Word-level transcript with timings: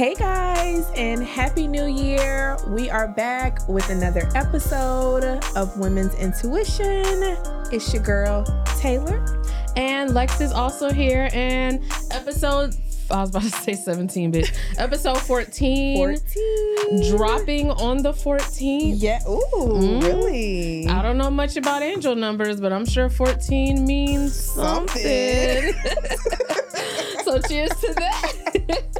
Hey 0.00 0.14
guys, 0.14 0.90
and 0.96 1.22
Happy 1.22 1.68
New 1.68 1.84
Year! 1.84 2.56
We 2.68 2.88
are 2.88 3.06
back 3.06 3.68
with 3.68 3.90
another 3.90 4.30
episode 4.34 5.24
of 5.54 5.78
Women's 5.78 6.14
Intuition. 6.14 7.36
It's 7.70 7.92
your 7.92 8.02
girl, 8.02 8.46
Taylor. 8.78 9.22
And 9.76 10.14
Lex 10.14 10.40
is 10.40 10.52
also 10.52 10.90
here. 10.90 11.28
And 11.34 11.84
episode, 12.12 12.74
I 13.10 13.20
was 13.20 13.28
about 13.28 13.42
to 13.42 13.50
say 13.50 13.74
17, 13.74 14.32
bitch. 14.32 14.50
Episode 14.78 15.18
14. 15.18 15.98
14. 15.98 17.14
Dropping 17.14 17.70
on 17.70 17.98
the 18.02 18.12
14th. 18.14 18.94
Yeah, 18.96 19.20
ooh, 19.28 19.52
Mm. 19.54 20.02
really? 20.02 20.88
I 20.88 21.02
don't 21.02 21.18
know 21.18 21.30
much 21.30 21.58
about 21.58 21.82
angel 21.82 22.16
numbers, 22.16 22.58
but 22.58 22.72
I'm 22.72 22.86
sure 22.86 23.10
14 23.10 23.84
means 23.84 24.34
something. 24.34 25.74
so 27.22 27.38
cheers 27.42 27.68
to 27.82 27.94
that. 27.98 28.96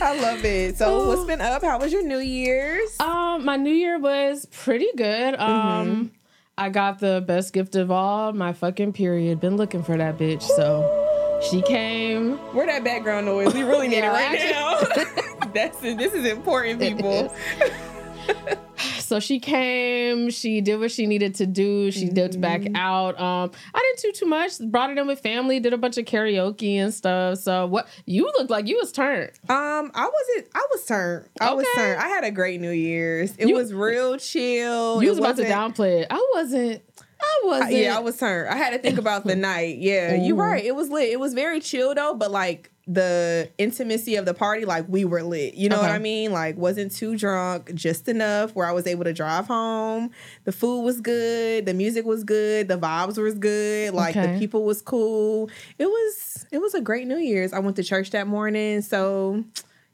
I 0.00 0.20
love 0.20 0.44
it. 0.44 0.76
So, 0.78 1.08
what's 1.08 1.24
been 1.24 1.40
up? 1.40 1.62
How 1.62 1.78
was 1.78 1.92
your 1.92 2.02
New 2.04 2.18
Year's? 2.18 2.98
Um, 3.00 3.44
my 3.44 3.56
new 3.56 3.72
year 3.72 3.98
was 3.98 4.46
pretty 4.46 4.88
good. 4.96 5.34
Um, 5.36 6.12
I 6.56 6.68
got 6.70 7.00
the 7.00 7.22
best 7.26 7.52
gift 7.52 7.74
of 7.74 7.90
all, 7.90 8.32
my 8.32 8.52
fucking 8.52 8.92
period. 8.92 9.40
Been 9.40 9.56
looking 9.56 9.82
for 9.82 9.96
that 9.96 10.16
bitch, 10.18 10.42
so 10.42 11.40
she 11.50 11.62
came. 11.62 12.36
Where 12.54 12.66
that 12.66 12.84
background 12.84 13.26
noise? 13.26 13.52
We 13.54 13.62
really 13.64 13.88
need 13.88 13.98
it 14.04 14.08
right 14.08 14.40
actually- 14.40 14.50
now. 14.52 15.48
That's 15.54 15.78
this 15.80 16.14
is 16.14 16.24
important, 16.24 16.80
people. 16.80 17.34
So 19.04 19.20
she 19.20 19.38
came, 19.38 20.30
she 20.30 20.60
did 20.60 20.80
what 20.80 20.90
she 20.90 21.06
needed 21.06 21.34
to 21.36 21.46
do. 21.46 21.90
She 21.90 22.08
dipped 22.08 22.40
back 22.40 22.62
Mm-hmm. 22.62 22.76
out. 22.76 23.20
Um, 23.20 23.50
I 23.74 23.78
didn't 23.80 24.00
do 24.14 24.18
too 24.20 24.26
much. 24.26 24.58
Brought 24.60 24.90
it 24.90 24.98
in 24.98 25.06
with 25.06 25.20
family, 25.20 25.60
did 25.60 25.72
a 25.72 25.78
bunch 25.78 25.98
of 25.98 26.04
karaoke 26.06 26.76
and 26.76 26.92
stuff. 26.94 27.38
So 27.38 27.66
what 27.66 27.86
you 28.06 28.24
look 28.38 28.48
like 28.50 28.66
you 28.66 28.78
was 28.78 28.92
turned. 28.92 29.30
Um, 29.48 29.90
I 29.94 30.10
wasn't. 30.10 30.48
I 30.54 30.66
was 30.70 30.84
turned. 30.86 31.28
I 31.40 31.52
was 31.52 31.66
Okay. 31.74 31.80
turned. 31.82 32.00
I 32.00 32.08
had 32.08 32.24
a 32.24 32.30
great 32.30 32.60
New 32.60 32.70
Year's. 32.70 33.34
It 33.36 33.48
You- 33.48 33.54
was 33.56 33.72
real 33.74 34.16
chill. 34.16 35.02
You 35.02 35.08
It 35.08 35.10
was 35.10 35.18
about 35.18 35.36
to 35.36 35.44
downplay 35.44 36.00
it. 36.02 36.06
I 36.10 36.26
wasn't. 36.34 36.82
I 37.22 37.40
wasn't. 37.44 37.72
Yeah, 37.72 37.96
I 37.96 38.00
was 38.00 38.16
turned. 38.18 38.48
I 38.48 38.56
had 38.56 38.70
to 38.70 38.78
think 38.78 38.98
about 38.98 39.24
the 39.26 39.36
night. 39.50 39.78
Yeah, 39.78 40.14
you're 40.14 40.36
right. 40.36 40.64
It 40.64 40.74
was 40.74 40.90
lit. 40.90 41.08
It 41.10 41.18
was 41.20 41.34
very 41.34 41.60
chill 41.60 41.94
though, 41.94 42.14
but 42.14 42.30
like 42.30 42.70
the 42.86 43.50
intimacy 43.56 44.16
of 44.16 44.26
the 44.26 44.34
party, 44.34 44.64
like 44.64 44.86
we 44.88 45.04
were 45.04 45.22
lit. 45.22 45.54
You 45.54 45.68
know 45.68 45.80
what 45.80 45.90
I 45.90 45.98
mean? 45.98 46.32
Like 46.32 46.56
wasn't 46.56 46.92
too 46.92 47.16
drunk, 47.16 47.74
just 47.74 48.08
enough 48.08 48.54
where 48.54 48.66
I 48.66 48.72
was 48.72 48.86
able 48.86 49.04
to 49.04 49.12
drive 49.12 49.46
home. 49.46 50.10
The 50.44 50.52
food 50.52 50.82
was 50.82 51.00
good, 51.00 51.66
the 51.66 51.74
music 51.74 52.04
was 52.04 52.24
good, 52.24 52.68
the 52.68 52.78
vibes 52.78 53.16
was 53.16 53.34
good, 53.34 53.94
like 53.94 54.14
the 54.14 54.38
people 54.38 54.64
was 54.64 54.82
cool. 54.82 55.48
It 55.78 55.86
was 55.86 56.46
it 56.52 56.58
was 56.58 56.74
a 56.74 56.80
great 56.80 57.06
New 57.06 57.18
Year's. 57.18 57.52
I 57.52 57.58
went 57.60 57.76
to 57.76 57.82
church 57.84 58.10
that 58.10 58.26
morning, 58.26 58.82
so 58.82 59.44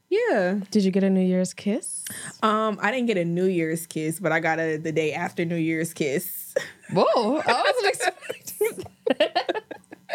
yeah. 0.09 0.59
Did 0.71 0.83
you 0.83 0.91
get 0.91 1.03
a 1.03 1.09
New 1.09 1.25
Year's 1.25 1.53
kiss? 1.53 2.03
Um, 2.43 2.77
I 2.81 2.91
didn't 2.91 3.07
get 3.07 3.17
a 3.17 3.23
New 3.23 3.45
Year's 3.45 3.85
kiss, 3.87 4.19
but 4.19 4.33
I 4.33 4.41
got 4.41 4.59
a 4.59 4.75
the 4.75 4.91
day 4.91 5.13
after 5.13 5.45
New 5.45 5.55
Year's 5.55 5.93
kiss. 5.93 6.53
Whoa, 6.91 7.41
I 7.47 7.73
wasn't 7.73 7.87
expecting. 9.15 9.60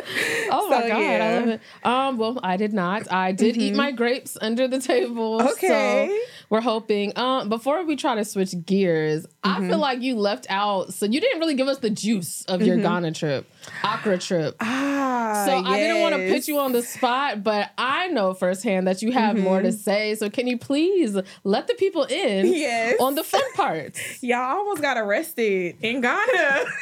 oh 0.50 0.68
my 0.68 0.82
So, 0.82 0.88
god, 0.88 0.96
I 0.96 1.00
yeah. 1.02 1.18
Mm-hmm. 1.38 1.48
love 1.48 1.48
it. 1.48 1.60
Um, 1.84 2.18
well, 2.18 2.40
I 2.42 2.56
did 2.56 2.72
not. 2.72 3.10
I 3.12 3.32
did 3.32 3.56
eat 3.56 3.74
my 3.74 3.92
grapes 3.92 4.36
under 4.40 4.68
the 4.68 4.78
table. 4.80 5.42
Okay. 5.52 6.08
so 6.08 6.18
we're 6.50 6.60
hoping. 6.60 7.16
Um, 7.18 7.48
before 7.48 7.84
we 7.84 7.96
try 7.96 8.14
to 8.14 8.24
switch 8.24 8.54
gears, 8.64 9.26
I 9.42 9.56
Mm-hmm. 9.56 9.68
feel 9.70 9.78
like 9.78 10.02
you 10.02 10.16
left 10.16 10.46
out. 10.50 10.92
So 10.92 11.06
you 11.06 11.20
didn't 11.20 11.40
really 11.40 11.54
give 11.54 11.68
us 11.68 11.78
the 11.78 11.90
juice 11.90 12.44
of 12.46 12.60
your 12.62 12.76
Ghana 12.76 13.12
trip, 13.12 13.50
Accra 13.82 14.18
trip. 14.18 14.56
Ah, 14.60 15.44
So 15.46 15.56
I 15.56 15.78
didn't 15.78 16.02
want 16.02 16.14
to 16.16 16.28
put 16.32 16.46
you 16.48 16.58
on 16.58 16.72
the 16.72 16.82
spot, 16.82 17.42
but 17.42 17.70
I 17.78 18.08
know 18.08 18.34
firsthand 18.34 18.86
that 18.86 19.02
you 19.02 19.12
have 19.12 19.36
more 19.38 19.56
Mm-hmm. 19.58 19.66
to 19.66 19.72
say. 19.72 20.14
So 20.16 20.28
can 20.30 20.46
you 20.46 20.58
please 20.58 21.16
let 21.44 21.66
the 21.68 21.74
people 21.74 22.04
in 22.04 22.46
Yes. 22.52 22.96
on 23.00 23.14
the 23.14 23.24
fun 23.24 23.40
parts? 23.54 24.00
Y'all 24.22 24.40
almost 24.58 24.82
got 24.82 24.96
arrested 24.98 25.76
in 25.80 26.00
Ghana. 26.00 26.64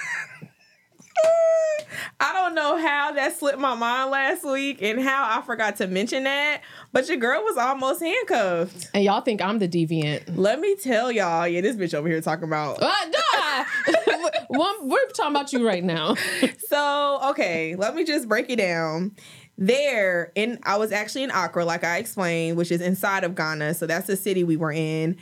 I 2.21 2.33
don't 2.33 2.55
know 2.55 2.77
how 2.77 3.13
that 3.13 3.37
slipped 3.37 3.59
my 3.59 3.75
mind 3.75 4.11
last 4.11 4.45
week 4.45 4.83
and 4.83 5.01
how 5.01 5.25
I 5.39 5.43
forgot 5.43 5.77
to 5.77 5.87
mention 5.87 6.25
that, 6.25 6.63
but 6.93 7.09
your 7.09 7.17
girl 7.17 7.43
was 7.43 7.57
almost 7.57 8.01
handcuffed. 8.03 8.91
And 8.95 9.05
y'all 9.05 9.21
think 9.21 9.43
I'm 9.43 9.59
the 9.59 9.69
deviant. 9.69 10.37
Let 10.37 10.61
me 10.61 10.77
tell 10.77 11.11
y'all, 11.11 11.47
yeah, 11.47 11.61
this 11.61 11.77
bitch 11.77 11.95
over 11.95 12.09
here 12.09 12.21
talking 12.21 12.45
about. 12.45 12.79
Uh, 12.81 13.65
we're 14.83 15.07
talking 15.09 15.33
about 15.33 15.53
you 15.53 15.67
right 15.67 15.85
now. 15.85 16.17
So, 16.69 17.21
okay, 17.31 17.77
let 17.77 17.95
me 17.95 18.05
just 18.05 18.29
break 18.29 18.51
it 18.51 18.57
down. 18.57 19.13
There, 19.57 20.33
and 20.35 20.59
I 20.65 20.77
was 20.77 20.91
actually 20.91 21.23
in 21.23 21.31
Accra, 21.31 21.65
like 21.65 21.85
I 21.85 21.99
explained, 21.99 22.57
which 22.57 22.73
is 22.73 22.81
inside 22.81 23.23
of 23.23 23.37
Ghana. 23.37 23.75
So 23.75 23.87
that's 23.87 24.09
the 24.09 24.17
city 24.17 24.43
we 24.43 24.57
were 24.57 24.73
in. 24.73 25.17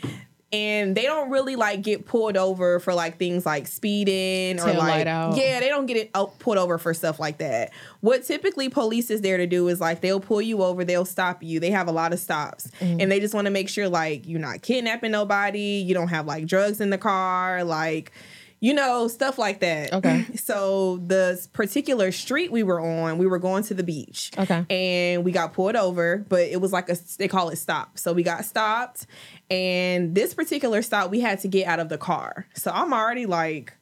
And 0.52 0.94
they 0.94 1.04
don't 1.04 1.30
really 1.30 1.56
like 1.56 1.80
get 1.80 2.04
pulled 2.04 2.36
over 2.36 2.78
for 2.78 2.92
like 2.92 3.18
things 3.18 3.46
like 3.46 3.66
speeding 3.66 4.60
or 4.60 4.64
Tail 4.64 4.78
like 4.78 5.04
yeah, 5.34 5.60
they 5.60 5.68
don't 5.68 5.86
get 5.86 5.96
it 5.96 6.10
out, 6.14 6.38
pulled 6.38 6.58
over 6.58 6.76
for 6.76 6.92
stuff 6.92 7.18
like 7.18 7.38
that. 7.38 7.70
What 8.00 8.24
typically 8.24 8.68
police 8.68 9.10
is 9.10 9.22
there 9.22 9.38
to 9.38 9.46
do 9.46 9.68
is 9.68 9.80
like 9.80 10.02
they'll 10.02 10.20
pull 10.20 10.42
you 10.42 10.62
over, 10.62 10.84
they'll 10.84 11.06
stop 11.06 11.42
you. 11.42 11.58
They 11.58 11.70
have 11.70 11.88
a 11.88 11.92
lot 11.92 12.12
of 12.12 12.18
stops, 12.18 12.68
Mm-hmm. 12.80 13.00
and 13.00 13.10
they 13.10 13.18
just 13.20 13.32
want 13.34 13.46
to 13.46 13.50
make 13.50 13.68
sure 13.68 13.88
like 13.88 14.26
you're 14.26 14.40
not 14.40 14.60
kidnapping 14.62 15.12
nobody, 15.12 15.82
you 15.86 15.94
don't 15.94 16.08
have 16.08 16.26
like 16.26 16.46
drugs 16.46 16.80
in 16.80 16.90
the 16.90 16.98
car, 16.98 17.64
like 17.64 18.12
you 18.62 18.72
know 18.72 19.08
stuff 19.08 19.38
like 19.38 19.58
that. 19.60 19.92
Okay. 19.92 20.24
So 20.42 20.98
the 21.06 21.44
particular 21.52 22.12
street 22.12 22.52
we 22.52 22.62
were 22.62 22.80
on, 22.80 23.18
we 23.18 23.26
were 23.26 23.38
going 23.38 23.62
to 23.64 23.74
the 23.74 23.82
beach. 23.82 24.30
Okay. 24.38 24.64
And 24.68 25.24
we 25.24 25.32
got 25.32 25.52
pulled 25.52 25.76
over, 25.76 26.24
but 26.28 26.42
it 26.42 26.60
was 26.60 26.72
like 26.72 26.88
a 26.88 26.96
they 27.18 27.28
call 27.28 27.48
it 27.48 27.56
stop. 27.56 27.98
So 27.98 28.12
we 28.12 28.22
got 28.22 28.44
stopped, 28.44 29.06
and 29.50 30.14
this 30.14 30.34
particular 30.34 30.82
stop 30.82 31.10
we 31.10 31.20
had 31.20 31.40
to 31.40 31.48
get 31.48 31.66
out 31.66 31.80
of 31.80 31.88
the 31.88 31.98
car. 31.98 32.46
So 32.54 32.70
I'm 32.70 32.92
already 32.92 33.26
like, 33.26 33.74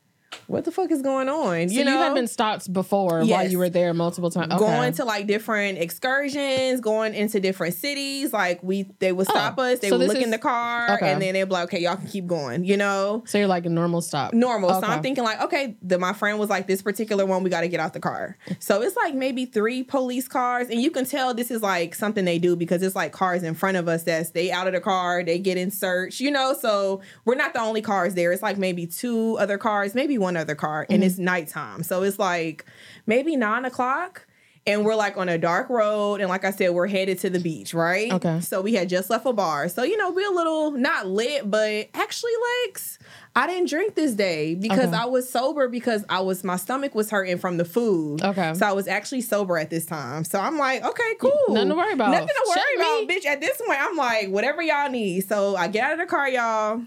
what 0.46 0.64
the 0.64 0.70
fuck 0.70 0.90
is 0.90 1.02
going 1.02 1.28
on? 1.28 1.68
So 1.68 1.74
you, 1.74 1.84
had 1.86 2.14
been 2.14 2.26
stopped 2.26 2.72
before 2.72 3.24
while 3.24 3.48
you 3.48 3.58
were 3.58 3.68
there 3.68 3.92
multiple 3.94 4.30
times. 4.30 4.52
Okay. 4.52 4.60
going 4.60 4.92
to 4.94 5.04
like 5.04 5.26
different 5.26 5.78
excursions, 5.78 6.80
going 6.80 7.14
into 7.14 7.40
different 7.40 7.74
cities. 7.74 8.32
Like 8.32 8.62
we, 8.62 8.84
they 8.98 9.12
would 9.12 9.28
oh, 9.28 9.32
stop 9.32 9.54
Oh, 9.58 9.62
us. 9.62 9.80
They 9.80 9.88
so 9.88 9.98
would 9.98 10.08
look 10.08 10.16
in 10.18 10.30
the 10.30 10.38
car, 10.38 10.94
okay. 10.94 11.12
and 11.12 11.20
then 11.20 11.34
they'd 11.34 11.44
be 11.44 11.50
like, 11.50 11.64
"Okay, 11.64 11.80
y'all 11.80 11.96
can 11.96 12.06
keep 12.06 12.26
going." 12.26 12.64
You 12.64 12.76
know, 12.76 13.22
so 13.26 13.38
you're 13.38 13.46
like 13.46 13.66
a 13.66 13.68
normal 13.68 14.00
stop. 14.00 14.32
normal. 14.32 14.70
So 14.80 14.86
I'm 14.86 15.02
thinking 15.02 15.24
like, 15.24 15.40
okay, 15.42 15.76
the, 15.82 15.98
my 15.98 16.12
friend 16.12 16.38
was 16.38 16.50
like, 16.50 16.66
this 16.66 16.82
particular 16.82 17.26
one, 17.26 17.42
we 17.42 17.50
got 17.50 17.62
to 17.62 17.68
get 17.68 17.80
out 17.80 17.92
the 17.92 18.00
car. 18.00 18.36
So 18.58 18.82
it's 18.82 18.96
like 18.96 19.14
maybe 19.14 19.46
three 19.46 19.82
police 19.82 20.28
cars, 20.28 20.68
and 20.68 20.80
you 20.80 20.90
can 20.90 21.04
tell 21.04 21.34
this 21.34 21.50
is 21.50 21.62
like 21.62 21.94
something 21.94 22.24
they 22.24 22.38
do 22.38 22.56
because 22.56 22.82
it's 22.82 22.96
like 22.96 23.12
cars 23.12 23.42
in 23.42 23.54
front 23.54 23.76
of 23.76 23.88
us 23.88 24.04
that's 24.04 24.30
they 24.30 24.50
out 24.50 24.66
of 24.66 24.72
the 24.72 24.80
car, 24.80 25.22
they 25.22 25.38
get 25.38 25.56
in 25.56 25.70
search, 25.70 26.20
you 26.20 26.30
know. 26.30 26.54
So 26.54 27.00
we're 27.24 27.34
not 27.34 27.52
the 27.52 27.60
only 27.60 27.82
cars 27.82 28.14
there. 28.14 28.32
It's 28.32 28.42
like 28.42 28.58
maybe 28.58 28.86
two 28.86 29.36
other 29.38 29.58
cars, 29.58 29.94
maybe 29.94 30.18
one 30.20 30.36
other 30.36 30.54
car, 30.54 30.86
and 30.88 31.02
it's 31.02 31.14
mm-hmm. 31.16 31.24
nighttime. 31.24 31.82
So 31.82 32.04
it's 32.04 32.18
like 32.18 32.64
maybe 33.06 33.34
nine 33.34 33.64
o'clock. 33.64 34.26
And 34.66 34.84
we're 34.84 34.94
like 34.94 35.16
on 35.16 35.30
a 35.30 35.38
dark 35.38 35.70
road, 35.70 36.20
and 36.20 36.28
like 36.28 36.44
I 36.44 36.50
said, 36.50 36.72
we're 36.72 36.86
headed 36.86 37.18
to 37.20 37.30
the 37.30 37.40
beach, 37.40 37.72
right? 37.72 38.12
Okay. 38.12 38.40
So 38.40 38.60
we 38.60 38.74
had 38.74 38.90
just 38.90 39.08
left 39.08 39.24
a 39.24 39.32
bar, 39.32 39.70
so 39.70 39.82
you 39.82 39.96
know 39.96 40.10
we're 40.10 40.30
a 40.30 40.34
little 40.34 40.72
not 40.72 41.06
lit, 41.06 41.50
but 41.50 41.88
actually, 41.94 42.32
Lex, 42.66 42.98
I 43.34 43.46
didn't 43.46 43.70
drink 43.70 43.94
this 43.94 44.12
day 44.12 44.54
because 44.54 44.88
Okay. 44.88 44.96
I 44.96 45.06
was 45.06 45.28
sober 45.30 45.66
because 45.68 46.04
I 46.10 46.20
was 46.20 46.44
my 46.44 46.56
stomach 46.56 46.94
was 46.94 47.10
hurting 47.10 47.38
from 47.38 47.56
the 47.56 47.64
food. 47.64 48.22
Okay. 48.22 48.52
So 48.52 48.66
I 48.66 48.72
was 48.72 48.86
actually 48.86 49.22
sober 49.22 49.56
at 49.56 49.70
this 49.70 49.86
time. 49.86 50.24
So 50.24 50.38
I'm 50.38 50.58
like, 50.58 50.84
okay, 50.84 51.14
cool. 51.18 51.32
Nothing 51.48 51.70
to 51.70 51.74
worry 51.74 51.92
about. 51.94 52.10
Nothing 52.10 52.28
to 52.28 52.46
worry 52.48 52.76
about, 52.76 53.06
me. 53.06 53.16
bitch. 53.16 53.24
At 53.24 53.40
this 53.40 53.60
point, 53.66 53.78
I'm 53.80 53.96
like, 53.96 54.28
whatever 54.28 54.60
y'all 54.60 54.90
need. 54.90 55.26
So 55.26 55.56
I 55.56 55.68
get 55.68 55.84
out 55.84 55.92
of 55.94 55.98
the 56.00 56.06
car, 56.06 56.28
y'all. 56.28 56.82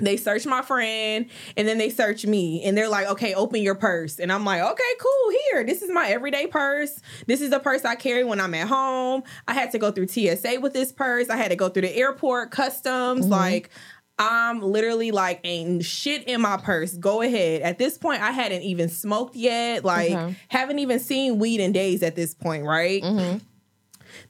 They 0.00 0.16
search 0.16 0.46
my 0.46 0.62
friend 0.62 1.26
and 1.56 1.68
then 1.68 1.78
they 1.78 1.90
search 1.90 2.24
me 2.26 2.62
and 2.64 2.76
they're 2.76 2.88
like, 2.88 3.06
okay, 3.08 3.34
open 3.34 3.62
your 3.62 3.74
purse. 3.74 4.18
And 4.18 4.32
I'm 4.32 4.44
like, 4.44 4.62
okay, 4.62 4.82
cool. 5.00 5.30
Here, 5.50 5.64
this 5.64 5.82
is 5.82 5.90
my 5.90 6.08
everyday 6.08 6.46
purse. 6.46 7.00
This 7.26 7.40
is 7.40 7.50
the 7.50 7.60
purse 7.60 7.84
I 7.84 7.94
carry 7.94 8.24
when 8.24 8.40
I'm 8.40 8.54
at 8.54 8.68
home. 8.68 9.22
I 9.46 9.54
had 9.54 9.70
to 9.72 9.78
go 9.78 9.90
through 9.90 10.08
TSA 10.08 10.58
with 10.60 10.72
this 10.72 10.92
purse. 10.92 11.28
I 11.30 11.36
had 11.36 11.50
to 11.50 11.56
go 11.56 11.68
through 11.68 11.82
the 11.82 11.96
airport, 11.96 12.50
customs. 12.50 13.22
Mm-hmm. 13.22 13.30
Like, 13.32 13.70
I'm 14.18 14.60
literally 14.60 15.12
like, 15.12 15.40
ain't 15.44 15.82
shit 15.82 16.24
in 16.24 16.42
my 16.42 16.58
purse. 16.58 16.92
Go 16.94 17.22
ahead. 17.22 17.62
At 17.62 17.78
this 17.78 17.96
point, 17.96 18.20
I 18.20 18.32
hadn't 18.32 18.62
even 18.62 18.90
smoked 18.90 19.34
yet. 19.34 19.82
Like, 19.82 20.10
Okay. 20.12 20.34
haven't 20.48 20.78
even 20.78 20.98
seen 21.00 21.38
weed 21.38 21.58
in 21.60 21.72
days 21.72 22.02
at 22.02 22.16
this 22.16 22.34
point, 22.34 22.64
right? 22.64 23.02
Mhm. 23.02 23.40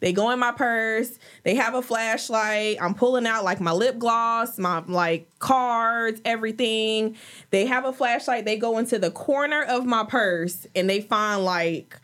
They 0.00 0.12
go 0.12 0.30
in 0.30 0.38
my 0.38 0.52
purse. 0.52 1.18
They 1.44 1.54
have 1.54 1.74
a 1.74 1.82
flashlight. 1.82 2.78
I'm 2.80 2.94
pulling 2.94 3.26
out 3.26 3.44
like 3.44 3.60
my 3.60 3.72
lip 3.72 3.98
gloss, 3.98 4.58
my 4.58 4.82
like 4.86 5.28
cards, 5.38 6.20
everything. 6.24 7.16
They 7.50 7.66
have 7.66 7.84
a 7.84 7.92
flashlight. 7.92 8.44
They 8.44 8.56
go 8.56 8.78
into 8.78 8.98
the 8.98 9.10
corner 9.10 9.62
of 9.62 9.86
my 9.86 10.04
purse 10.04 10.66
and 10.74 10.88
they 10.88 11.00
find 11.00 11.44
like 11.44 12.00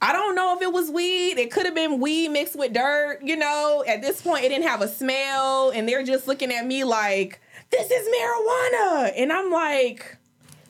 I 0.00 0.12
don't 0.12 0.36
know 0.36 0.54
if 0.54 0.62
it 0.62 0.72
was 0.72 0.90
weed. 0.90 1.38
It 1.38 1.50
could 1.50 1.66
have 1.66 1.74
been 1.74 1.98
weed 1.98 2.28
mixed 2.28 2.56
with 2.56 2.72
dirt. 2.72 3.20
You 3.22 3.36
know, 3.36 3.82
at 3.86 4.00
this 4.00 4.22
point, 4.22 4.44
it 4.44 4.50
didn't 4.50 4.68
have 4.68 4.80
a 4.80 4.88
smell, 4.88 5.70
and 5.70 5.88
they're 5.88 6.04
just 6.04 6.28
looking 6.28 6.52
at 6.52 6.64
me 6.64 6.84
like, 6.84 7.40
"This 7.70 7.90
is 7.90 8.08
marijuana," 8.08 9.12
and 9.16 9.32
I'm 9.32 9.50
like, 9.50 10.17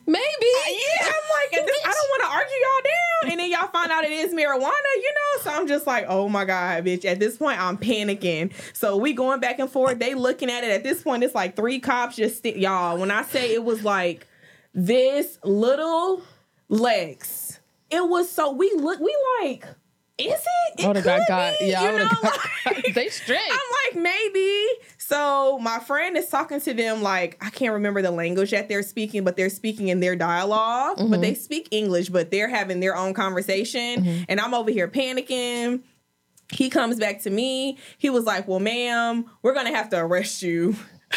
Maybe. 0.08 0.22
Uh, 0.22 0.70
yeah, 0.70 1.06
I'm 1.06 1.12
like, 1.12 1.66
this, 1.66 1.80
I 1.84 1.92
don't 1.92 2.08
want 2.08 2.22
to 2.22 2.28
argue 2.28 2.56
y'all 2.56 2.82
down. 2.82 3.32
And 3.32 3.40
then 3.40 3.50
y'all 3.50 3.68
find 3.68 3.92
out 3.92 4.04
it 4.04 4.10
is 4.10 4.32
marijuana, 4.32 4.94
you 4.96 5.12
know? 5.12 5.42
So 5.42 5.50
I'm 5.50 5.68
just 5.68 5.86
like, 5.86 6.06
oh 6.08 6.30
my 6.30 6.46
God, 6.46 6.82
bitch. 6.84 7.04
At 7.04 7.20
this 7.20 7.36
point, 7.36 7.60
I'm 7.60 7.76
panicking. 7.76 8.52
So 8.72 8.96
we 8.96 9.12
going 9.12 9.38
back 9.38 9.58
and 9.58 9.70
forth. 9.70 9.98
They 9.98 10.14
looking 10.14 10.50
at 10.50 10.64
it. 10.64 10.70
At 10.70 10.82
this 10.82 11.02
point, 11.02 11.24
it's 11.24 11.34
like 11.34 11.56
three 11.56 11.78
cops 11.78 12.16
just, 12.16 12.38
st- 12.38 12.56
y'all, 12.56 12.96
when 12.96 13.10
I 13.10 13.22
say 13.22 13.52
it 13.52 13.62
was 13.62 13.84
like 13.84 14.26
this 14.72 15.38
little 15.44 16.22
legs, 16.70 17.60
it 17.90 18.08
was 18.08 18.30
so, 18.30 18.52
we 18.52 18.72
look, 18.76 19.00
we 19.00 19.14
like, 19.42 19.66
is 20.18 20.32
it? 20.32 20.80
it 20.80 20.84
I 20.84 20.86
would 20.88 20.96
have 20.96 21.04
got 21.04 21.18
could 21.20 21.28
got. 21.28 21.58
be, 21.60 21.66
Yeah, 21.66 21.80
I 21.80 21.86
you 21.86 21.92
would 21.92 21.98
know? 22.02 22.08
have 22.08 22.22
got. 22.22 22.38
Like- 22.66 22.86
they 22.94 23.08
straight. 23.08 23.40
I'm 23.50 23.94
like, 23.94 24.02
maybe. 24.02 24.66
So 24.98 25.58
my 25.60 25.78
friend 25.78 26.16
is 26.16 26.28
talking 26.28 26.60
to 26.60 26.74
them 26.74 27.02
like 27.02 27.38
I 27.40 27.50
can't 27.50 27.72
remember 27.74 28.02
the 28.02 28.10
language 28.10 28.50
that 28.50 28.68
they're 28.68 28.82
speaking, 28.82 29.24
but 29.24 29.36
they're 29.36 29.48
speaking 29.50 29.88
in 29.88 30.00
their 30.00 30.16
dialog 30.16 30.98
But 31.10 31.20
they 31.22 31.34
speak 31.34 31.68
English, 31.70 32.08
but 32.10 32.30
they're 32.30 32.48
having 32.48 32.80
their 32.80 32.94
own 32.96 33.14
conversation. 33.14 34.26
And 34.28 34.38
I'm 34.40 34.52
over 34.54 34.70
here 34.70 34.88
panicking. 34.88 35.80
He 36.50 36.68
comes 36.70 36.98
back 36.98 37.22
to 37.22 37.30
me. 37.30 37.78
He 37.98 38.10
was 38.10 38.24
like, 38.24 38.46
Well, 38.48 38.60
ma'am, 38.60 39.26
we're 39.42 39.54
gonna 39.54 39.74
have 39.74 39.88
to 39.90 39.98
arrest 39.98 40.42
you. 40.42 40.76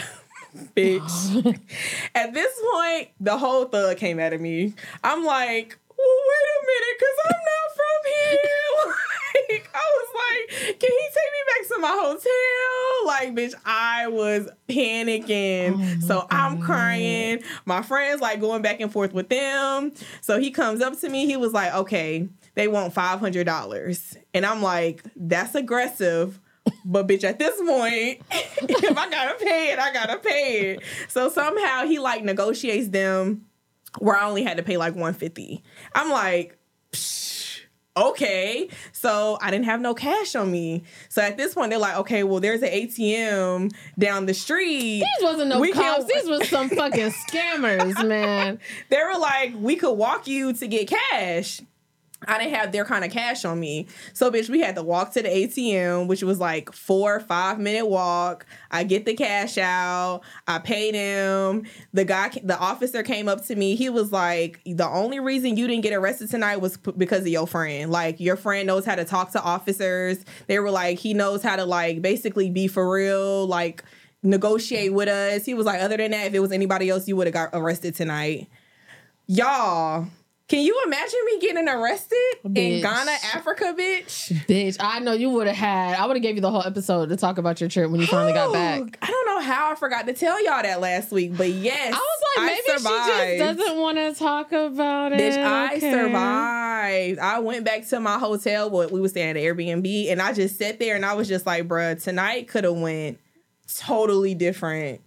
Bitch. 0.75 1.59
At 2.15 2.33
this 2.33 2.53
point, 2.74 3.09
the 3.19 3.38
whole 3.38 3.65
thug 3.65 3.98
came 3.98 4.19
out 4.19 4.33
of 4.33 4.42
me. 4.42 4.74
I'm 5.03 5.24
like, 5.24 5.77
well, 5.98 6.07
a 6.07 6.50
minute, 6.71 6.95
because 6.97 7.18
I'm 7.25 7.41
not 7.51 7.68
from 7.75 8.00
here. 8.06 8.95
like, 9.50 9.69
I 9.73 9.85
was 9.97 10.09
like, 10.15 10.79
can 10.79 10.89
he 10.91 11.07
take 11.07 11.31
me 11.31 11.41
back 11.47 11.68
to 11.68 11.79
my 11.79 11.95
hotel? 12.01 13.06
Like, 13.06 13.35
bitch, 13.35 13.53
I 13.65 14.07
was 14.07 14.50
panicking. 14.68 15.75
Oh 15.77 16.07
so 16.07 16.27
I'm 16.29 16.62
crying. 16.62 17.44
My 17.65 17.81
friends 17.81 18.21
like 18.21 18.39
going 18.39 18.62
back 18.62 18.79
and 18.79 18.91
forth 18.91 19.13
with 19.13 19.29
them. 19.29 19.94
So 20.21 20.39
he 20.39 20.51
comes 20.51 20.81
up 20.81 21.00
to 21.00 21.09
me. 21.09 21.25
He 21.25 21.38
was 21.38 21.53
like, 21.53 21.73
okay, 21.73 22.29
they 22.56 22.68
want 22.68 22.94
$500. 22.94 24.17
And 24.33 24.45
I'm 24.45 24.62
like, 24.62 25.03
that's 25.15 25.56
aggressive. 25.56 26.39
But 26.85 27.07
bitch, 27.07 27.24
at 27.24 27.39
this 27.39 27.57
point, 27.57 28.21
if 28.31 28.97
I 28.97 29.09
gotta 29.09 29.44
pay 29.44 29.71
it, 29.71 29.79
I 29.79 29.91
gotta 29.94 30.17
pay 30.17 30.71
it. 30.71 30.83
So 31.09 31.29
somehow 31.29 31.85
he 31.85 32.00
like 32.00 32.24
negotiates 32.24 32.89
them 32.89 33.45
where 34.00 34.15
I 34.15 34.27
only 34.27 34.44
had 34.44 34.57
to 34.57 34.63
pay 34.63 34.77
like 34.77 34.94
150. 34.94 35.63
I'm 35.94 36.09
like, 36.12 36.57
okay. 37.95 38.69
So 38.91 39.38
I 39.41 39.51
didn't 39.51 39.65
have 39.65 39.81
no 39.81 39.93
cash 39.93 40.35
on 40.35 40.51
me. 40.51 40.83
So 41.09 41.21
at 41.21 41.38
this 41.38 41.53
point, 41.53 41.69
they're 41.69 41.79
like, 41.79 41.97
okay, 41.97 42.23
well, 42.23 42.39
there's 42.39 42.61
an 42.61 42.69
ATM 42.69 43.73
down 43.97 44.25
the 44.25 44.33
street. 44.33 45.03
These 45.03 45.23
wasn't 45.23 45.49
no 45.49 45.59
We 45.59 45.71
cops. 45.71 46.05
These 46.05 46.27
was 46.27 46.47
some 46.49 46.69
fucking 46.69 47.11
scammers, 47.29 48.07
man. 48.07 48.59
They 48.89 48.97
were 48.97 49.19
like, 49.19 49.53
we 49.57 49.75
could 49.75 49.93
walk 49.93 50.27
you 50.27 50.53
to 50.53 50.67
get 50.67 50.89
cash. 50.89 51.61
I 52.27 52.38
didn't 52.38 52.53
have 52.53 52.71
their 52.71 52.85
kind 52.85 53.03
of 53.03 53.12
cash 53.12 53.45
on 53.45 53.59
me. 53.59 53.88
So, 54.13 54.29
bitch, 54.29 54.47
we 54.47 54.59
had 54.59 54.75
to 54.75 54.83
walk 54.83 55.13
to 55.13 55.23
the 55.23 55.29
ATM, 55.29 56.07
which 56.07 56.21
was 56.21 56.39
like 56.39 56.71
four, 56.71 57.19
five 57.19 57.59
minute 57.59 57.88
walk. 57.88 58.45
I 58.69 58.83
get 58.83 59.06
the 59.06 59.15
cash 59.15 59.57
out. 59.57 60.21
I 60.47 60.59
paid 60.59 60.94
him. 60.94 61.65
The 61.94 62.06
guy, 62.06 62.29
the 62.44 62.57
officer 62.59 63.01
came 63.01 63.27
up 63.27 63.44
to 63.45 63.56
me. 63.56 63.75
He 63.75 63.89
was 63.89 64.12
like, 64.12 64.62
the 64.65 64.88
only 64.88 65.19
reason 65.19 65.57
you 65.57 65.68
didn't 65.68 65.81
get 65.81 65.94
arrested 65.94 66.29
tonight 66.29 66.57
was 66.57 66.77
p- 66.77 66.94
because 66.95 67.21
of 67.21 67.29
your 67.29 67.47
friend. 67.47 67.91
Like, 67.91 68.19
your 68.19 68.35
friend 68.35 68.67
knows 68.67 68.85
how 68.85 68.95
to 68.95 69.03
talk 69.03 69.31
to 69.31 69.41
officers. 69.41 70.24
They 70.45 70.59
were 70.59 70.71
like, 70.71 71.00
he 71.00 71.15
knows 71.15 71.41
how 71.41 71.56
to, 71.56 71.65
like, 71.65 72.03
basically 72.03 72.51
be 72.51 72.67
for 72.67 72.91
real, 72.91 73.47
like, 73.47 73.83
negotiate 74.21 74.94
with 74.94 75.09
us. 75.09 75.45
He 75.45 75.56
was 75.56 75.65
like, 75.65 75.81
other 75.81 75.97
than 75.97 76.12
that, 76.12 76.27
if 76.27 76.33
it 76.35 76.39
was 76.39 76.51
anybody 76.51 76.89
else, 76.89 77.07
you 77.07 77.15
would 77.15 77.25
have 77.25 77.33
got 77.33 77.50
arrested 77.53 77.95
tonight. 77.95 78.47
Y'all, 79.25 80.07
can 80.51 80.65
you 80.65 80.77
imagine 80.86 81.19
me 81.27 81.39
getting 81.39 81.69
arrested 81.69 82.18
in 82.44 82.81
Ghana, 82.81 83.12
Africa, 83.33 83.74
bitch? 83.74 84.33
Bitch, 84.48 84.75
I 84.81 85.00
know 85.00 85.13
you 85.13 85.30
would 85.30 85.48
have 85.48 85.56
had. 85.56 85.95
I 85.95 86.06
would 86.06 86.18
have 86.18 86.21
gave 86.21 86.36
you 86.36 86.42
the 86.42 86.51
whole 86.51 86.63
episode 86.65 87.07
to 87.07 87.15
talk 87.15 87.38
about 87.38 87.62
your 87.62 87.69
trip 87.69 87.89
when 87.89 88.01
you 88.01 88.07
finally 88.07 88.33
got 88.33 88.51
back. 88.51 88.98
I 89.01 89.07
don't 89.07 89.25
know 89.27 89.39
how 89.39 89.71
I 89.71 89.75
forgot 89.75 90.07
to 90.07 90.13
tell 90.13 90.44
y'all 90.44 90.62
that 90.62 90.81
last 90.81 91.09
week, 91.13 91.38
but 91.38 91.48
yes, 91.48 91.94
I 91.94 91.98
was 91.98 92.21
like, 92.36 92.48
maybe 92.48 92.80
she 92.80 93.38
just 93.38 93.57
doesn't 93.59 93.80
want 93.80 93.98
to 93.98 94.13
talk 94.13 94.51
about 94.51 95.13
it. 95.13 95.21
Bitch, 95.21 95.42
I 95.42 95.75
Okay. 95.77 95.89
survived. 95.89 97.19
I 97.19 97.39
went 97.39 97.63
back 97.63 97.88
to 97.88 98.01
my 98.01 98.19
hotel. 98.19 98.69
What 98.69 98.92
we 98.92 99.00
were 99.00 99.07
staying 99.07 99.30
at 99.30 99.36
Airbnb, 99.38 100.12
and 100.12 100.21
I 100.21 100.33
just 100.33 100.57
sat 100.57 100.80
there 100.80 100.98
and 100.98 101.06
I 101.06 101.13
was 101.13 101.30
just 101.30 101.45
like, 101.45 101.69
bruh, 101.69 102.03
tonight 102.03 102.50
could 102.50 102.65
have 102.65 102.75
went 102.75 103.19
totally 103.74 104.36
different. 104.36 105.00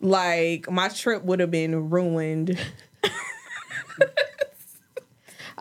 Like 0.00 0.68
my 0.68 0.88
trip 0.88 1.22
would 1.22 1.38
have 1.38 1.52
been 1.52 1.88
ruined. 1.88 2.58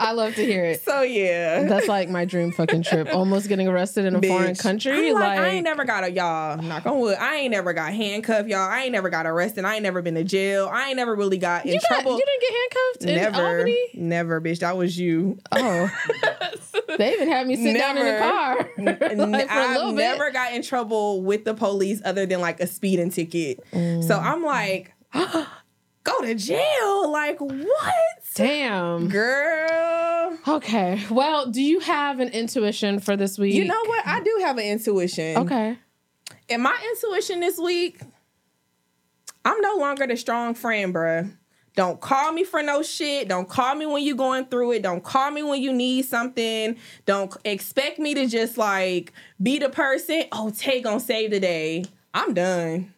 I 0.01 0.12
love 0.13 0.36
to 0.36 0.45
hear 0.45 0.65
it. 0.65 0.81
So 0.83 1.01
yeah. 1.03 1.63
That's 1.63 1.88
like 1.88 2.09
my 2.09 2.25
dream 2.25 2.51
fucking 2.51 2.83
trip. 2.83 3.13
Almost 3.13 3.48
getting 3.48 3.68
arrested 3.68 4.06
in 4.06 4.15
a 4.15 4.21
foreign 4.21 4.56
country. 4.56 5.09
I'm 5.09 5.13
like, 5.15 5.39
I 5.39 5.48
ain't 5.50 5.63
never 5.63 5.86
got 5.86 6.03
a 6.03 6.12
y'all. 6.12 6.62
Knock 6.62 6.86
on 6.86 7.00
wood. 7.00 7.18
I 7.19 7.36
ain't 7.38 7.51
never 7.51 7.74
got 7.74 7.94
handcuffed, 7.94 8.50
y'all. 8.50 8.59
I 8.59 8.83
ain't 8.83 8.92
never 8.92 9.09
got 9.09 9.25
arrested. 9.25 9.63
I 9.65 9.75
ain't 9.75 9.83
never 9.83 10.01
been 10.01 10.15
to 10.15 10.24
jail. 10.24 10.69
I 10.71 10.88
ain't 10.88 10.95
never 10.95 11.15
really 11.15 11.38
got 11.38 11.65
in 11.65 11.74
you, 11.74 11.80
got, 11.80 11.88
trouble. 12.01 12.18
you 12.18 12.25
didn't 12.25 12.42
get 12.42 12.53
handcuffed 12.53 13.03
in 13.03 13.15
never, 13.15 13.57
Albany? 13.57 13.89
never, 13.94 14.42
bitch. 14.42 14.59
That 14.59 14.77
was 14.77 14.98
you. 14.98 15.38
Oh. 15.51 15.92
they 16.97 17.13
even 17.13 17.30
had 17.30 17.47
me 17.47 17.56
sit 17.56 17.77
down 17.77 17.97
in 17.97 18.06
the 18.06 18.19
car 18.19 18.57
like, 18.77 19.00
for 19.00 19.59
a 19.59 19.63
I've 19.63 19.75
little 19.77 19.92
bit. 19.92 19.97
never 19.97 20.31
got 20.31 20.54
in 20.54 20.62
trouble 20.62 21.21
with 21.21 21.45
the 21.45 21.54
police 21.54 22.01
other 22.04 22.25
than 22.25 22.42
like 22.42 22.59
a 22.59 22.68
speeding 22.68 23.09
ticket. 23.12 23.59
Mm. 23.71 24.04
So 24.04 24.18
I'm 24.18 24.44
like, 24.44 24.94
go 25.13 26.21
to 26.21 26.36
jail? 26.36 27.12
Like 27.12 27.39
what, 27.39 27.94
Damn. 28.36 29.07
girl? 29.09 29.60
Okay. 30.57 31.01
Well, 31.09 31.50
do 31.50 31.62
you 31.62 31.80
have 31.80 32.19
an 32.19 32.30
intuition 32.30 33.00
for 33.00 33.15
this 33.15 33.38
week? 33.38 33.53
You 33.53 33.65
know 33.65 33.83
what? 33.86 34.06
I 34.06 34.21
do 34.21 34.39
have 34.42 34.57
an 34.57 34.65
intuition. 34.65 35.38
Okay. 35.38 35.77
And 36.50 36.63
my 36.63 36.77
intuition 36.92 37.39
this 37.39 37.57
week, 37.57 38.01
I'm 39.45 39.59
no 39.62 39.75
longer 39.77 40.06
the 40.07 40.18
strong 40.18 40.53
friend, 40.53 40.94
bruh. 40.94 41.31
Don't 41.75 42.01
call 42.01 42.33
me 42.33 42.44
for 42.44 42.62
no 42.62 42.83
shit. 42.83 43.30
Don't 43.30 43.48
call 43.48 43.75
me 43.75 43.86
when 43.86 44.03
you're 44.03 44.18
going 44.18 44.45
through 44.45 44.74
it. 44.74 44.83
Don't 44.83 45.03
call 45.03 45.31
me 45.31 45.42
when 45.42 45.62
you 45.62 45.71
need 45.71 46.03
something. 46.03 46.75
Don't 47.06 47.33
expect 47.45 47.97
me 47.97 48.13
to 48.13 48.27
just 48.27 48.57
like 48.57 49.13
be 49.42 49.57
the 49.57 49.69
person. 49.69 50.25
Oh, 50.33 50.51
take 50.56 50.83
gonna 50.83 51.00
save 51.00 51.31
the 51.31 51.39
day. 51.39 51.85
I'm 52.14 52.33
done. 52.33 52.94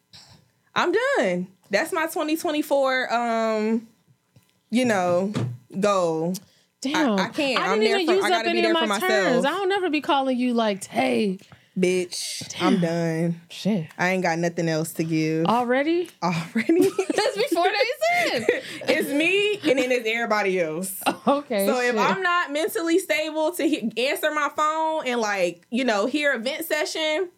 I'm 0.74 0.92
done. 0.92 1.48
That's 1.70 1.94
my 1.94 2.08
2024 2.08 3.14
um, 3.14 3.88
you 4.72 4.86
know, 4.86 5.32
goal. 5.80 6.34
Damn. 6.84 7.20
I 7.20 7.30
can't. 7.30 7.60
I 7.60 7.68
I'm 7.74 7.80
didn't 7.80 7.92
there 7.92 8.00
even 8.02 8.06
for- 8.08 8.28
use 8.28 8.32
I 8.32 8.40
up 8.42 8.46
any 8.46 8.66
of 8.66 8.74
my 8.74 9.00
turns. 9.00 9.46
I 9.46 9.50
don't 9.52 9.70
never 9.70 9.90
be 9.90 10.02
calling 10.02 10.38
you 10.38 10.54
like, 10.54 10.86
hey, 10.86 11.40
Bitch, 11.80 12.54
I'm 12.62 12.80
done. 12.80 13.42
shit. 13.50 13.88
I 13.98 14.10
ain't 14.10 14.22
got 14.22 14.38
nothing 14.38 14.70
else 14.70 14.92
to 14.94 15.04
give 15.04 15.48
Already? 15.48 16.08
already. 16.22 16.88
That's 17.16 17.36
before 17.36 17.66
days 17.66 18.34
in. 18.34 18.46
it's 18.90 19.10
me 19.10 19.56
and 19.72 19.80
then 19.80 19.92
it's 19.92 20.08
everybody 20.08 20.60
else. 20.62 21.02
Okay. 21.28 21.66
So 21.66 21.80
if. 21.80 21.98
I'm 21.98 22.22
not 22.22 22.52
mentally 22.52 23.00
stable 23.00 23.52
to 23.54 23.68
he- 23.68 23.92
answer 24.10 24.30
my 24.32 24.50
phone 24.56 25.08
and 25.08 25.20
like, 25.20 25.66
you 25.72 25.84
know, 25.84 26.06
hear 26.06 26.34
a 26.34 26.38
vent 26.38 26.66
session, 26.66 27.30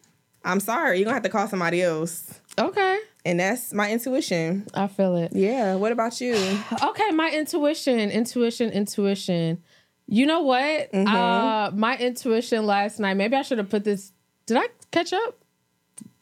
I'm 0.44 0.60
sorry. 0.60 0.98
You're 0.98 1.04
going 1.06 1.12
to 1.12 1.14
have 1.14 1.22
to 1.22 1.28
call 1.30 1.46
somebody 1.48 1.80
else. 1.82 2.40
Okay. 2.58 2.98
And 3.26 3.40
that's 3.40 3.74
my 3.74 3.90
intuition. 3.90 4.68
I 4.72 4.86
feel 4.86 5.16
it. 5.16 5.32
Yeah. 5.34 5.74
What 5.74 5.90
about 5.90 6.20
you? 6.20 6.34
Okay, 6.82 7.10
my 7.10 7.30
intuition, 7.30 7.98
intuition, 8.10 8.70
intuition. 8.70 9.62
You 10.06 10.26
know 10.26 10.42
what? 10.42 10.92
Mm-hmm. 10.92 11.08
Uh 11.08 11.70
my 11.72 11.96
intuition 11.98 12.66
last 12.66 13.00
night. 13.00 13.14
Maybe 13.14 13.34
I 13.34 13.42
should 13.42 13.58
have 13.58 13.68
put 13.68 13.82
this. 13.82 14.12
Did 14.46 14.58
I 14.58 14.68
catch 14.92 15.12
up? 15.12 15.38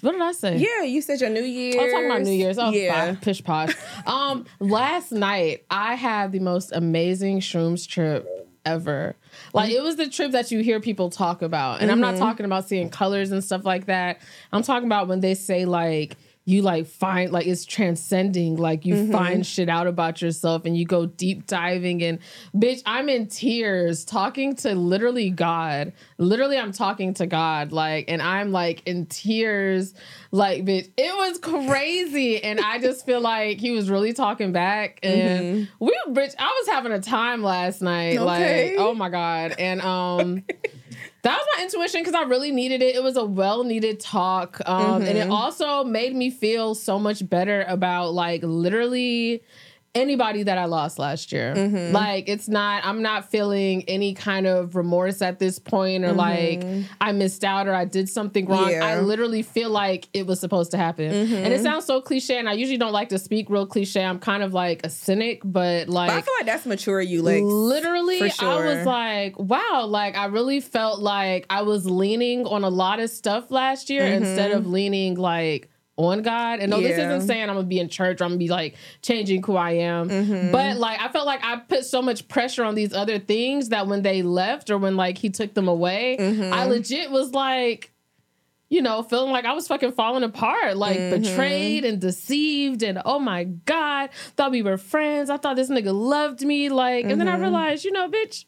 What 0.01 0.13
did 0.13 0.23
I 0.23 0.33
say? 0.33 0.57
Yeah, 0.57 0.83
you 0.83 1.03
said 1.03 1.21
your 1.21 1.31
New 1.31 1.43
Year's. 1.43 1.77
I'm 1.77 1.91
talking 1.91 2.07
about 2.07 2.23
New 2.23 2.33
Year's. 2.33 2.59
Oh, 2.59 2.71
yeah. 2.71 3.07
yeah. 3.07 3.17
pish 3.21 3.45
posh. 3.45 3.75
um, 4.07 4.47
last 4.59 5.13
night 5.13 5.67
I 5.71 5.97
had 5.97 6.33
the 6.33 6.41
most 6.41 6.73
amazing 6.73 7.41
shrooms 7.41 7.87
trip 7.87 8.27
ever. 8.65 9.15
Like 9.53 9.71
it 9.71 9.83
was 9.83 9.97
the 9.97 10.09
trip 10.09 10.33
that 10.33 10.51
you 10.51 10.61
hear 10.61 10.81
people 10.81 11.11
talk 11.11 11.43
about, 11.43 11.83
and 11.83 11.91
I'm 11.91 12.01
not 12.01 12.17
talking 12.17 12.47
about 12.47 12.67
seeing 12.67 12.89
colors 12.89 13.31
and 13.31 13.45
stuff 13.45 13.67
like 13.67 13.87
that. 13.87 14.21
I'm 14.53 14.63
talking 14.63 14.87
about 14.87 15.07
when 15.07 15.21
they 15.21 15.35
say 15.35 15.67
like 15.67 16.17
you 16.47 16.61
like 16.61 16.87
find 16.87 17.33
like 17.33 17.47
it's 17.47 17.65
transcending 17.65 18.57
like 18.57 18.85
you 18.85 19.11
find 19.11 19.47
shit 19.47 19.69
out 19.71 19.87
about 19.87 20.21
yourself 20.21 20.67
and 20.67 20.77
you 20.77 20.85
go 20.85 21.07
deep 21.07 21.47
diving 21.47 22.03
and 22.03 22.19
bitch 22.55 22.83
i'm 22.85 23.09
in 23.09 23.27
tears 23.27 24.05
talking 24.05 24.55
to 24.55 24.75
literally 24.75 25.31
god. 25.31 25.93
Literally 26.19 26.59
i'm 26.59 26.73
talking 26.73 27.15
to 27.15 27.27
god 27.27 27.73
like 27.73 28.05
and 28.09 28.21
i'm 28.21 28.53
like 28.53 28.83
in 28.87 29.07
tears 29.07 29.95
like 30.33 30.65
bitch. 30.65 30.91
It 30.99 31.17
was 31.17 31.39
crazy 31.39 32.43
and 32.45 32.61
i 32.61 32.79
just 32.79 33.07
feel 33.07 33.21
like 33.23 33.59
he 33.59 33.71
was 33.71 33.89
really 33.89 34.13
talking 34.13 34.53
back 34.53 34.99
and 35.03 35.67
we 35.81 35.99
bitch 36.09 36.35
i 36.39 36.45
was 36.47 36.69
having 36.69 36.93
a 36.93 37.01
time 37.01 37.43
last 37.43 37.81
night 37.81 38.19
Okay. 38.19 38.77
like 38.77 38.79
oh 38.79 38.93
my 38.95 39.09
god 39.09 39.55
and 39.59 39.81
um 39.81 40.45
that 41.25 41.39
was 41.39 41.47
my 41.57 41.63
intuition 41.63 42.03
because 42.03 42.15
I 42.15 42.23
really 42.23 42.53
needed 42.53 42.83
it. 42.83 42.95
It 42.95 43.03
was 43.03 43.17
a 43.17 43.25
well 43.25 43.65
needed 43.65 43.99
talk. 43.99 44.61
Um, 44.67 45.03
And 45.03 45.17
it 45.19 45.29
also 45.29 45.83
made 45.83 46.15
me 46.15 46.31
feel 46.31 46.75
so 46.75 46.99
much 46.99 47.27
better 47.29 47.65
about 47.67 48.13
like 48.13 48.43
literally 48.43 49.43
anybody 49.95 50.43
that 50.43 50.59
I 50.59 50.65
lost 50.65 50.99
last 50.99 51.33
year. 51.33 51.55
Mm-hmm. 51.55 51.95
Like 51.95 52.29
it's 52.29 52.49
not 52.49 52.85
I'm 52.85 53.03
not 53.03 53.31
feeling 53.31 53.85
any 53.89 54.15
kind 54.15 54.47
of 54.47 54.77
remorse 54.77 55.23
at 55.23 55.39
this 55.39 55.59
point 55.59 56.05
or 56.05 56.13
like 56.13 56.65
I 57.01 57.13
missed 57.13 57.45
out 57.45 57.69
or 57.69 57.75
I 57.75 57.85
did 57.85 58.09
something 58.09 58.47
wrong. 58.47 58.63
Mm-hmm. 58.65 58.71
Yeah. 58.71 58.81
Mm-hmm. 58.81 58.99
I 58.99 59.01
literally 59.01 59.43
feel 59.43 59.71
like 59.71 60.09
it 60.13 60.27
was 60.27 60.41
supposed 60.41 60.71
to 60.73 60.77
happen. 60.77 61.13
And 61.13 61.53
it 61.53 61.63
sounds 61.63 61.85
so 61.85 62.01
cliche 62.01 62.39
and 62.39 62.49
I 62.49 62.55
usually 62.55 62.79
don't 62.79 62.93
like 62.93 63.11
to 63.11 63.19
speak 63.19 63.51
real 63.51 63.67
cliche. 63.67 64.05
I'm 64.05 64.19
kind 64.19 64.43
of 64.43 64.53
like 64.53 64.85
a 64.85 64.91
cynic, 64.91 65.41
but 65.45 65.89
like 65.89 66.11
But 66.11 66.17
I 66.17 66.21
feel 66.23 66.35
like 66.39 66.47
that's 66.47 66.67
mature 66.67 67.01
you 67.01 67.23
like 67.23 67.43
literally 67.43 68.19
for 68.19 68.45
i 68.45 68.75
was 68.75 68.87
like 68.87 69.39
wow 69.39 69.87
like 69.87 70.17
i 70.17 70.27
really 70.27 70.61
felt 70.61 71.01
like 71.01 71.47
i 71.51 71.63
was 71.63 71.87
leaning 71.87 72.47
on 72.47 72.65
a 72.65 72.69
lot 72.69 73.01
of 73.01 73.11
stuff 73.11 73.51
last 73.51 73.91
year 73.91 74.05
instead 74.05 74.51
of 74.51 74.67
leaning 74.67 75.15
like 75.15 75.69
on 75.97 76.23
god 76.23 76.59
and 76.61 76.71
no 76.71 76.81
this 76.81 76.93
Mm-hmm. 76.99 77.11
Isn't 77.13 77.27
saying 77.29 77.43
i'm 77.49 77.55
gonna 77.55 77.63
be 77.67 77.79
in 77.79 77.89
church 77.89 78.21
or 78.21 78.25
i'm 78.25 78.31
gonna 78.31 78.39
be 78.39 78.49
like 78.49 78.75
changing 79.03 79.43
who 79.45 79.55
i 79.57 79.73
am 79.73 80.09
Mm-hmm. 80.09 80.51
but 80.51 80.77
like 80.77 81.01
i 81.01 81.09
felt 81.09 81.25
like 81.27 81.45
i 81.45 81.57
put 81.57 81.85
so 81.85 82.03
much 82.03 82.27
pressure 82.27 82.65
on 82.65 82.75
these 82.75 82.93
other 82.93 83.19
things 83.21 83.69
that 83.69 83.87
when 83.87 84.03
they 84.03 84.23
left 84.23 84.71
or 84.71 84.79
when 84.79 84.97
like 84.97 85.19
he 85.19 85.31
took 85.31 85.55
them 85.55 85.69
away 85.69 86.17
Mm-hmm. 86.19 86.53
i 86.53 86.65
legit 86.65 87.11
was 87.11 87.33
like 87.33 87.91
you 88.71 88.83
know, 88.83 89.03
feeling 89.05 89.31
like 89.31 89.45
I 89.45 89.53
was 89.53 89.69
fucking 89.69 89.93
falling 89.93 90.25
apart, 90.25 90.77
like 90.77 90.99
Mm-hmm. 90.99 91.23
betrayed 91.23 91.85
and 91.85 92.01
deceived, 92.01 92.83
and 92.83 93.01
oh 93.05 93.21
my 93.21 93.45
god, 93.45 94.11
thought 94.37 94.51
we 94.51 94.63
were 94.63 94.79
friends. 94.79 95.31
I 95.31 95.37
thought 95.37 95.55
this 95.55 95.71
nigga 95.71 95.95
loved 95.95 96.41
me, 96.43 96.71
like, 96.71 97.05
and 97.05 97.21
then 97.21 97.29
Mm-hmm. 97.29 97.37
I 97.37 97.41
realized, 97.41 97.85
you 97.85 97.93
know, 97.93 98.09
bitch, 98.09 98.47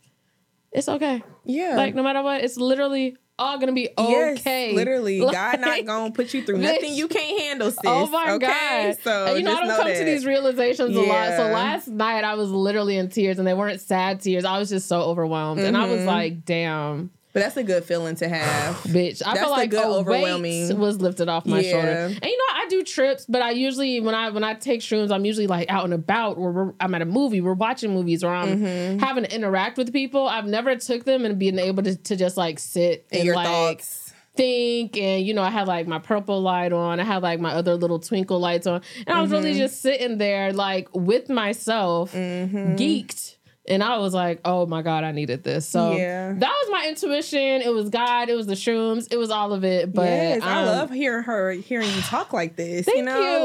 it's 0.72 0.88
okay. 0.88 1.22
yeah. 1.44 1.76
Like, 1.76 1.94
no 1.94 2.02
matter 2.02 2.22
what, 2.22 2.42
it's 2.42 2.56
literally 2.56 3.16
all 3.38 3.58
gonna 3.58 3.72
be 3.72 3.88
Yes, 3.98 4.38
okay. 4.40 4.72
literally. 4.72 5.20
Like, 5.20 5.32
God 5.34 5.60
not 5.60 5.84
gonna 5.84 6.12
put 6.12 6.32
you 6.34 6.42
through 6.42 6.56
bitch. 6.56 6.62
nothing 6.62 6.94
you 6.94 7.08
can't 7.08 7.40
handle, 7.42 7.70
sis. 7.70 7.80
Oh 7.84 8.06
my 8.08 8.32
okay? 8.32 8.46
god! 8.94 8.98
So 9.02 9.26
and 9.26 9.38
you 9.38 9.44
know, 9.44 9.52
I 9.54 9.66
don't 9.66 9.76
come 9.76 9.92
to 9.92 10.04
these 10.04 10.24
realizations 10.26 10.96
a 10.96 11.00
lot. 11.00 11.36
So 11.36 11.44
last 11.48 11.88
night 11.88 12.24
I 12.24 12.34
was 12.34 12.50
literally 12.50 12.96
in 12.96 13.08
tears, 13.08 13.38
and 13.38 13.46
they 13.46 13.54
weren't 13.54 13.80
sad 13.80 14.20
tears. 14.20 14.44
I 14.44 14.58
was 14.58 14.68
just 14.70 14.88
so 14.88 15.00
overwhelmed, 15.02 15.60
and 15.60 15.76
I 15.76 15.86
was 15.86 16.00
Mhm. 16.00 16.06
like, 16.06 16.44
"Damn, 16.44 17.10
But 17.36 17.42
that's 17.42 17.56
a 17.58 17.62
good 17.62 17.84
feeling 17.84 18.16
to 18.16 18.28
have. 18.28 18.76
bitch!" 18.84 19.20
I 19.24 19.34
That's 19.34 19.40
feel 19.40 19.50
like 19.50 19.68
good 19.70 19.84
overwhelming- 19.84 20.68
weight 20.68 20.76
was 20.78 21.00
lifted 21.02 21.28
off 21.28 21.44
my 21.44 21.60
Yeah. 21.60 21.70
shoulder. 21.70 21.88
And 22.06 22.24
you 22.24 22.38
know, 22.38 22.54
I 22.54 22.66
do 22.70 22.82
trips, 22.82 23.26
but 23.28 23.42
I 23.42 23.50
usually 23.50 24.00
when 24.00 24.14
I 24.14 24.30
when 24.30 24.42
I 24.42 24.54
take 24.54 24.80
shrooms, 24.80 25.10
I'm 25.12 25.24
usually 25.26 25.46
like 25.46 25.68
out 25.70 25.84
and 25.84 25.92
about, 25.92 26.38
or 26.38 26.50
we're, 26.50 26.72
I'm 26.80 26.94
at 26.94 27.02
a 27.02 27.06
movie, 27.06 27.42
we're 27.42 27.52
watching 27.52 27.92
movies, 27.92 28.24
or 28.24 28.32
I'm 28.34 28.60
Mm-hmm. 28.62 28.98
having 29.00 29.24
to 29.24 29.34
interact 29.34 29.76
with 29.76 29.92
people. 29.92 30.26
I've 30.26 30.46
never 30.46 30.74
took 30.76 31.04
them 31.04 31.24
and 31.26 31.38
being 31.38 31.58
able 31.58 31.82
to, 31.82 31.94
to 31.94 32.16
just 32.16 32.36
like 32.38 32.58
sit 32.58 33.06
And 33.12 33.20
and 33.28 33.36
like 33.36 33.46
thoughts. 33.46 34.12
think 34.34 34.96
and 34.98 35.24
you 35.26 35.32
know 35.32 35.42
i 35.42 35.48
had 35.50 35.66
like 35.66 35.86
my 35.86 35.98
purple 35.98 36.42
light 36.42 36.70
on 36.70 37.00
i 37.00 37.04
had 37.04 37.22
like 37.22 37.40
my 37.40 37.52
other 37.52 37.74
little 37.74 37.98
twinkle 37.98 38.38
lights 38.38 38.66
on 38.66 38.82
and 39.06 39.16
i 39.16 39.22
was 39.22 39.30
really 39.30 39.50
Mm-hmm. 39.52 39.58
just 39.60 39.80
sitting 39.80 40.18
there 40.18 40.52
like 40.52 40.88
with 40.94 41.30
myself 41.30 42.12
Mm-hmm. 42.12 42.74
geeked 42.76 43.35
and 43.68 43.82
i 43.82 43.98
was 43.98 44.14
like 44.14 44.40
oh 44.44 44.66
my 44.66 44.82
god 44.82 45.04
i 45.04 45.10
needed 45.12 45.42
this 45.44 45.68
so 45.68 45.92
Yeah. 45.96 46.32
that 46.32 46.40
was 46.62 46.68
my 46.70 46.86
intuition 46.88 47.38
it 47.62 47.72
was 47.72 47.90
god 47.90 48.28
it 48.28 48.34
was 48.34 48.46
the 48.46 48.54
shrooms 48.54 49.08
it 49.12 49.16
was 49.16 49.30
all 49.30 49.52
of 49.52 49.64
it 49.64 49.92
but 49.92 50.04
yes, 50.06 50.42
I 50.42 50.60
um, 50.60 50.66
love 50.66 50.90
hearing 50.90 51.24
her 51.24 51.50
hearing 51.52 51.88
you 51.88 52.00
talk 52.02 52.32
like 52.32 52.56
this. 52.56 52.86
thank 52.86 52.98
you 52.98 53.04
know, 53.04 53.42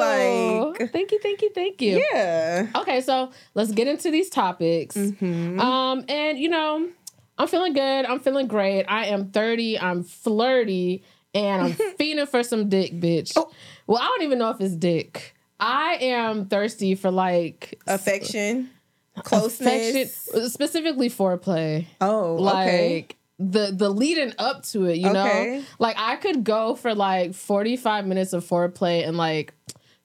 like 0.78 0.92
thank 0.92 1.12
you 1.12 1.20
thank 1.20 1.42
you 1.42 1.50
thank 1.54 1.82
you 1.82 2.04
yeah. 2.13 2.68
okay 2.75 3.01
so 3.01 3.32
let's 3.56 3.72
get 3.72 3.88
into 3.88 4.12
these 4.12 4.30
topics 4.30 4.96
Mhm. 4.98 5.60
um, 5.60 6.06
and 6.08 6.38
you 6.40 6.50
know, 6.50 6.88
I'm 7.38 7.48
feeling 7.48 7.74
good. 7.74 8.06
I'm 8.06 8.20
feeling 8.20 8.46
great. 8.48 8.84
I 8.86 9.06
am 9.08 9.32
30. 9.32 9.80
I'm 9.80 10.04
flirty, 10.04 11.04
and 11.34 11.62
I'm 11.63 11.74
feeling 11.98 12.28
for 12.28 12.44
some 12.44 12.70
dick, 12.70 12.94
bitch. 12.94 13.34
Oh. 13.36 13.50
Well, 13.88 14.00
I 14.00 14.06
don't 14.06 14.22
even 14.24 14.38
know 14.38 14.50
if 14.51 14.62
it's 14.62 14.75
dick. 14.75 15.34
I 15.60 15.98
am 16.01 16.46
thirsty 16.46 16.94
for 16.96 17.10
like 17.10 17.80
Affection, 17.88 18.70
affection, 19.15 19.30
closeness. 19.60 20.53
specifically 20.53 21.10
foreplay. 21.10 21.86
Oh, 22.00 22.36
Like 22.36 22.68
okay. 22.68 23.08
the 23.39 23.72
the 23.75 23.89
leading 23.89 24.34
up 24.38 24.63
to 24.68 24.86
it, 24.86 24.98
you 24.98 25.10
Okay. 25.10 25.58
know. 25.58 25.63
Like 25.80 25.96
I 26.00 26.15
could 26.18 26.44
go 26.44 26.75
for 26.75 26.94
like 26.96 27.34
45 27.34 28.06
minutes 28.08 28.34
of 28.34 28.46
foreplay 28.46 29.08
and 29.08 29.18
like 29.18 29.53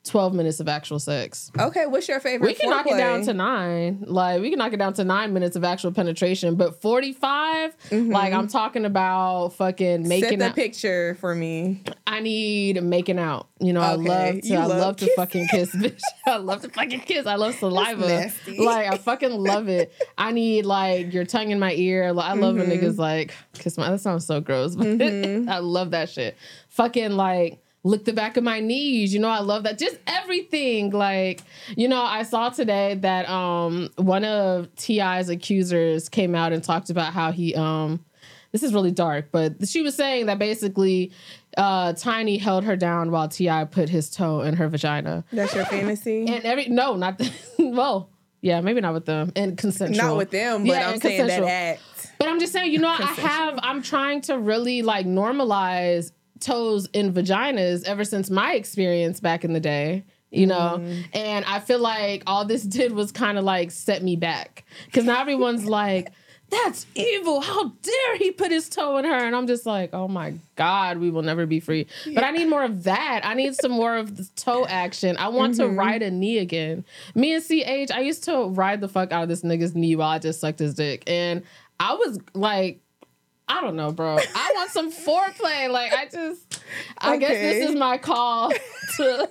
12 0.06 0.34
minutes 0.34 0.60
of 0.60 0.68
actual 0.68 0.98
sex. 0.98 1.50
Okay, 1.58 1.86
what's 1.86 2.08
your 2.08 2.20
favorite? 2.20 2.46
We 2.48 2.54
can 2.54 2.70
knock 2.70 2.86
it 2.86 2.96
down 2.96 3.22
to 3.22 3.34
nine. 3.34 4.04
Like 4.06 4.40
we 4.40 4.50
can 4.50 4.58
knock 4.58 4.72
it 4.72 4.78
down 4.78 4.92
to 4.94 5.04
nine 5.04 5.32
minutes 5.32 5.56
of 5.56 5.64
actual 5.64 5.92
penetration, 5.92 6.56
but 6.56 6.80
45, 6.80 7.76
like 7.92 8.32
I'm 8.32 8.48
talking 8.48 8.84
about 8.84 9.48
fucking 9.54 10.04
Set 10.04 10.08
making 10.08 10.38
the 10.38 10.46
out. 10.46 10.54
picture 10.54 11.16
for 11.20 11.34
me. 11.34 11.82
I 12.06 12.20
need 12.20 12.82
making 12.82 13.18
out. 13.18 13.48
You 13.60 13.72
know, 13.72 13.80
I 13.80 13.94
love 13.94 14.40
to 14.42 14.46
you 14.48 14.56
I 14.58 14.66
love 14.66 14.78
love 14.78 14.96
to 14.98 15.14
fucking 15.16 15.48
kiss, 15.48 15.70
bitch. 15.74 16.00
I 16.26 16.36
love 16.36 16.62
to 16.62 16.68
fucking 16.68 17.00
kiss. 17.00 17.26
I 17.26 17.34
love 17.36 17.54
saliva. 17.54 18.30
Like 18.58 18.86
I 18.92 18.96
fucking 18.96 19.30
love 19.32 19.68
it. 19.68 19.92
I 20.18 20.32
need 20.32 20.66
like 20.66 21.12
your 21.12 21.24
tongue 21.24 21.50
in 21.50 21.58
my 21.58 21.72
ear. 21.72 22.04
I 22.04 22.10
love 22.10 22.38
when 22.38 22.56
Mm-hmm. 22.66 22.70
niggas 22.84 22.98
like 22.98 23.32
kiss 23.54 23.76
my 23.78 23.90
that 23.90 24.00
sounds 24.00 24.26
so 24.26 24.40
gross, 24.40 24.76
but 24.76 24.86
I 25.02 25.58
love 25.58 25.90
that 25.92 26.08
shit. 26.10 26.36
Fucking 26.68 27.12
like 27.12 27.62
lick 27.86 28.04
the 28.04 28.12
back 28.12 28.36
of 28.36 28.44
my 28.44 28.60
knees. 28.60 29.14
You 29.14 29.20
know, 29.20 29.28
I 29.28 29.40
love 29.40 29.62
that. 29.62 29.78
Just 29.78 29.98
everything. 30.06 30.90
Like, 30.90 31.42
you 31.76 31.88
know, 31.88 32.02
I 32.02 32.24
saw 32.24 32.50
today 32.50 32.94
that 32.96 33.28
um 33.28 33.88
one 33.96 34.24
of 34.24 34.74
T.I.'s 34.76 35.28
accusers 35.28 36.08
came 36.08 36.34
out 36.34 36.52
and 36.52 36.62
talked 36.62 36.90
about 36.90 37.12
how 37.12 37.32
he 37.32 37.54
um 37.54 38.04
this 38.52 38.62
is 38.62 38.72
really 38.72 38.92
dark, 38.92 39.28
but 39.32 39.68
she 39.68 39.82
was 39.82 39.94
saying 39.94 40.26
that 40.26 40.38
basically 40.38 41.12
uh 41.56 41.92
Tiny 41.92 42.38
held 42.38 42.64
her 42.64 42.76
down 42.76 43.10
while 43.10 43.28
T.I. 43.28 43.64
put 43.64 43.88
his 43.88 44.10
toe 44.10 44.40
in 44.40 44.54
her 44.54 44.68
vagina. 44.68 45.24
That's 45.32 45.54
your 45.54 45.64
fantasy. 45.64 46.26
And 46.28 46.44
every 46.44 46.68
no, 46.68 46.96
not 46.96 47.20
well, 47.58 48.10
yeah, 48.40 48.60
maybe 48.60 48.80
not 48.80 48.94
with 48.94 49.06
them. 49.06 49.32
And 49.36 49.56
consensual. 49.56 50.08
Not 50.08 50.16
with 50.16 50.30
them, 50.30 50.64
but 50.64 50.72
Yeah, 50.74 50.90
I'm 50.90 51.00
saying 51.00 51.26
that 51.26 51.42
act. 51.42 51.82
But 52.18 52.28
I'm 52.28 52.40
just 52.40 52.52
saying, 52.52 52.72
you 52.72 52.78
know, 52.78 52.88
I 52.88 53.02
have, 53.02 53.58
I'm 53.62 53.82
trying 53.82 54.22
to 54.22 54.38
really 54.38 54.82
like 54.82 55.04
normalize 55.06 56.12
toes 56.40 56.88
in 56.92 57.12
vaginas 57.12 57.84
ever 57.84 58.04
since 58.04 58.30
my 58.30 58.54
experience 58.54 59.20
back 59.20 59.44
in 59.44 59.52
the 59.52 59.60
day, 59.60 60.04
you 60.30 60.46
know? 60.46 60.78
Mm. 60.80 61.04
And 61.14 61.44
I 61.44 61.60
feel 61.60 61.78
like 61.78 62.22
all 62.26 62.44
this 62.44 62.62
did 62.64 62.92
was 62.92 63.12
kind 63.12 63.38
of 63.38 63.44
like 63.44 63.70
set 63.70 64.02
me 64.02 64.16
back. 64.16 64.64
Cause 64.92 65.04
now 65.04 65.20
everyone's 65.20 65.64
like, 65.66 66.12
that's 66.48 66.86
evil. 66.94 67.40
How 67.40 67.72
dare 67.82 68.16
he 68.18 68.30
put 68.30 68.52
his 68.52 68.68
toe 68.68 68.98
in 68.98 69.04
her? 69.04 69.26
And 69.26 69.34
I'm 69.34 69.48
just 69.48 69.66
like, 69.66 69.90
oh 69.92 70.06
my 70.06 70.34
God, 70.54 70.98
we 70.98 71.10
will 71.10 71.22
never 71.22 71.44
be 71.44 71.58
free. 71.58 71.88
But 72.14 72.22
I 72.22 72.30
need 72.30 72.48
more 72.48 72.62
of 72.62 72.84
that. 72.84 73.22
I 73.24 73.34
need 73.34 73.56
some 73.56 73.72
more 73.72 73.96
of 73.96 74.16
the 74.16 74.28
toe 74.36 74.64
action. 74.68 75.16
I 75.16 75.28
want 75.28 75.56
to 75.56 75.62
mm-hmm. 75.62 75.78
ride 75.78 76.02
a 76.02 76.10
knee 76.10 76.38
again. 76.38 76.84
Me 77.14 77.34
and 77.34 77.42
CH, 77.42 77.90
I 77.90 78.00
used 78.00 78.24
to 78.24 78.48
ride 78.50 78.80
the 78.80 78.88
fuck 78.88 79.10
out 79.10 79.24
of 79.24 79.28
this 79.28 79.42
nigga's 79.42 79.74
knee 79.74 79.96
while 79.96 80.10
I 80.10 80.18
just 80.20 80.40
sucked 80.40 80.60
his 80.60 80.74
dick. 80.74 81.02
And 81.08 81.42
I 81.80 81.94
was 81.94 82.18
like, 82.32 82.80
I 83.48 83.60
don't 83.60 83.76
know, 83.76 83.92
bro. 83.92 84.18
I 84.18 84.52
want 84.56 84.70
some 84.70 84.90
foreplay. 84.92 85.70
Like, 85.70 85.92
I 85.92 86.06
just, 86.06 86.62
I 86.98 87.16
guess 87.16 87.30
this 87.30 87.70
is 87.70 87.76
my 87.76 87.96
call 87.98 88.50
to. 88.96 89.28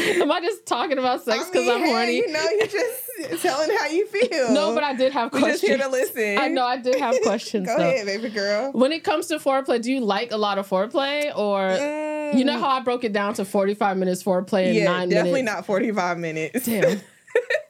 Am 0.00 0.30
I 0.30 0.40
just 0.40 0.66
talking 0.66 0.98
about 0.98 1.22
sex 1.24 1.44
I 1.44 1.46
because 1.50 1.66
mean, 1.66 1.74
I'm 1.74 1.80
hey, 1.84 1.90
horny? 1.90 2.16
You 2.16 2.32
know, 2.32 2.48
you're 2.58 2.66
just 2.66 3.42
telling 3.42 3.70
how 3.76 3.86
you 3.86 4.06
feel. 4.06 4.52
No, 4.52 4.74
but 4.74 4.82
I 4.84 4.94
did 4.94 5.12
have 5.12 5.30
just 5.32 5.42
questions. 5.42 5.62
here 5.62 5.78
to 5.78 5.88
listen. 5.88 6.36
I 6.38 6.48
know 6.48 6.64
I 6.64 6.76
did 6.76 6.96
have 6.96 7.16
questions. 7.22 7.66
Go 7.66 7.76
though. 7.76 7.88
ahead, 7.88 8.06
baby 8.06 8.28
girl. 8.28 8.72
When 8.72 8.92
it 8.92 9.02
comes 9.04 9.26
to 9.28 9.38
foreplay, 9.38 9.80
do 9.82 9.92
you 9.92 10.00
like 10.00 10.30
a 10.32 10.36
lot 10.36 10.58
of 10.58 10.68
foreplay, 10.68 11.36
or 11.36 12.36
you 12.36 12.44
know 12.44 12.58
how 12.58 12.68
I 12.68 12.80
broke 12.80 13.04
it 13.04 13.12
down 13.12 13.34
to 13.34 13.44
45 13.44 13.96
minutes 13.96 14.22
foreplay 14.22 14.66
and 14.66 14.76
Mm. 14.76 14.80
yeah, 14.80 14.84
nine 14.84 15.08
definitely 15.08 15.42
minutes? 15.42 15.56
not 15.58 15.66
45 15.66 16.18
minutes. 16.18 16.66
Damn. 16.66 17.00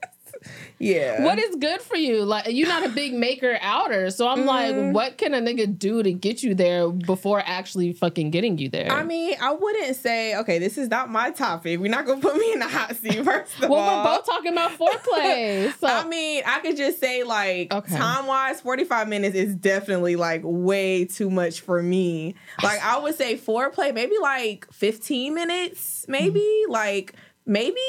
yeah. 0.79 1.25
What 1.25 1.39
is 1.39 1.57
good 1.57 1.81
for 1.83 1.97
you? 1.97 2.25
Like 2.25 2.47
you're 2.49 2.69
not 2.69 2.85
a 2.87 2.89
big 2.91 3.13
maker 3.15 3.59
outer, 3.61 4.11
so 4.11 4.29
I'm 4.29 4.41
Mm. 4.41 4.47
like, 4.47 4.95
what 4.95 5.19
can 5.19 5.35
a 5.35 5.41
nigga 5.41 5.77
do 5.79 6.03
to 6.03 6.13
get 6.13 6.43
you 6.43 6.55
there 6.55 6.89
before 6.89 7.43
actually 7.45 7.93
fucking 7.93 8.31
getting 8.31 8.59
you 8.59 8.69
there? 8.69 8.91
I 8.93 9.03
mean, 9.05 9.37
I 9.41 9.53
wouldn't 9.53 9.97
say, 9.97 10.37
okay, 10.37 10.59
this 10.59 10.79
is 10.79 10.89
not 10.89 11.11
my 11.11 11.31
topic. 11.31 11.81
We're 11.81 11.91
not 11.91 12.07
gonna 12.07 12.21
put 12.21 12.37
me 12.37 12.53
in 12.53 12.61
the 12.61 12.69
hot 12.69 12.95
seat, 12.97 13.25
first 13.25 13.61
of 13.63 13.69
well, 13.71 13.81
all. 13.81 14.05
we're 14.05 14.17
both 14.17 14.27
talking 14.27 14.53
about 14.53 14.73
foreplay, 14.79 15.73
so 15.81 15.87
I 15.89 16.05
mean, 16.07 16.43
I 16.47 16.61
could 16.61 16.77
just 16.77 17.01
say 17.01 17.25
like 17.25 17.73
Okay. 17.73 17.97
time 17.97 18.27
wise, 18.27 18.61
45 18.61 19.09
minutes 19.09 19.35
is 19.35 19.55
definitely 19.55 20.17
like 20.17 20.43
way 20.45 21.05
too 21.05 21.31
much 21.31 21.61
for 21.61 21.83
me. 21.83 22.35
Like 22.63 22.81
I 22.83 22.99
would 22.99 23.17
say 23.17 23.37
foreplay, 23.37 23.93
maybe 23.95 24.15
like 24.21 24.67
15 24.73 25.35
minutes, 25.35 26.05
maybe 26.09 26.39
Mm-hmm. 26.41 26.73
like 26.73 27.15
maybe 27.47 27.81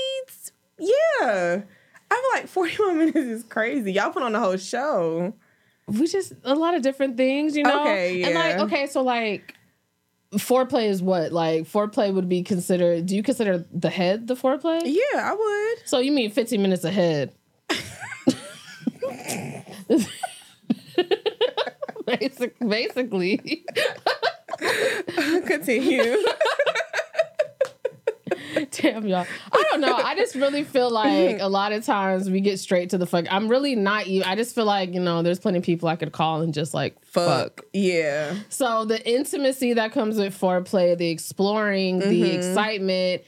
yeah. 0.79 1.61
I 2.11 2.15
feel 2.15 2.41
like 2.41 2.47
41 2.47 2.97
minutes 2.99 3.17
is 3.17 3.43
crazy. 3.43 3.93
Y'all 3.93 4.11
put 4.11 4.23
on 4.23 4.31
the 4.33 4.39
whole 4.39 4.57
show. 4.57 5.33
we 5.87 6.07
just 6.07 6.33
a 6.43 6.55
lot 6.55 6.73
of 6.75 6.81
different 6.81 7.17
things, 7.17 7.55
you 7.55 7.63
know. 7.63 7.81
Okay, 7.81 8.23
And 8.23 8.35
like, 8.35 8.55
yeah. 8.57 8.63
okay, 8.63 8.87
so 8.87 9.01
like. 9.01 9.55
Foreplay 10.33 10.89
is 10.89 11.01
what? 11.01 11.31
Like 11.31 11.63
foreplay 11.63 12.13
would 12.13 12.29
be 12.29 12.43
considered. 12.43 13.07
Do 13.07 13.15
you 13.15 13.23
consider 13.23 13.65
the 13.73 13.89
head 13.89 14.27
the 14.27 14.35
foreplay? 14.35 14.81
Yeah, 14.85 15.31
I 15.31 15.33
would. 15.33 15.87
So 15.87 15.97
you 15.99 16.11
mean 16.11 16.29
15 16.29 16.61
minutes 16.61 16.83
ahead? 16.83 17.33
Basic, 22.05 22.57
basically. 22.59 23.65
Continue. 25.45 26.17
Damn 28.71 29.07
y'all. 29.07 29.25
I 29.51 29.63
don't 29.71 29.81
know. 29.81 29.95
I 29.95 30.15
just 30.15 30.35
really 30.35 30.63
feel 30.63 30.89
like 30.89 31.39
a 31.39 31.47
lot 31.47 31.71
of 31.71 31.83
times 31.85 32.29
we 32.29 32.41
get 32.41 32.59
straight 32.59 32.89
to 32.91 32.97
the 32.97 33.05
fuck. 33.05 33.25
I'm 33.29 33.47
really 33.47 33.75
not 33.75 34.07
even. 34.07 34.27
I 34.27 34.35
just 34.35 34.55
feel 34.55 34.65
like 34.65 34.93
you 34.93 34.99
know, 34.99 35.21
there's 35.23 35.39
plenty 35.39 35.57
of 35.59 35.63
people 35.63 35.87
I 35.89 35.95
could 35.95 36.11
call 36.11 36.41
and 36.41 36.53
just 36.53 36.73
like 36.73 37.03
fuck. 37.05 37.57
Fuck. 37.57 37.65
Yeah. 37.73 38.35
So 38.49 38.85
the 38.85 39.07
intimacy 39.09 39.73
that 39.73 39.91
comes 39.91 40.17
with 40.17 40.37
foreplay, 40.39 40.97
the 40.97 41.09
exploring, 41.09 41.99
the 41.99 42.05
Mm-hmm. 42.05 42.37
excitement. 42.37 43.21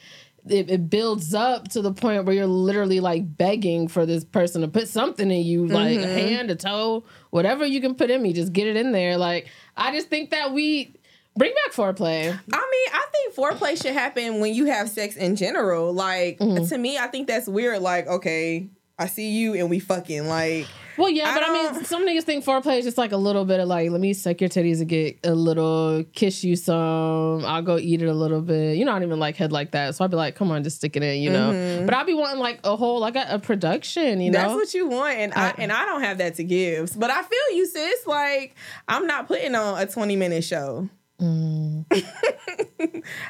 It, 0.50 0.72
it 0.72 0.90
builds 0.90 1.36
up 1.36 1.68
to 1.68 1.84
the 1.84 1.94
point 1.94 2.26
where 2.26 2.34
you're 2.34 2.48
literally 2.48 3.00
like 3.00 3.38
begging 3.38 3.88
for 3.88 4.08
this 4.08 4.24
person 4.26 4.62
to 4.62 4.68
put 4.68 4.88
something 4.88 5.30
in 5.30 5.46
you, 5.46 5.68
like 5.68 6.00
Mm-hmm. 6.00 6.04
a 6.10 6.14
hand, 6.14 6.50
a 6.50 6.56
toe, 6.56 7.04
whatever 7.30 7.64
you 7.64 7.80
can 7.80 7.94
put 7.94 8.10
in 8.10 8.24
me, 8.24 8.34
just 8.34 8.52
get 8.52 8.66
it 8.66 8.76
in 8.76 8.92
there. 8.92 9.18
Like 9.18 9.50
I 9.78 9.94
just 9.96 10.10
think 10.10 10.32
that 10.32 10.52
we 10.52 10.96
bring 11.38 11.54
back 11.66 11.74
foreplay. 11.74 12.28
I 12.30 12.32
mean, 12.32 12.90
I 12.94 13.06
think 13.12 13.36
foreplay 13.36 13.82
should 13.82 13.94
happen 13.94 14.40
when 14.40 14.54
you 14.54 14.66
have 14.66 14.90
sex 14.90 15.16
in 15.16 15.36
general. 15.36 15.94
Like 15.94 16.40
Mm-hmm. 16.40 16.66
to 16.66 16.78
me, 16.78 16.98
I 16.98 17.08
think 17.08 17.28
that's 17.28 17.48
weird. 17.48 17.82
Like, 17.82 18.08
okay, 18.08 18.68
I 19.00 19.08
see 19.08 19.32
you 19.32 19.54
and 19.56 19.70
we 19.70 19.80
fucking 19.80 20.28
like. 20.28 20.68
Well, 20.98 21.10
yeah, 21.10 21.30
I 21.30 21.34
but 21.36 21.44
I, 21.50 21.54
mean, 21.74 21.86
some 21.86 22.06
niggas 22.06 22.24
think 22.24 22.44
foreplay 22.44 22.78
is 22.80 22.86
just 22.86 22.98
like 22.98 23.14
a 23.14 23.18
little 23.18 23.46
bit 23.46 23.62
of 23.62 23.68
like, 23.70 23.90
let 23.90 24.02
me 24.02 24.12
suck 24.14 24.42
your 24.42 24.50
titties 24.50 24.82
and 24.82 24.90
get 24.90 25.20
a 25.24 25.34
little, 25.34 26.04
kiss 26.14 26.44
you 26.44 26.58
some. 26.58 27.46
I'll 27.46 27.62
go 27.62 27.78
eat 27.78 28.02
it 28.02 28.08
a 28.08 28.14
little 28.14 28.42
bit. 28.42 28.76
You 28.76 28.84
know, 28.84 28.92
I 28.92 28.96
don't 28.96 29.04
even 29.08 29.20
like 29.20 29.38
head 29.38 29.54
like 29.54 29.72
that, 29.72 29.96
so 29.96 30.04
I'd 30.04 30.12
be 30.12 30.18
like, 30.18 30.36
come 30.36 30.52
on, 30.52 30.64
just 30.64 30.76
stick 30.78 30.98
it 30.98 31.02
in, 31.02 31.22
you 31.22 31.30
know. 31.32 31.84
But 31.86 31.96
I'd 31.96 32.06
be 32.06 32.14
wanting 32.14 32.40
like 32.40 32.60
a 32.66 32.76
whole, 32.76 33.00
like 33.00 33.16
a, 33.16 33.26
a 33.30 33.40
production, 33.40 34.20
you 34.20 34.32
know. 34.32 34.40
Mm-hmm. 34.40 34.48
That's 34.50 34.56
what 34.56 34.74
you 34.74 34.88
want, 34.90 35.16
and 35.18 35.34
I, 35.34 35.48
I- 35.50 35.56
and 35.60 35.72
I 35.72 35.86
don't 35.86 36.02
have 36.04 36.18
that 36.18 36.36
to 36.36 36.44
give. 36.44 37.00
But 37.00 37.10
I 37.10 37.22
feel 37.24 37.56
you, 37.58 37.66
sis. 37.68 38.06
Like 38.06 38.56
I'm 38.88 39.08
not 39.08 39.28
putting 39.28 39.56
on 39.56 39.82
a 39.82 39.88
20 39.88 40.18
minute 40.18 40.44
show. 40.44 40.90
Mm. 41.22 41.86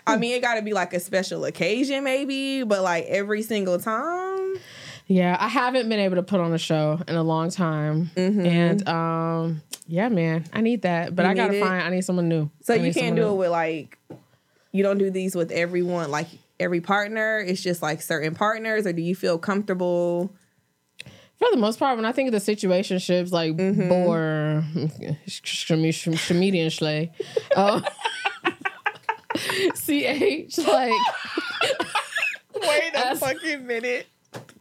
I 0.07 0.17
mean, 0.17 0.35
it 0.35 0.41
got 0.41 0.55
to 0.55 0.61
be 0.61 0.73
like 0.73 0.93
a 0.93 0.99
special 0.99 1.45
occasion, 1.45 2.03
maybe, 2.03 2.63
but 2.63 2.81
like 2.83 3.05
every 3.05 3.41
single 3.41 3.79
time. 3.79 4.55
Yeah, 5.07 5.35
I 5.39 5.49
haven't 5.49 5.89
been 5.89 5.99
able 5.99 6.15
to 6.15 6.23
put 6.23 6.39
on 6.39 6.53
a 6.53 6.57
show 6.57 7.01
in 7.07 7.15
a 7.15 7.23
long 7.23 7.49
time, 7.49 8.11
and 8.15 8.87
um, 8.87 9.61
yeah, 9.87 10.07
man, 10.07 10.45
I 10.53 10.61
need 10.61 10.83
that. 10.83 11.15
But 11.15 11.25
Mm-hmm. 11.25 11.35
You 11.37 11.43
I 11.43 11.47
gotta 11.47 11.57
it? 11.57 11.61
find. 11.61 11.83
I 11.83 11.89
need 11.89 12.01
someone 12.05 12.29
new. 12.29 12.49
So 12.61 12.73
I 12.73 12.77
you 12.77 12.93
can't 12.93 13.15
do 13.17 13.23
new. 13.23 13.31
it 13.31 13.35
with 13.35 13.49
like, 13.49 13.97
you 14.71 14.83
don't 14.83 14.97
do 14.97 15.09
these 15.11 15.35
with 15.35 15.51
everyone, 15.51 16.11
like 16.11 16.27
every 16.61 16.79
partner. 16.79 17.39
It's 17.39 17.61
just 17.61 17.81
like 17.81 18.01
certain 18.01 18.35
partners, 18.35 18.87
or 18.87 18.93
do 18.93 19.01
you 19.01 19.15
feel 19.15 19.37
comfortable? 19.37 20.31
For 21.41 21.47
the 21.49 21.57
most 21.57 21.79
part, 21.79 21.95
when 21.95 22.05
I 22.05 22.11
think 22.11 22.31
of 22.31 22.33
the 22.33 22.37
situationships, 22.55 23.31
like 23.31 23.53
Mm-hmm. 23.57 23.89
Bor, 23.89 24.63
Shmedian 25.27 26.71
Schley, 26.71 27.11
CH, 29.75 30.57
like, 30.67 30.93
Wait 32.61 32.93
a 32.93 33.07
As- 33.07 33.19
fucking 33.19 33.65
minute. 33.65 34.05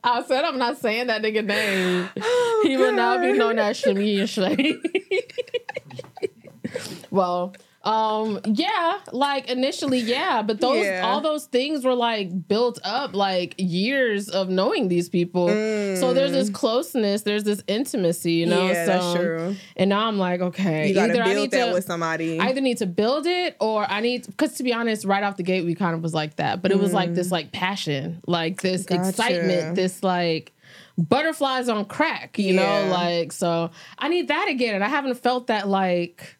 I 0.02 0.22
said 0.22 0.42
I'm 0.44 0.56
not 0.56 0.78
saying 0.78 1.08
that 1.08 1.20
nigga 1.22 1.44
name. 1.44 2.08
Oh, 2.18 2.64
he 2.66 2.78
will 2.78 2.92
now 2.92 3.20
be 3.20 3.32
known 3.34 3.58
as 3.58 3.82
Shmedian 3.82 4.26
Schley. 4.26 4.80
well, 7.10 7.54
um, 7.82 8.38
yeah, 8.44 8.98
like 9.12 9.48
initially, 9.48 9.98
yeah, 10.00 10.42
but 10.42 10.60
those 10.60 10.84
Yeah. 10.84 11.00
all 11.02 11.20
those 11.22 11.46
things 11.46 11.82
were 11.84 11.94
like 11.94 12.46
built 12.46 12.78
up 12.84 13.14
like 13.16 13.54
years 13.56 14.28
of 14.28 14.50
knowing 14.50 14.88
these 14.88 15.08
people. 15.08 15.48
So 15.48 16.12
there's 16.12 16.32
this 16.32 16.50
closeness, 16.50 17.22
there's 17.22 17.44
this 17.44 17.62
intimacy, 17.66 18.32
you 18.32 18.46
know. 18.46 18.66
Mm. 18.66 18.74
yeah, 18.74 18.84
so, 18.84 18.90
that's 18.92 19.12
true. 19.14 19.56
And 19.76 19.88
now 19.88 20.06
I'm 20.08 20.18
like, 20.18 20.40
okay, 20.42 20.88
You 20.88 20.94
got 20.94 21.06
to 21.06 21.12
either 21.12 21.22
I 21.22 21.32
build 21.34 21.36
need 21.38 21.50
that 21.52 21.66
to, 21.68 21.72
with 21.72 21.84
somebody. 21.84 22.38
I 22.38 22.48
either 22.50 22.60
need 22.60 22.76
to 22.78 22.86
build 22.86 23.26
it 23.26 23.56
or 23.60 23.84
I 23.90 24.00
need 24.00 24.26
because 24.26 24.52
to 24.54 24.62
be 24.62 24.74
honest, 24.74 25.06
right 25.06 25.22
off 25.22 25.36
the 25.38 25.42
gate 25.42 25.64
we 25.64 25.74
kind 25.74 25.94
of 25.94 26.02
was 26.02 26.12
like 26.12 26.36
that, 26.36 26.60
but 26.60 26.72
it 26.72 26.78
was 26.78 26.92
like 26.92 27.14
this 27.14 27.30
like 27.32 27.50
passion, 27.52 28.20
like 28.26 28.60
this 28.60 28.84
Mm. 28.84 28.88
Gotcha. 28.88 29.08
excitement, 29.08 29.74
this 29.76 30.02
like 30.02 30.52
butterflies 30.98 31.68
on 31.70 31.86
crack, 31.86 32.38
you 32.38 32.52
Yeah. 32.54 32.62
know, 32.62 32.88
like 32.90 33.32
so 33.32 33.70
I 33.98 34.08
need 34.08 34.28
that 34.28 34.48
again, 34.48 34.74
and 34.74 34.84
I 34.84 34.88
haven't 34.88 35.14
felt 35.14 35.46
that 35.46 35.66
like 35.66 36.36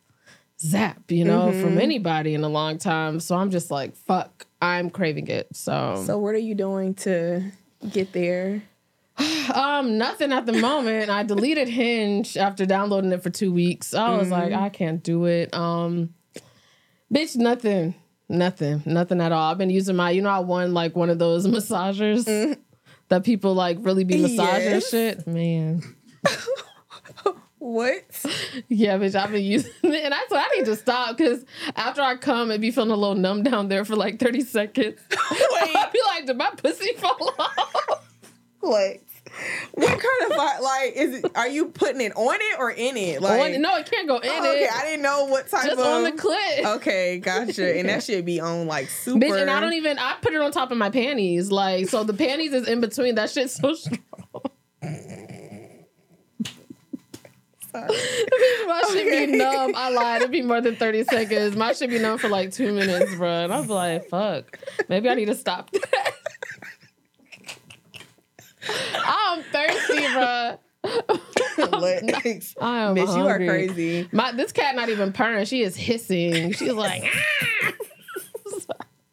zap, 0.60 1.10
you 1.10 1.24
know, 1.24 1.48
Mm-hmm. 1.48 1.62
from 1.62 1.78
anybody 1.78 2.34
in 2.34 2.44
a 2.44 2.48
long 2.48 2.78
time. 2.78 3.18
So 3.20 3.36
I'm 3.36 3.50
just 3.50 3.70
like, 3.70 3.96
fuck, 3.96 4.46
I'm 4.60 4.90
craving 4.90 5.28
it. 5.28 5.48
So, 5.56 6.02
so 6.06 6.18
what 6.18 6.34
are 6.34 6.38
you 6.38 6.54
doing 6.54 6.94
to 6.96 7.42
get 7.90 8.12
there? 8.12 8.62
um, 9.54 9.98
nothing 9.98 10.32
at 10.32 10.46
the 10.46 10.52
moment. 10.54 11.10
I 11.10 11.22
deleted 11.22 11.68
Hinge 11.68 12.36
after 12.36 12.66
downloading 12.66 13.12
it 13.12 13.22
for 13.22 13.30
two 13.30 13.52
weeks. 13.52 13.94
I 13.94 14.16
was 14.16 14.30
like, 14.30 14.52
Mm-hmm. 14.52 14.62
I 14.64 14.68
can't 14.68 15.02
do 15.02 15.24
it. 15.26 15.52
Um, 15.54 16.14
bitch, 17.12 17.36
nothing, 17.36 17.94
nothing, 18.28 18.82
nothing 18.86 19.20
at 19.20 19.32
all. 19.32 19.50
I've 19.50 19.58
been 19.58 19.70
using 19.70 19.96
my, 19.96 20.10
you 20.10 20.22
know, 20.22 20.30
I 20.30 20.38
won 20.40 20.72
like 20.74 20.94
one 20.96 21.10
of 21.10 21.18
those 21.18 21.46
massagers 21.48 22.56
that 23.08 23.24
people 23.24 23.54
like 23.54 23.78
really 23.80 24.04
be 24.04 24.20
massaging 24.22 24.70
Mm-hmm. 24.70 24.74
Yes. 24.74 24.90
shit. 24.90 25.26
Man, 25.26 25.82
What? 27.60 28.04
yeah, 28.68 28.96
bitch, 28.96 29.14
I've 29.14 29.30
been 29.32 29.44
using 29.44 29.70
it, 29.82 30.02
and 30.04 30.12
that's 30.12 30.30
what 30.30 30.40
I 30.50 30.56
need 30.56 30.64
to 30.64 30.76
stop 30.76 31.16
because 31.16 31.44
after 31.76 32.00
I 32.00 32.16
come, 32.16 32.50
it'd 32.50 32.62
be 32.62 32.70
feeling 32.70 32.90
a 32.90 32.96
little 32.96 33.14
numb 33.14 33.42
down 33.42 33.68
there 33.68 33.84
for 33.84 33.96
like 33.96 34.18
thirty 34.18 34.40
seconds. 34.40 34.98
Wait. 35.30 35.76
I'd 35.76 35.90
be 35.92 36.00
like, 36.06 36.26
did 36.26 36.38
my 36.38 36.50
pussy 36.56 36.92
fall 36.96 37.34
off? 37.38 38.06
Like, 38.62 39.06
what 39.72 39.88
kind 39.88 40.32
of 40.32 40.36
like 40.62 40.92
is 40.96 41.16
it? 41.16 41.30
Are 41.34 41.48
you 41.48 41.66
putting 41.66 42.00
it 42.00 42.12
on 42.16 42.34
it 42.40 42.58
or 42.58 42.70
in 42.70 42.96
it? 42.96 43.20
Like, 43.22 43.54
On- 43.54 43.60
no, 43.62 43.76
it 43.76 43.90
can't 43.90 44.08
go 44.08 44.16
in 44.18 44.28
Oh, 44.30 44.38
okay, 44.50 44.64
it. 44.64 44.72
I 44.72 44.82
didn't 44.84 45.02
know 45.02 45.26
what 45.26 45.48
type 45.48 45.64
of 45.64 45.68
just 45.70 45.80
of. 45.80 45.86
on 45.86 46.02
the 46.04 46.12
clit. 46.12 46.76
Okay, 46.76 47.18
gotcha. 47.18 47.78
And 47.78 47.88
that 47.88 48.02
should 48.02 48.24
be 48.24 48.40
on 48.40 48.66
like 48.66 48.88
super. 48.88 49.18
Bitch, 49.26 49.40
and 49.40 49.50
I 49.50 49.60
don't 49.60 49.74
even 49.74 49.98
I 49.98 50.16
put 50.22 50.32
it 50.32 50.40
on 50.40 50.50
top 50.50 50.70
of 50.72 50.78
my 50.78 50.90
panties. 50.90 51.50
Like 51.50 51.88
so 51.88 52.04
the 52.04 52.14
panties 52.14 52.52
is 52.54 52.66
in 52.68 52.80
between. 52.80 53.14
That 53.16 53.30
shit's 53.30 53.54
so 53.54 53.74
strong. 57.70 57.86
My 58.66 58.82
shit 58.92 59.06
Okay. 59.06 59.26
be 59.26 59.32
numb. 59.36 59.72
I 59.74 59.90
lied. 59.90 60.20
It'd 60.22 60.30
be 60.30 60.42
more 60.42 60.60
than 60.60 60.76
30 60.76 61.04
seconds. 61.04 61.56
My 61.56 61.72
shit 61.72 61.90
be 61.90 61.98
numb 61.98 62.18
for 62.18 62.28
like 62.28 62.52
two 62.52 62.72
minutes, 62.72 63.14
bro. 63.16 63.44
And 63.44 63.52
I 63.52 63.60
was 63.60 63.68
like, 63.68 64.08
fuck. 64.08 64.58
Maybe 64.88 65.08
I 65.08 65.14
need 65.14 65.26
to 65.26 65.34
stop 65.34 65.70
that. 65.70 66.12
I'm 69.06 69.42
thirsty, 69.44 70.06
bro. 70.12 70.58
Lex. 71.78 72.54
I 72.60 72.78
am 72.84 72.94
Bitch, 72.96 73.16
you 73.16 73.26
are 73.26 73.36
crazy. 73.38 74.08
My 74.12 74.32
this 74.32 74.52
cat 74.52 74.74
not 74.76 74.88
even 74.88 75.12
purring. 75.12 75.44
She 75.44 75.62
is 75.62 75.76
hissing. 75.76 76.52
She's 76.52 76.72
like, 76.72 77.02
"Ah." 77.62 77.72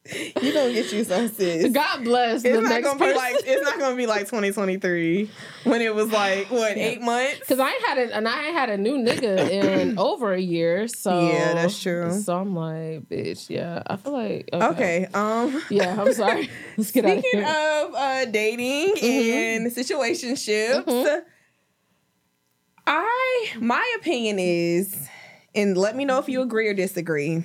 You 0.42 0.54
gonna 0.54 0.74
get 0.74 0.92
you 0.94 1.04
some 1.04 1.28
sis. 1.30 1.72
God 1.74 2.04
bless 2.04 2.44
It's 2.44 2.56
the 2.56 2.62
not 2.62 2.70
next 2.70 2.86
gonna 2.88 3.00
person. 3.00 3.14
be 3.14 3.18
like 3.18 3.36
it's 3.46 3.62
not 3.64 3.80
gonna 3.80 3.96
be 3.96 4.06
like 4.08 4.22
2023 4.26 5.30
when 5.64 5.82
it 5.82 5.94
was 5.94 6.12
like 6.12 6.50
what 6.52 6.78
eight 6.78 7.02
months. 7.02 7.42
Cause 7.48 7.60
I 7.60 7.72
had 7.88 7.98
a 7.98 8.16
and 8.16 8.28
I 8.28 8.44
had 8.44 8.70
a 8.70 8.78
new 8.78 8.98
nigga 8.98 9.50
in 9.50 9.98
over 10.00 10.34
a 10.34 10.40
year, 10.40 10.88
so 10.88 11.28
Yeah, 11.32 11.54
that's 11.56 11.82
true. 11.82 12.12
So 12.22 12.38
I'm 12.38 12.56
like, 12.56 13.08
bitch, 13.10 13.50
yeah. 13.50 13.84
I 13.88 13.96
feel 13.98 14.14
like 14.14 14.50
okay, 14.54 14.68
Okay. 14.68 15.08
Um. 15.14 15.62
yeah. 15.70 16.00
I'm 16.00 16.14
sorry. 16.14 16.50
Let's 16.78 16.92
get 16.92 17.06
out 17.06 17.18
of 17.18 17.20
Speaking 17.24 17.40
here. 17.42 17.48
of 17.50 17.96
uh, 17.96 18.26
dating 18.26 18.94
and 19.02 19.68
situationships, 19.72 20.84
Mhm. 20.86 21.22
I 22.86 23.48
my 23.60 23.94
opinion 23.98 24.40
is, 24.40 24.96
and 25.54 25.78
let 25.78 25.96
me 25.96 26.06
know 26.06 26.20
if 26.20 26.30
you 26.30 26.42
agree 26.42 26.68
or 26.68 26.74
disagree. 26.74 27.44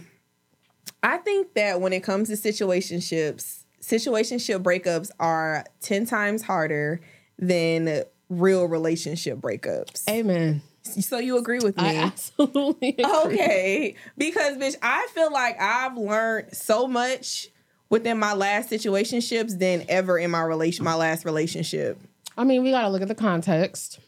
I 1.02 1.18
think 1.18 1.54
that 1.54 1.80
when 1.80 1.92
it 1.92 2.02
comes 2.02 2.28
to 2.28 2.34
situationships, 2.34 3.64
situationship 3.80 4.62
breakups 4.62 5.10
are 5.18 5.64
ten 5.80 6.06
times 6.06 6.42
harder 6.42 7.00
than 7.38 8.04
real 8.28 8.66
relationship 8.66 9.38
breakups. 9.38 10.08
Amen. 10.08 10.62
So 10.82 11.18
you 11.18 11.38
agree 11.38 11.60
with 11.60 11.76
me? 11.76 11.84
I 11.84 11.94
absolutely 11.94 12.88
agree. 12.98 13.32
Okay, 13.32 13.94
because 14.16 14.56
bitch, 14.56 14.76
I 14.82 15.06
feel 15.14 15.32
like 15.32 15.60
I've 15.60 15.96
learned 15.96 16.54
so 16.54 16.88
much 16.88 17.48
within 17.88 18.18
my 18.18 18.32
last 18.32 18.70
situationships 18.70 19.58
than 19.58 19.84
ever 19.88 20.18
in 20.18 20.30
my 20.30 20.42
relation, 20.42 20.84
my 20.84 20.94
last 20.94 21.24
relationship. 21.24 21.98
I 22.36 22.44
mean, 22.44 22.62
we 22.62 22.70
gotta 22.70 22.88
look 22.88 23.02
at 23.02 23.08
the 23.08 23.14
context. 23.14 24.00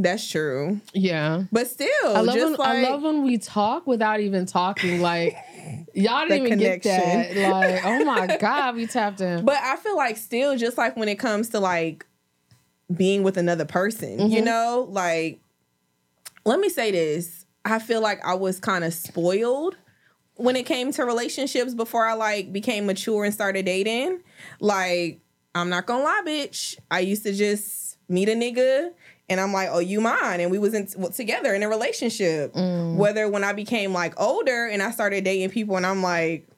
That's 0.00 0.26
true, 0.30 0.80
Yeah. 0.92 1.42
but 1.50 1.66
still, 1.66 1.88
I 2.04 2.20
love 2.20 2.36
just 2.36 2.44
when 2.44 2.52
like 2.52 2.68
I 2.86 2.90
love 2.90 3.02
when 3.02 3.22
we 3.24 3.36
talk 3.38 3.86
without 3.86 4.20
even 4.20 4.46
talking. 4.46 5.00
Like 5.00 5.36
y'all 5.94 6.26
didn't 6.28 6.46
even 6.46 6.58
get 6.58 6.82
that. 6.84 7.36
Like, 7.36 7.80
oh 7.84 8.04
my 8.04 8.26
god, 8.40 8.76
we 8.76 8.86
tapped 8.86 9.20
in. 9.20 9.44
But 9.44 9.56
I 9.60 9.74
feel 9.76 9.96
like 9.96 10.16
still, 10.16 10.56
just 10.56 10.78
like 10.78 10.96
when 10.96 11.08
it 11.08 11.18
comes 11.18 11.48
to 11.50 11.60
like 11.60 12.06
being 12.94 13.22
with 13.24 13.36
another 13.36 13.64
person, 13.64 14.30
you 14.30 14.40
Mhm. 14.40 14.44
know, 14.44 14.86
like 14.90 15.40
let 16.44 16.60
me 16.60 16.68
say 16.68 16.90
this. 16.90 17.44
I 17.64 17.78
feel 17.80 18.00
like 18.00 18.24
I 18.24 18.34
was 18.34 18.60
kind 18.60 18.84
of 18.84 18.94
spoiled 18.94 19.76
when 20.36 20.54
it 20.56 20.64
came 20.64 20.92
to 20.92 21.04
relationships 21.04 21.74
before 21.74 22.06
I 22.06 22.14
like 22.14 22.52
became 22.52 22.86
mature 22.86 23.24
and 23.24 23.34
started 23.34 23.66
dating. 23.66 24.20
Like, 24.60 25.20
I'm 25.54 25.68
not 25.68 25.86
gonna 25.86 26.04
lie, 26.04 26.22
bitch. 26.24 26.78
I 26.90 27.00
used 27.00 27.24
to 27.24 27.32
just 27.34 27.96
meet 28.08 28.28
a 28.28 28.32
nigga 28.32 28.90
and 29.28 29.40
I'm 29.40 29.52
like, 29.52 29.68
oh, 29.70 29.78
you 29.78 30.00
mine. 30.00 30.40
And 30.40 30.50
we 30.50 30.58
was 30.58 30.74
in, 30.74 30.86
together 31.12 31.54
in 31.54 31.62
a 31.62 31.68
relationship. 31.68 32.54
Mm. 32.54 32.96
Whether 32.96 33.28
when 33.28 33.44
I 33.44 33.52
became 33.52 33.92
like 33.92 34.18
older 34.20 34.66
and 34.66 34.82
I 34.82 34.90
started 34.90 35.24
dating 35.24 35.50
people 35.50 35.76
and 35.76 35.84
I'm 35.84 36.02
like, 36.02 36.48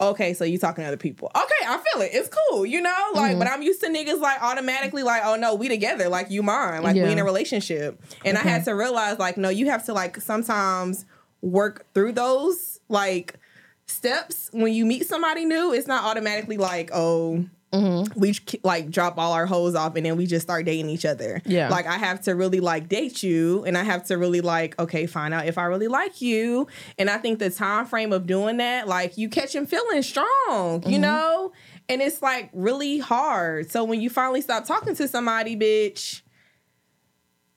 okay, 0.00 0.32
so 0.32 0.44
you 0.44 0.56
talking 0.56 0.82
to 0.82 0.88
other 0.88 0.96
people. 0.96 1.30
Okay, 1.36 1.66
I 1.66 1.76
feel 1.76 2.02
it. 2.02 2.10
It's 2.14 2.30
cool, 2.30 2.64
you 2.64 2.80
know? 2.80 3.10
Like, 3.14 3.38
but 3.38 3.46
I'm 3.46 3.62
used 3.62 3.82
to 3.82 3.88
niggas 3.88 4.18
like 4.18 4.42
automatically 4.42 5.02
like, 5.02 5.22
oh 5.24 5.36
no, 5.36 5.54
we 5.54 5.68
together, 5.68 6.08
like 6.08 6.30
you 6.30 6.42
mine. 6.42 6.82
Like 6.82 6.94
we 6.94 7.02
in 7.02 7.18
a 7.18 7.24
relationship. 7.24 8.02
And 8.24 8.38
I 8.38 8.40
had 8.40 8.64
to 8.64 8.74
realize, 8.74 9.18
like, 9.18 9.36
no, 9.36 9.50
you 9.50 9.66
have 9.68 9.84
to 9.86 9.92
like 9.92 10.16
sometimes 10.20 11.04
work 11.42 11.86
through 11.92 12.12
those 12.12 12.80
like 12.88 13.38
steps 13.86 14.48
when 14.52 14.72
you 14.72 14.86
meet 14.86 15.06
somebody 15.06 15.44
new. 15.44 15.74
It's 15.74 15.86
not 15.86 16.04
automatically 16.04 16.56
like, 16.56 16.90
oh, 16.94 17.44
Mm-hmm. 17.72 18.18
we 18.18 18.34
like 18.64 18.90
drop 18.90 19.16
all 19.16 19.32
our 19.32 19.46
hoes 19.46 19.76
off 19.76 19.94
and 19.94 20.04
then 20.04 20.16
we 20.16 20.26
just 20.26 20.44
start 20.44 20.66
dating 20.66 20.90
each 20.90 21.04
other. 21.04 21.40
Yeah. 21.46 21.68
Like 21.68 21.86
I 21.86 21.98
have 21.98 22.20
to 22.22 22.34
really 22.34 22.58
like 22.58 22.88
date 22.88 23.22
you 23.22 23.64
and 23.64 23.78
I 23.78 23.84
have 23.84 24.04
to 24.06 24.18
really 24.18 24.40
like, 24.40 24.76
okay, 24.80 25.06
find 25.06 25.32
out 25.32 25.46
if 25.46 25.56
I 25.56 25.64
really 25.64 25.86
like 25.86 26.20
you. 26.20 26.66
And 26.98 27.08
I 27.08 27.18
think 27.18 27.38
the 27.38 27.48
time 27.48 27.86
frame 27.86 28.12
of 28.12 28.26
doing 28.26 28.56
that, 28.56 28.88
like 28.88 29.16
you 29.16 29.28
catch 29.28 29.54
him 29.54 29.66
feeling 29.66 30.02
strong, 30.02 30.82
you 30.84 30.98
know? 30.98 31.52
And 31.88 32.02
it's 32.02 32.20
like 32.20 32.50
really 32.52 32.98
hard. 32.98 33.70
So 33.70 33.84
when 33.84 34.00
you 34.00 34.10
finally 34.10 34.40
stop 34.40 34.64
talking 34.64 34.96
to 34.96 35.06
somebody, 35.06 35.56
bitch, 35.56 36.22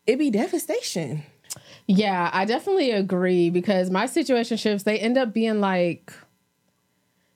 it'd 0.06 0.20
be 0.20 0.30
devastation. 0.30 1.24
Yeah, 1.88 2.30
I 2.32 2.46
definitely 2.46 2.92
agree 2.92 3.50
because 3.50 3.90
my 3.90 4.06
situationships 4.06 4.84
they 4.84 5.00
end 5.00 5.18
up 5.18 5.34
being 5.34 5.60
like 5.60 6.14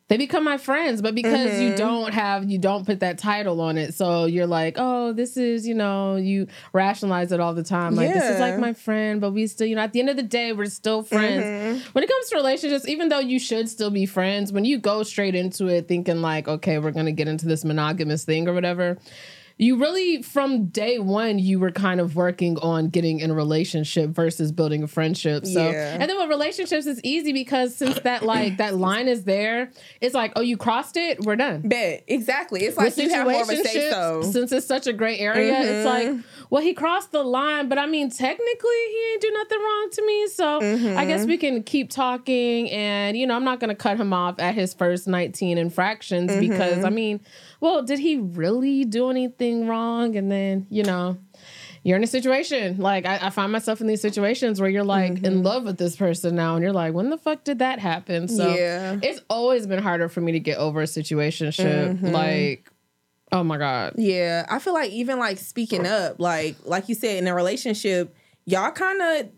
they 0.09 0.17
become 0.17 0.43
my 0.43 0.57
friends, 0.57 1.01
but 1.01 1.15
because 1.15 1.49
Mm-hmm. 1.51 1.61
you 1.61 1.75
don't 1.75 2.13
have 2.13 2.49
you 2.49 2.57
don't 2.57 2.85
put 2.85 3.01
that 3.01 3.17
title 3.17 3.59
on 3.61 3.77
it, 3.77 3.93
so 3.93 4.25
you're 4.25 4.47
like, 4.47 4.75
oh, 4.77 5.13
this 5.13 5.37
is 5.37 5.67
you 5.67 5.73
know 5.73 6.15
you 6.15 6.47
rationalize 6.73 7.31
it 7.31 7.39
all 7.39 7.53
the 7.53 7.63
time, 7.63 7.95
like 7.95 8.13
this 8.13 8.23
is 8.23 8.39
like 8.39 8.57
my 8.57 8.73
friend, 8.73 9.19
but 9.21 9.31
we 9.31 9.47
still 9.47 9.67
you 9.67 9.75
know 9.75 9.81
at 9.81 9.93
the 9.93 9.99
end 9.99 10.09
of 10.09 10.15
the 10.15 10.23
day 10.23 10.53
we're 10.53 10.65
still 10.67 11.03
friends. 11.03 11.43
Mm-hmm. 11.43 11.89
When 11.91 12.03
it 12.03 12.07
comes 12.07 12.29
to 12.29 12.35
relationships, 12.35 12.87
even 12.87 13.09
though 13.09 13.19
you 13.19 13.39
should 13.39 13.69
still 13.69 13.89
be 13.89 14.05
friends, 14.05 14.51
when 14.51 14.65
you 14.65 14.77
go 14.77 15.03
straight 15.03 15.35
into 15.35 15.67
it 15.67 15.87
thinking 15.87 16.21
like, 16.21 16.47
okay, 16.47 16.79
we're 16.79 16.91
gonna 16.91 17.11
get 17.11 17.27
into 17.27 17.45
this 17.45 17.65
monogamous 17.65 18.23
thing 18.23 18.47
or 18.47 18.53
whatever, 18.53 18.97
you 19.57 19.77
really 19.77 20.21
from 20.21 20.65
day 20.67 20.99
one 20.99 21.39
you 21.39 21.59
were 21.59 21.71
kind 21.71 21.99
of 21.99 22.15
working 22.15 22.57
on 22.59 22.89
getting 22.89 23.19
in 23.19 23.31
a 23.31 23.33
relationship 23.33 24.09
versus 24.09 24.51
building 24.51 24.83
a 24.83 24.87
friendship 24.87 25.45
so 25.45 25.69
Yeah. 25.69 25.97
and 25.99 26.09
then 26.09 26.17
with 26.17 26.29
relationships 26.29 26.85
it's 26.85 27.01
easy 27.03 27.33
because 27.33 27.75
since 27.75 27.99
that 27.99 28.23
like 28.23 28.57
that 28.57 28.75
line 28.75 29.07
is 29.07 29.23
there 29.23 29.71
it's 30.01 30.15
like 30.15 30.33
oh 30.35 30.41
you 30.41 30.57
crossed 30.57 30.97
it 30.97 31.23
we're 31.25 31.35
done 31.35 31.67
Bet. 31.67 32.03
Exactly. 32.07 32.61
It's 32.61 32.77
like 32.77 32.95
with 32.95 32.97
you 32.97 33.09
have 33.09 33.27
more 33.27 33.41
of 33.41 33.49
a 33.49 33.55
say 33.57 33.89
so. 33.89 34.21
since 34.21 34.51
it's 34.51 34.65
such 34.65 34.87
a 34.87 34.93
gray 34.93 35.17
area, 35.19 35.59
it's 35.59 35.87
mm-hmm. 35.87 36.15
like, 36.15 36.25
well, 36.49 36.61
he 36.61 36.73
crossed 36.73 37.11
the 37.11 37.23
line, 37.23 37.69
but 37.69 37.77
I 37.77 37.85
mean, 37.85 38.09
technically, 38.09 38.47
he 38.89 39.09
ain't 39.11 39.21
do 39.21 39.31
nothing 39.31 39.59
wrong 39.59 39.89
to 39.91 40.05
me. 40.05 40.27
So 40.27 40.57
I 40.57 41.05
guess 41.05 41.21
mm-hmm. 41.21 41.29
we 41.29 41.37
can 41.37 41.63
keep 41.63 41.89
talking, 41.89 42.69
and 42.71 43.17
you 43.17 43.27
know, 43.27 43.35
I'm 43.35 43.43
not 43.43 43.59
gonna 43.59 43.75
cut 43.75 43.97
him 43.97 44.13
off 44.13 44.39
at 44.39 44.55
his 44.55 44.73
first 44.73 45.07
19 45.07 45.57
infractions 45.57 46.35
because 46.35 46.79
I 46.79 46.87
mm-hmm. 46.87 46.95
mean, 46.95 47.19
well, 47.59 47.83
did 47.83 47.99
he 47.99 48.17
really 48.17 48.85
do 48.85 49.09
anything 49.09 49.67
wrong? 49.67 50.15
And 50.15 50.31
then 50.31 50.67
you 50.69 50.83
know. 50.83 51.17
You're 51.83 51.95
in 51.95 52.03
a 52.03 52.07
situation 52.07 52.79
like 52.79 53.05
I, 53.05 53.17
I 53.21 53.29
find 53.29 53.49
myself 53.49 53.79
in 53.79 53.87
these 53.87 54.01
situations 54.01 54.59
where 54.59 54.69
you're 54.69 54.83
like 54.83 55.11
in 55.11 55.21
mm-hmm. 55.21 55.41
love 55.41 55.63
with 55.63 55.77
this 55.77 55.95
person 55.95 56.35
now, 56.35 56.55
and 56.55 56.63
you're 56.63 56.73
like, 56.73 56.93
when 56.93 57.09
the 57.09 57.17
fuck 57.17 57.45
did 57.45 57.59
that 57.59 57.79
happen? 57.79 58.27
So 58.27 58.53
Yeah. 58.53 58.99
it's 59.01 59.21
always 59.29 59.67
been 59.67 59.81
harder 59.81 60.09
for 60.09 60.19
me 60.19 60.33
to 60.33 60.39
get 60.41 60.57
over 60.57 60.81
a 60.81 60.85
situationship. 60.85 61.93
Mm-hmm. 61.93 62.07
Like, 62.07 62.69
oh 63.31 63.41
my 63.41 63.57
god, 63.57 63.93
Yeah, 63.95 64.45
I 64.49 64.59
feel 64.59 64.73
like 64.73 64.91
even 64.91 65.17
like 65.17 65.37
speaking 65.37 65.87
up, 65.87 66.19
like 66.19 66.57
like 66.65 66.89
you 66.89 66.95
said 66.95 67.19
in 67.19 67.27
a 67.27 67.33
relationship, 67.33 68.13
y'all 68.45 68.71
kind 68.71 69.01
of 69.01 69.29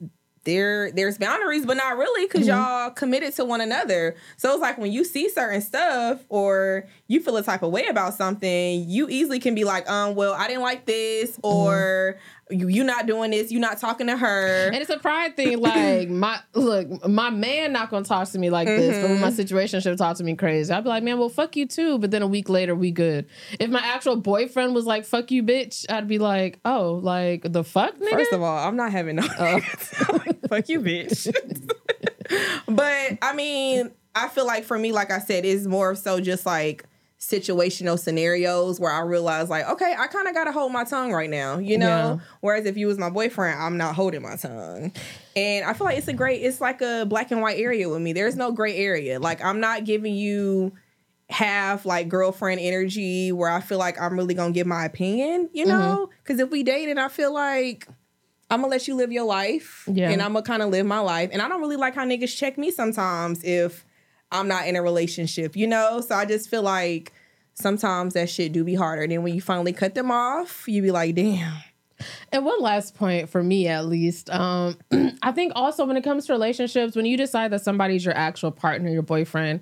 there 0.43 0.91
there's 0.91 1.17
boundaries, 1.17 1.65
but 1.65 1.78
not 1.78 1.97
really 1.97 2.28
because 2.28 2.47
y'all 2.47 2.89
committed 2.91 3.34
to 3.36 3.45
one 3.45 3.62
another. 3.62 4.15
So 4.38 4.52
it's 4.54 4.62
like 4.62 4.78
when 4.78 4.91
you 4.91 5.04
see 5.04 5.30
certain 5.30 5.62
stuff 5.62 6.23
or 6.30 6.88
you 7.08 7.19
feel 7.19 7.38
a 7.38 7.43
type 7.43 7.63
of 7.63 7.71
way 7.71 7.86
about 7.88 8.13
something, 8.13 8.89
you 8.89 9.10
easily 9.10 9.39
can 9.39 9.56
be 9.56 9.63
like, 9.63 9.89
um, 9.89 10.15
well, 10.15 10.34
I 10.34 10.47
didn't 10.47 10.63
like 10.63 10.86
this, 10.86 11.39
or 11.43 12.17
you 12.49 12.67
you 12.67 12.83
not 12.83 13.05
doing 13.05 13.31
this, 13.31 13.51
you 13.51 13.59
not 13.59 13.79
talking 13.79 14.07
to 14.07 14.17
her. 14.17 14.67
And 14.67 14.75
it's 14.75 14.89
a 14.89 14.97
pride 14.97 15.35
thing. 15.35 15.59
Like 15.59 16.09
my 16.09 16.39
look, 16.53 17.07
my 17.07 17.29
man 17.29 17.73
not 17.73 17.89
gonna 17.89 18.05
talk 18.05 18.27
to 18.29 18.39
me 18.39 18.49
like 18.49 18.67
this, 18.67 19.01
but 19.01 19.09
when 19.09 19.21
my 19.21 19.27
mm-hmm. 19.27 19.35
situation 19.35 19.81
should 19.81 19.97
talk 19.97 20.17
to 20.17 20.23
me 20.23 20.35
crazy, 20.35 20.73
I'd 20.73 20.83
be 20.83 20.89
like, 20.89 21.03
man, 21.03 21.19
well, 21.19 21.29
fuck 21.29 21.55
you 21.55 21.67
too. 21.67 21.99
But 21.99 22.12
then 22.12 22.21
a 22.21 22.27
week 22.27 22.49
later, 22.49 22.75
we 22.75 22.91
good. 22.91 23.27
If 23.59 23.69
my 23.69 23.81
actual 23.81 24.15
boyfriend 24.15 24.73
was 24.73 24.85
like, 24.85 25.05
fuck 25.05 25.31
you, 25.31 25.43
bitch, 25.43 25.85
I'd 25.91 26.07
be 26.07 26.17
like, 26.17 26.59
oh, 26.65 26.99
like 27.03 27.43
the 27.51 27.63
fuck, 27.63 27.97
nigga. 27.97 28.12
First 28.12 28.33
of 28.33 28.41
all, 28.41 28.67
I'm 28.67 28.75
not 28.75 28.91
having 28.91 29.17
no. 29.17 29.27
Oh. 29.39 29.59
Fuck 30.49 30.67
you, 30.67 30.81
bitch. 30.81 31.31
but 32.67 33.17
I 33.21 33.33
mean, 33.35 33.91
I 34.15 34.27
feel 34.29 34.47
like 34.47 34.63
for 34.63 34.77
me, 34.77 34.91
like 34.91 35.12
I 35.12 35.19
said, 35.19 35.45
it's 35.45 35.65
more 35.65 35.93
so 35.93 36.19
just 36.19 36.45
like 36.45 36.85
situational 37.19 37.99
scenarios 37.99 38.79
where 38.79 38.91
I 38.91 39.01
realize, 39.01 39.49
like, 39.49 39.67
okay, 39.69 39.93
I 39.97 40.08
kind 40.08 40.27
of 40.27 40.34
got 40.34 40.45
to 40.45 40.51
hold 40.53 40.71
my 40.71 40.86
tongue 40.86 41.12
right 41.12 41.29
now, 41.29 41.58
you 41.58 41.77
know? 41.77 41.88
Yeah. 41.88 42.25
Whereas 42.39 42.65
if 42.65 42.77
you 42.77 42.88
was 42.88 42.97
my 42.97 43.10
boyfriend, 43.10 43.62
I'm 43.62 43.75
not 43.77 43.93
holding 43.95 44.21
my 44.21 44.38
tongue. 44.38 44.93
And 45.36 45.65
I 45.65 45.73
feel 45.73 45.86
like 45.86 45.97
it's 45.97 46.08
a 46.08 46.13
great, 46.13 46.41
it's 46.41 46.62
like 46.62 46.82
a 46.82 47.05
black 47.05 47.32
and 47.32 47.41
white 47.41 47.60
area 47.60 47.89
with 47.89 48.01
me. 48.01 48.13
There's 48.13 48.38
no 48.38 48.51
gray 48.53 48.77
area. 48.77 49.19
Like, 49.19 49.43
I'm 49.43 49.60
not 49.60 49.84
giving 49.84 50.15
you 50.15 50.71
half 51.29 51.86
like 51.86 52.08
girlfriend 52.10 52.60
energy 52.62 53.32
where 53.32 53.49
I 53.51 53.60
feel 53.60 53.77
like 53.77 53.99
I'm 54.01 54.17
really 54.17 54.34
gonna 54.34 54.51
give 54.53 54.65
my 54.65 54.86
opinion, 54.86 55.49
you 55.53 55.65
Mm-hmm. 55.65 55.77
know? 55.77 56.10
Because 56.23 56.39
if 56.39 56.49
we 56.49 56.63
date 56.63 56.89
and 56.89 56.99
I 56.99 57.08
feel 57.10 57.34
like 57.34 57.86
I'm 58.49 58.62
gonna 58.62 58.71
let 58.71 58.88
you 58.88 58.95
live 58.95 59.12
your 59.12 59.25
life, 59.25 59.88
Yeah. 59.91 60.10
and 60.10 60.21
I'm 60.23 60.34
gonna 60.34 60.43
kind 60.43 60.63
of 60.63 60.69
live 60.69 60.86
my 60.88 60.99
life, 60.99 61.29
and 61.34 61.41
I 61.41 61.47
don't 61.49 61.62
really 61.62 61.75
like 61.75 61.93
how 61.95 62.05
niggas 62.05 62.36
check 62.36 62.58
me 62.58 62.71
sometimes 62.71 63.43
if 63.43 63.86
I'm 64.32 64.48
not 64.48 64.68
in 64.68 64.76
a 64.76 64.82
relationship, 64.82 65.56
you 65.56 65.68
know? 65.68 66.02
So 66.02 66.15
I 66.15 66.26
just 66.26 66.50
feel 66.50 66.62
like 66.62 67.13
sometimes 67.54 68.13
that 68.13 68.30
shit 68.30 68.52
do 68.52 68.63
be 68.63 68.76
harder. 68.76 69.04
And 69.04 69.12
then 69.12 69.24
when 69.24 69.34
you 69.34 69.42
finally 69.42 69.74
cut 69.74 69.96
them 69.96 70.12
off, 70.12 70.68
you 70.68 70.82
be 70.82 70.92
like, 70.92 71.15
damn. 71.15 71.54
And 72.32 72.46
one 72.46 72.62
last 72.62 72.96
point 72.96 73.30
for 73.30 73.44
me, 73.44 73.68
at 73.68 73.86
least, 73.86 74.30
um, 74.30 74.78
I 75.22 75.32
think 75.32 75.52
also 75.56 75.86
when 75.86 75.98
it 75.98 76.04
comes 76.04 76.28
to 76.28 76.34
relationships, 76.34 76.96
when 76.96 77.06
you 77.06 77.18
decide 77.18 77.52
that 77.52 77.62
somebody's 77.62 78.06
your 78.06 78.15
actual 78.15 78.52
partner, 78.52 78.89
your 78.89 79.02
boyfriend, 79.02 79.62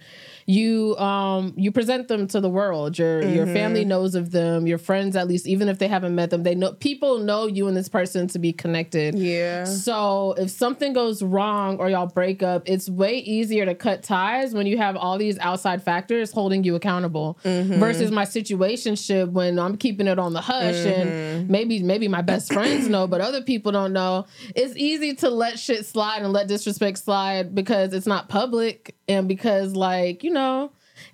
you 0.50 0.96
um, 0.98 1.54
you 1.58 1.74
present 1.74 2.08
them 2.08 2.26
to 2.28 2.40
the 2.40 2.50
world. 2.50 2.98
Your 2.98 3.22
your 3.22 3.44
mm-hmm. 3.44 3.54
family 3.54 3.84
knows 3.84 4.16
of 4.16 4.32
them. 4.32 4.66
Your 4.66 4.78
friends, 4.78 5.18
at 5.18 5.28
least, 5.28 5.46
even 5.46 5.68
if 5.68 5.78
they 5.78 5.90
haven't 5.90 6.16
met 6.16 6.30
them, 6.30 6.44
they 6.44 6.56
know 6.56 6.72
people 6.72 7.20
know 7.20 7.48
you 7.48 7.68
and 7.68 7.76
this 7.76 7.90
person 7.90 8.28
to 8.30 8.40
be 8.40 8.54
connected. 8.54 9.16
Yeah. 9.16 9.66
So 9.66 10.36
if 10.38 10.50
something 10.50 10.94
goes 10.94 11.22
wrong 11.22 11.80
or 11.80 11.90
y'all 11.90 12.08
break 12.08 12.44
up, 12.44 12.64
it's 12.66 12.90
way 12.90 13.18
easier 13.18 13.66
to 13.66 13.76
cut 13.76 14.04
ties 14.04 14.54
when 14.54 14.68
you 14.68 14.78
have 14.78 14.96
all 14.96 15.18
these 15.18 15.38
outside 15.40 15.84
factors 15.84 16.32
holding 16.32 16.64
you 16.64 16.76
accountable 16.76 17.38
mm-hmm. 17.44 17.78
versus 17.78 18.10
my 18.10 18.24
situationship 18.24 19.30
when 19.30 19.60
I'm 19.60 19.76
keeping 19.76 20.08
it 20.08 20.18
on 20.18 20.32
the 20.32 20.42
hush 20.42 20.86
and 20.86 21.10
mm-hmm. 21.10 21.52
maybe 21.52 21.84
maybe 21.84 22.08
my 22.08 22.22
best 22.22 22.54
friends 22.54 22.88
know, 22.88 23.06
but 23.06 23.20
other 23.20 23.42
people 23.42 23.74
don't 23.74 23.92
know. 23.92 24.26
It's 24.56 24.78
easy 24.78 25.14
to 25.16 25.30
let 25.30 25.60
shit 25.60 25.86
slide 25.86 26.22
and 26.22 26.32
let 26.32 26.48
disrespect 26.48 27.00
slide 27.00 27.54
because 27.54 27.92
it's 27.92 28.08
not 28.08 28.30
public 28.30 28.96
and 29.10 29.28
because 29.28 29.76
like, 29.76 30.24
you 30.24 30.32
know, 30.32 30.37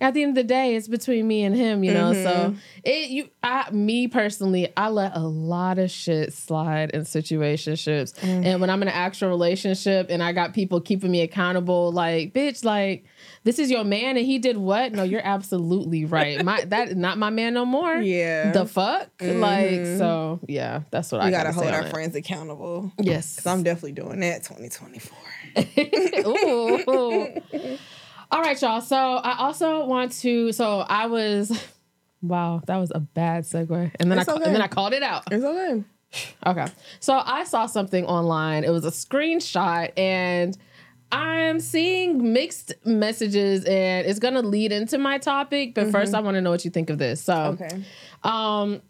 at 0.01 0.13
the 0.13 0.23
end 0.23 0.31
of 0.31 0.35
the 0.35 0.43
day, 0.43 0.75
it's 0.75 0.87
between 0.87 1.27
me 1.27 1.43
and 1.43 1.55
him, 1.55 1.83
you 1.83 1.93
know. 1.93 2.13
So 2.13 2.29
mm-hmm. 2.29 2.57
it 2.83 3.09
you 3.09 3.29
I 3.41 3.69
me 3.71 4.07
personally, 4.07 4.71
I 4.75 4.89
let 4.89 5.15
a 5.15 5.21
lot 5.21 5.79
of 5.79 5.91
shit 5.91 6.33
slide 6.33 6.91
in 6.91 7.01
situationships. 7.01 8.13
Mm. 8.19 8.45
And 8.45 8.61
when 8.61 8.69
I'm 8.69 8.81
in 8.81 8.87
an 8.87 8.93
actual 8.93 9.29
relationship 9.29 10.07
and 10.09 10.21
I 10.21 10.33
got 10.33 10.53
people 10.53 10.81
keeping 10.81 11.11
me 11.11 11.21
accountable, 11.21 11.91
like, 11.91 12.33
bitch, 12.33 12.65
like 12.65 13.05
this 13.43 13.59
is 13.59 13.69
your 13.69 13.83
man 13.83 14.17
and 14.17 14.25
he 14.25 14.39
did 14.39 14.57
what? 14.57 14.93
No, 14.93 15.03
you're 15.03 15.25
absolutely 15.25 16.05
right. 16.05 16.43
My 16.43 16.63
that 16.65 16.89
is 16.89 16.95
not 16.95 17.17
my 17.17 17.29
man 17.29 17.53
no 17.53 17.65
more. 17.65 17.95
Yeah. 17.95 18.51
The 18.51 18.65
fuck? 18.65 19.09
Like, 19.21 19.71
mm-hmm. 19.71 19.97
so 19.97 20.39
yeah, 20.47 20.81
that's 20.91 21.11
what 21.11 21.21
I 21.21 21.31
gotta 21.31 21.49
gotta 21.49 21.55
hold 21.55 21.73
our 21.73 21.87
it. 21.87 21.89
friends 21.89 22.15
accountable. 22.15 22.91
Yes. 22.99 23.41
So 23.41 23.51
I'm 23.51 23.63
definitely 23.63 23.93
doing 23.93 24.19
that 24.21 24.43
2024. 24.43 25.17
Ooh. 27.65 27.77
All 28.33 28.41
right, 28.41 28.59
y'all. 28.59 28.81
So 28.81 28.97
I 28.97 29.37
also 29.37 29.85
want 29.85 30.11
to. 30.21 30.51
So 30.51 30.79
I 30.79 31.05
was. 31.05 31.51
Wow, 32.25 32.61
that 32.67 32.77
was 32.77 32.89
a 32.95 33.01
bad 33.01 33.43
segue, 33.43 33.91
and 33.99 34.09
then 34.09 34.17
It's 34.17 34.29
I 34.29 34.35
okay. 34.35 34.45
and 34.45 34.55
then 34.55 34.61
I 34.61 34.69
called 34.69 34.93
it 34.93 35.03
out. 35.03 35.23
It's 35.29 35.43
okay. 35.43 35.83
Okay, 36.47 36.67
so 37.01 37.21
I 37.25 37.43
saw 37.43 37.65
something 37.65 38.05
online. 38.05 38.63
It 38.63 38.69
was 38.69 38.85
a 38.85 38.91
screenshot, 38.91 39.91
and 39.99 40.57
I'm 41.11 41.59
seeing 41.59 42.31
mixed 42.31 42.71
messages, 42.85 43.65
and 43.65 44.07
it's 44.07 44.19
gonna 44.19 44.41
lead 44.41 44.71
into 44.71 44.97
my 44.97 45.17
topic. 45.17 45.75
But 45.75 45.91
first, 45.91 46.13
I 46.13 46.21
want 46.21 46.35
to 46.35 46.41
know 46.41 46.49
what 46.51 46.63
you 46.63 46.71
think 46.71 46.89
of 46.89 46.97
this. 46.97 47.21
So, 47.21 47.57
Okay. 47.59 47.83
um, 48.23 48.81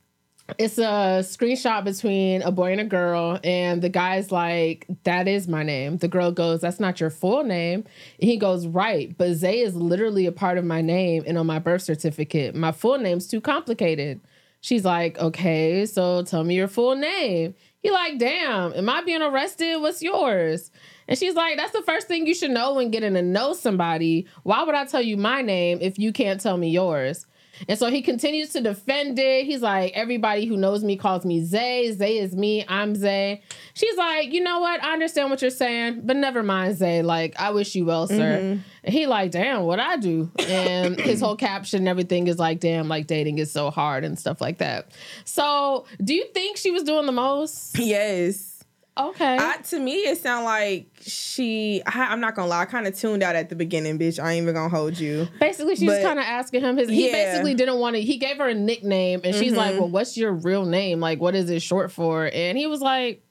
it's 0.57 0.77
a 0.77 1.21
screenshot 1.21 1.83
between 1.83 2.41
a 2.41 2.51
boy 2.51 2.71
and 2.71 2.81
a 2.81 2.85
girl, 2.85 3.39
and 3.43 3.81
the 3.81 3.89
guy's 3.89 4.31
like, 4.31 4.85
"That 5.03 5.27
is 5.27 5.47
my 5.47 5.63
name." 5.63 5.97
The 5.97 6.07
girl 6.07 6.31
goes, 6.31 6.61
"That's 6.61 6.79
not 6.79 6.99
your 6.99 7.09
full 7.09 7.43
name." 7.43 7.83
And 8.19 8.29
he 8.29 8.37
goes, 8.37 8.67
"Right, 8.67 9.15
but 9.17 9.33
Zay 9.33 9.59
is 9.59 9.75
literally 9.75 10.25
a 10.25 10.31
part 10.31 10.57
of 10.57 10.65
my 10.65 10.81
name 10.81 11.23
and 11.25 11.37
on 11.37 11.47
my 11.47 11.59
birth 11.59 11.83
certificate. 11.83 12.55
My 12.55 12.71
full 12.71 12.97
name's 12.97 13.27
too 13.27 13.41
complicated." 13.41 14.19
She's 14.61 14.85
like, 14.85 15.17
"Okay, 15.19 15.85
so 15.85 16.23
tell 16.23 16.43
me 16.43 16.55
your 16.55 16.67
full 16.67 16.95
name." 16.95 17.55
He 17.83 17.91
like, 17.91 18.17
damn, 18.17 18.71
am 18.73 18.87
I 18.87 19.01
being 19.03 19.21
arrested? 19.21 19.77
What's 19.81 20.01
yours? 20.01 20.71
And 21.09 21.19
she's 21.19 21.35
like, 21.35 21.57
that's 21.57 21.73
the 21.73 21.81
first 21.81 22.07
thing 22.07 22.25
you 22.25 22.33
should 22.33 22.51
know 22.51 22.75
when 22.75 22.91
getting 22.91 23.13
to 23.15 23.21
know 23.21 23.51
somebody. 23.51 24.25
Why 24.43 24.63
would 24.63 24.73
I 24.73 24.85
tell 24.85 25.01
you 25.01 25.17
my 25.17 25.41
name 25.41 25.79
if 25.81 25.99
you 25.99 26.13
can't 26.13 26.39
tell 26.39 26.55
me 26.55 26.69
yours? 26.69 27.25
And 27.67 27.77
so 27.77 27.89
he 27.89 28.01
continues 28.01 28.49
to 28.49 28.61
defend 28.61 29.19
it. 29.19 29.45
He's 29.45 29.61
like, 29.61 29.93
everybody 29.93 30.45
who 30.45 30.57
knows 30.57 30.83
me 30.83 30.97
calls 30.97 31.25
me 31.25 31.43
Zay. 31.43 31.91
Zay 31.91 32.17
is 32.17 32.35
me. 32.35 32.65
I'm 32.67 32.95
Zay. 32.95 33.41
She's 33.73 33.97
like, 33.97 34.33
you 34.33 34.41
know 34.41 34.59
what? 34.59 34.83
I 34.83 34.93
understand 34.93 35.29
what 35.29 35.41
you're 35.41 35.51
saying, 35.51 36.01
but 36.03 36.15
never 36.15 36.43
mind, 36.43 36.77
Zay. 36.77 37.01
Like, 37.01 37.39
I 37.39 37.51
wish 37.51 37.75
you 37.75 37.85
well, 37.85 38.07
sir. 38.07 38.39
Mm-hmm. 38.39 38.59
And 38.85 38.93
he 38.93 39.07
like, 39.07 39.31
damn, 39.31 39.63
what 39.63 39.79
I 39.79 39.97
do? 39.97 40.29
And 40.47 40.99
his 40.99 41.21
whole 41.21 41.35
caption 41.35 41.79
and 41.79 41.87
everything 41.87 42.27
is 42.27 42.39
like, 42.39 42.59
damn, 42.59 42.87
like 42.87 43.07
dating 43.07 43.39
is 43.39 43.51
so 43.51 43.71
hard 43.71 44.03
and 44.03 44.17
stuff 44.19 44.41
like 44.41 44.57
that. 44.57 44.91
So, 45.25 45.85
do 46.03 46.13
you 46.13 46.25
think 46.33 46.57
she 46.57 46.71
was 46.71 46.83
doing 46.83 47.05
the 47.05 47.11
most? 47.11 47.77
Yes. 47.77 48.52
Okay. 48.95 49.37
I, 49.39 49.57
to 49.57 49.79
me, 49.79 49.95
it 50.01 50.19
sounded 50.19 50.45
like 50.45 50.87
she. 51.01 51.81
I, 51.85 52.05
I'm 52.11 52.19
not 52.19 52.35
gonna 52.35 52.47
lie. 52.47 52.61
I 52.61 52.65
kind 52.65 52.85
of 52.85 52.95
tuned 52.95 53.23
out 53.23 53.35
at 53.35 53.49
the 53.49 53.55
beginning, 53.55 53.97
bitch. 53.97 54.21
I 54.23 54.33
ain't 54.33 54.43
even 54.43 54.53
gonna 54.53 54.69
hold 54.69 54.99
you. 54.99 55.27
Basically, 55.39 55.75
she 55.75 55.87
was 55.87 55.99
kind 56.03 56.19
of 56.19 56.25
asking 56.25 56.61
him 56.61 56.77
his. 56.77 56.89
He 56.89 57.07
Yeah. 57.07 57.11
basically 57.31 57.55
didn't 57.55 57.79
want 57.79 57.95
to. 57.95 58.01
He 58.03 58.17
gave 58.17 58.37
her 58.37 58.47
a 58.49 58.53
nickname, 58.53 59.21
and 59.23 59.33
she's 59.35 59.53
like, 59.53 59.73
Mhm. 59.75 59.79
"Well, 59.79 59.89
what's 59.89 60.15
your 60.15 60.31
real 60.31 60.65
name? 60.65 60.99
Like, 60.99 61.19
what 61.19 61.33
is 61.33 61.49
it 61.49 61.63
short 61.63 61.91
for?" 61.91 62.29
And 62.31 62.55
he 62.55 62.67
was 62.67 62.81
like, 62.81 63.23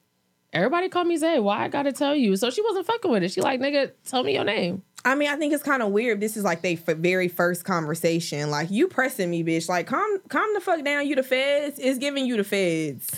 "Everybody 0.52 0.88
call 0.88 1.04
me 1.04 1.16
Zay. 1.16 1.38
Why 1.38 1.62
I 1.64 1.68
gotta 1.68 1.92
tell 1.92 2.16
you?" 2.16 2.34
So 2.36 2.50
she 2.50 2.60
wasn't 2.60 2.86
fucking 2.86 3.10
with 3.12 3.22
it. 3.22 3.30
She 3.30 3.40
like, 3.40 3.60
"Nigga, 3.60 3.92
tell 4.04 4.24
me 4.24 4.34
your 4.34 4.44
name." 4.44 4.82
I 5.04 5.14
mean, 5.14 5.28
I 5.30 5.36
think 5.36 5.52
it's 5.52 5.62
kind 5.62 5.82
of 5.82 5.90
weird. 5.92 6.20
This 6.20 6.36
is 6.36 6.42
like 6.44 6.62
they 6.62 6.74
f- 6.74 6.96
very 6.96 7.28
first 7.28 7.64
conversation. 7.64 8.50
Like 8.50 8.70
you 8.72 8.88
pressing 8.88 9.30
me, 9.30 9.44
bitch. 9.44 9.68
Like 9.68 9.86
calm, 9.86 10.18
calm 10.28 10.48
the 10.54 10.60
fuck 10.60 10.84
down. 10.84 11.06
You 11.06 11.14
the 11.14 11.22
feds. 11.22 11.78
It's 11.78 11.98
giving 11.98 12.26
you 12.26 12.36
the 12.36 12.44
feds. 12.44 13.08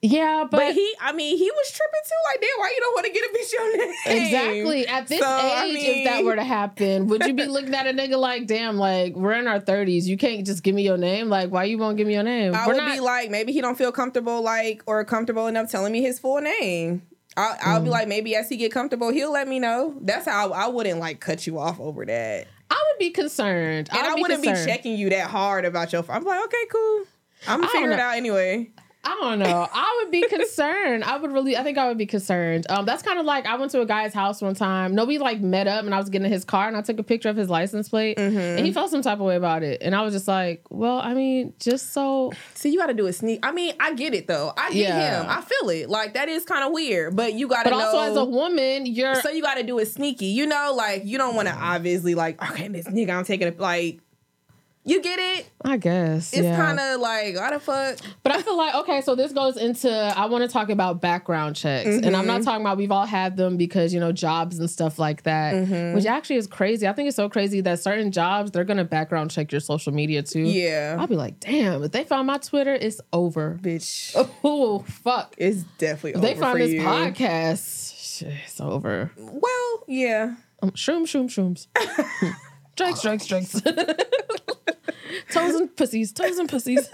Yeah, 0.00 0.44
but, 0.48 0.58
But, 0.58 0.74
he, 0.74 0.94
I 1.00 1.12
mean, 1.12 1.36
he 1.36 1.50
was 1.50 1.72
tripping 1.72 2.00
too. 2.04 2.30
Like, 2.32 2.40
damn, 2.40 2.50
why 2.60 2.72
you 2.72 2.80
don't 2.80 2.94
want 2.94 3.06
to 3.06 3.12
get 3.12 3.24
a 3.24 3.34
bitch 3.34 3.52
your 3.52 3.76
name? 3.78 3.94
exactly 4.06 4.86
at 4.86 5.08
this 5.08 5.18
So, 5.18 5.24
age, 5.26 5.28
I 5.28 5.66
if 5.74 6.04
that 6.04 6.24
were 6.24 6.36
to 6.36 6.44
happen, 6.44 7.06
would 7.08 7.26
you 7.26 7.34
be 7.34 7.46
looking 7.48 7.74
at 7.74 7.86
a 7.88 7.90
nigga 7.90 8.16
like, 8.16 8.46
"Damn, 8.46 8.76
like 8.76 9.16
we're 9.16 9.32
in 9.32 9.48
our 9.48 9.58
thirties. 9.58 10.08
You 10.08 10.16
can't 10.16 10.46
just 10.46 10.62
give 10.62 10.74
me 10.76 10.82
your 10.82 10.98
name. 10.98 11.28
Like, 11.28 11.50
why 11.50 11.64
you 11.64 11.78
won't 11.78 11.96
give 11.96 12.06
me 12.06 12.14
your 12.14 12.22
name?" 12.22 12.54
I 12.54 12.66
we're 12.68 12.74
would 12.74 12.86
be 12.92 13.00
like, 13.00 13.30
maybe 13.30 13.52
he 13.52 13.60
don't 13.60 13.76
feel 13.76 13.90
comfortable, 13.90 14.40
like, 14.40 14.82
or 14.86 15.04
comfortable 15.04 15.48
enough 15.48 15.68
telling 15.70 15.92
me 15.92 16.00
his 16.00 16.20
full 16.20 16.40
name. 16.40 17.02
I'll, 17.36 17.56
I'll 17.60 17.80
Mm. 17.80 17.84
be 17.84 17.90
like, 17.90 18.06
maybe 18.08 18.36
as 18.36 18.48
he 18.48 18.56
get 18.56 18.70
comfortable, 18.72 19.10
he'll 19.10 19.32
let 19.32 19.48
me 19.48 19.58
know. 19.58 19.96
That's 20.00 20.26
how 20.26 20.52
I, 20.52 20.64
I 20.64 20.68
wouldn't 20.68 21.00
like 21.00 21.18
cut 21.20 21.44
you 21.46 21.58
off 21.58 21.80
over 21.80 22.04
that, 22.06 22.46
I 22.70 22.74
would 22.92 22.98
be 23.00 23.10
concerned. 23.10 23.88
and 23.90 23.98
I, 23.98 24.02
would 24.10 24.18
I 24.18 24.20
wouldn't 24.22 24.42
concerned. 24.44 24.66
be 24.66 24.72
checking 24.72 24.96
you 24.96 25.10
that 25.10 25.28
hard 25.28 25.64
about 25.64 25.92
your. 25.92 26.04
I'm 26.08 26.22
like, 26.24 26.44
okay, 26.44 26.64
cool. 26.72 27.04
I'm 27.48 27.60
gonna 27.60 27.72
figure 27.72 27.90
it 27.92 27.98
out 28.00 28.16
anyway. 28.16 28.70
I 29.04 29.16
don't 29.20 29.38
know. 29.38 29.68
I 29.72 30.00
would 30.02 30.10
be 30.10 30.22
concerned. 30.28 31.04
I 31.04 31.16
would 31.16 31.32
really. 31.32 31.56
I 31.56 31.62
think 31.62 31.78
I 31.78 31.88
would 31.88 31.96
be 31.98 32.04
concerned. 32.06 32.66
Um, 32.68 32.84
that's 32.84 33.02
kind 33.02 33.18
of 33.18 33.24
like 33.24 33.46
I 33.46 33.56
went 33.56 33.70
to 33.72 33.80
a 33.80 33.86
guy's 33.86 34.12
house 34.12 34.42
one 34.42 34.54
time. 34.54 34.94
Nobody 34.94 35.18
like 35.18 35.40
met 35.40 35.66
up, 35.66 35.84
and 35.84 35.94
I 35.94 35.98
was 35.98 36.08
getting 36.10 36.26
in 36.26 36.32
his 36.32 36.44
car, 36.44 36.66
and 36.68 36.76
I 36.76 36.82
took 36.82 36.98
a 36.98 37.02
picture 37.02 37.28
of 37.28 37.36
his 37.36 37.48
license 37.48 37.88
plate, 37.88 38.18
Mm-hmm. 38.18 38.36
and 38.36 38.66
he 38.66 38.72
felt 38.72 38.90
some 38.90 39.00
type 39.00 39.14
of 39.20 39.24
way 39.24 39.36
about 39.36 39.62
it, 39.62 39.82
and 39.82 39.94
I 39.94 40.02
was 40.02 40.12
just 40.12 40.26
like, 40.28 40.62
well, 40.68 40.98
I 40.98 41.14
mean, 41.14 41.54
just 41.60 41.92
so 41.92 42.32
See, 42.54 42.70
you 42.70 42.78
got 42.78 42.86
to 42.88 42.94
do 42.94 43.06
a 43.06 43.12
sneak. 43.12 43.40
I 43.46 43.52
mean, 43.52 43.74
I 43.80 43.94
get 43.94 44.14
it 44.14 44.26
though. 44.26 44.52
I 44.56 44.68
get 44.72 44.88
Yeah. 44.88 45.22
him. 45.22 45.30
I 45.30 45.40
feel 45.42 45.70
it. 45.70 45.88
Like 45.88 46.14
that 46.14 46.28
is 46.28 46.44
kind 46.44 46.64
of 46.64 46.72
weird, 46.72 47.14
but 47.16 47.34
you 47.34 47.46
got 47.48 47.62
to 47.62 47.70
But 47.70 47.78
know. 47.78 47.84
also, 47.86 48.00
as 48.00 48.16
a 48.16 48.24
woman, 48.24 48.84
you're 48.84 49.14
so 49.22 49.30
you 49.30 49.42
got 49.42 49.54
to 49.54 49.62
do 49.62 49.78
it 49.78 49.86
sneaky. 49.86 50.26
You 50.26 50.46
know, 50.46 50.74
like 50.76 51.04
you 51.04 51.18
don't 51.18 51.34
want 51.36 51.48
to 51.48 51.54
obviously 51.54 52.14
like, 52.16 52.42
okay, 52.50 52.68
this 52.68 52.86
nigga, 52.88 53.16
I'm 53.16 53.24
taking 53.24 53.46
it. 53.48 53.58
Like, 53.60 54.00
you 54.88 55.02
get 55.02 55.18
it. 55.18 55.48
I 55.64 55.76
guess 55.76 56.32
It's 56.32 56.42
yeah. 56.42 56.56
kind 56.56 56.78
of 56.80 57.00
like, 57.00 57.36
why 57.36 57.50
the 57.52 57.60
fuck? 57.60 57.98
But 58.22 58.32
I 58.32 58.42
feel 58.42 58.56
like 58.56 58.74
okay, 58.76 59.00
so 59.00 59.14
this 59.14 59.32
goes 59.32 59.56
into 59.56 59.90
I 59.90 60.26
want 60.26 60.42
to 60.42 60.48
talk 60.48 60.70
about 60.70 61.00
background 61.00 61.56
checks, 61.56 61.86
and 61.88 62.06
I'm 62.06 62.12
Mm-hmm. 62.12 62.26
not 62.26 62.42
talking 62.42 62.60
about 62.62 62.76
we've 62.78 62.92
all 62.92 63.06
had 63.06 63.36
them 63.36 63.56
because 63.56 63.92
you 63.92 64.00
know 64.00 64.12
jobs 64.12 64.58
and 64.58 64.70
stuff 64.70 64.98
like 64.98 65.22
that, 65.24 65.54
Mm-hmm. 65.54 65.94
which 65.94 66.06
actually 66.06 66.36
is 66.36 66.46
crazy. 66.46 66.86
I 66.88 66.92
think 66.92 67.08
it's 67.08 67.16
so 67.16 67.28
crazy 67.28 67.60
that 67.62 67.80
certain 67.80 68.10
jobs 68.12 68.50
they're 68.50 68.64
gonna 68.64 68.84
background 68.84 69.30
check 69.30 69.50
your 69.52 69.60
social 69.60 69.92
media 69.92 70.22
too. 70.22 70.40
Yeah, 70.42 70.96
I'll 70.98 71.06
be 71.06 71.16
like, 71.16 71.40
damn, 71.40 71.82
if 71.82 71.92
they 71.92 72.04
found 72.04 72.26
my 72.26 72.38
Twitter, 72.38 72.72
it's 72.74 73.00
over. 73.12 73.58
bitch. 73.62 74.14
Oh 74.44 74.80
fuck! 74.80 75.34
It's 75.38 75.62
definitely 75.78 76.12
If 76.12 76.20
they 76.20 76.32
over 76.32 76.40
find 76.40 76.52
for 76.54 76.58
this 76.58 76.72
you. 76.72 76.80
podcast, 76.82 78.18
shit, 78.18 78.32
it's 78.46 78.60
over. 78.60 79.10
Well, 79.16 79.84
yeah. 79.88 80.34
Um, 80.62 80.70
shroom, 80.72 81.02
shroom, 81.02 81.26
shrooms. 81.28 81.66
Drakes, 82.78 83.02
drakes, 83.02 83.26
drakes. 83.26 83.60
toes 85.32 85.54
and 85.56 85.74
pussies, 85.76 86.12
toes 86.12 86.38
and 86.38 86.48
pussies. 86.48 86.88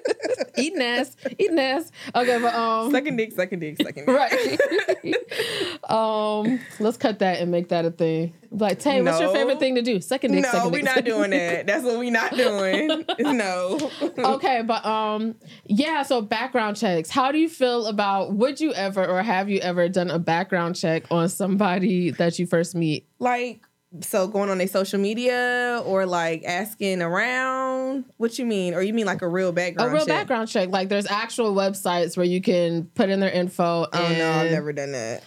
eating 0.56 0.80
ass, 0.80 1.16
eating 1.38 1.58
ass. 1.58 1.90
Okay, 2.14 2.38
but 2.40 2.54
um, 2.54 2.90
Second 2.92 3.16
dick, 3.16 3.32
second 3.32 3.58
dick, 3.60 3.76
second 3.82 4.06
dick. 4.06 4.14
right. 4.16 5.90
um, 5.90 6.60
let's 6.78 6.96
cut 6.96 7.18
that 7.18 7.40
and 7.40 7.50
make 7.50 7.68
that 7.70 7.84
a 7.84 7.90
thing. 7.90 8.32
Like, 8.52 8.78
Tay, 8.78 9.02
what's 9.02 9.18
your 9.20 9.32
favorite 9.32 9.58
thing 9.58 9.74
to 9.74 9.82
do? 9.82 10.00
Second 10.00 10.32
dick, 10.32 10.42
No, 10.44 10.50
second 10.52 10.70
we're 10.70 10.78
dick. 10.82 10.94
not 10.94 11.04
doing 11.04 11.30
dick. 11.30 11.50
that. 11.50 11.66
That's 11.66 11.84
what 11.84 11.98
we're 11.98 12.12
not 12.12 12.36
doing. 12.36 13.04
no. 13.18 13.90
okay, 14.18 14.62
but 14.62 14.86
um, 14.86 15.34
yeah. 15.64 16.04
So 16.04 16.22
background 16.22 16.76
checks. 16.76 17.10
How 17.10 17.32
do 17.32 17.38
you 17.38 17.48
feel 17.48 17.86
about? 17.86 18.34
Would 18.34 18.60
you 18.60 18.72
ever 18.74 19.04
or 19.04 19.22
have 19.22 19.50
you 19.50 19.58
ever 19.58 19.88
done 19.88 20.10
a 20.10 20.20
background 20.20 20.76
check 20.76 21.04
on 21.10 21.28
somebody 21.28 22.10
that 22.12 22.38
you 22.38 22.46
first 22.46 22.76
meet? 22.76 23.08
like, 23.18 23.62
so 24.00 24.26
going 24.26 24.50
on 24.50 24.58
their 24.58 24.66
social 24.66 24.98
media 24.98 25.82
or 25.84 26.06
like 26.06 26.44
asking 26.44 27.02
around? 27.02 28.04
What 28.16 28.38
you 28.38 28.46
mean? 28.46 28.74
Or 28.74 28.82
you 28.82 28.92
mean 28.92 29.06
like 29.06 29.22
a 29.22 29.28
real 29.28 29.52
background 29.52 29.88
check? 29.88 29.90
A 29.90 29.94
real 29.94 30.06
check? 30.06 30.16
background 30.16 30.48
check. 30.48 30.68
Like 30.70 30.88
there's 30.88 31.06
actual 31.06 31.54
websites 31.54 32.16
where 32.16 32.26
you 32.26 32.40
can 32.40 32.84
put 32.94 33.08
in 33.08 33.20
their 33.20 33.30
info. 33.30 33.86
Oh 33.92 34.14
no, 34.16 34.30
I've 34.30 34.50
never 34.50 34.72
done 34.72 34.92
that. 34.92 35.22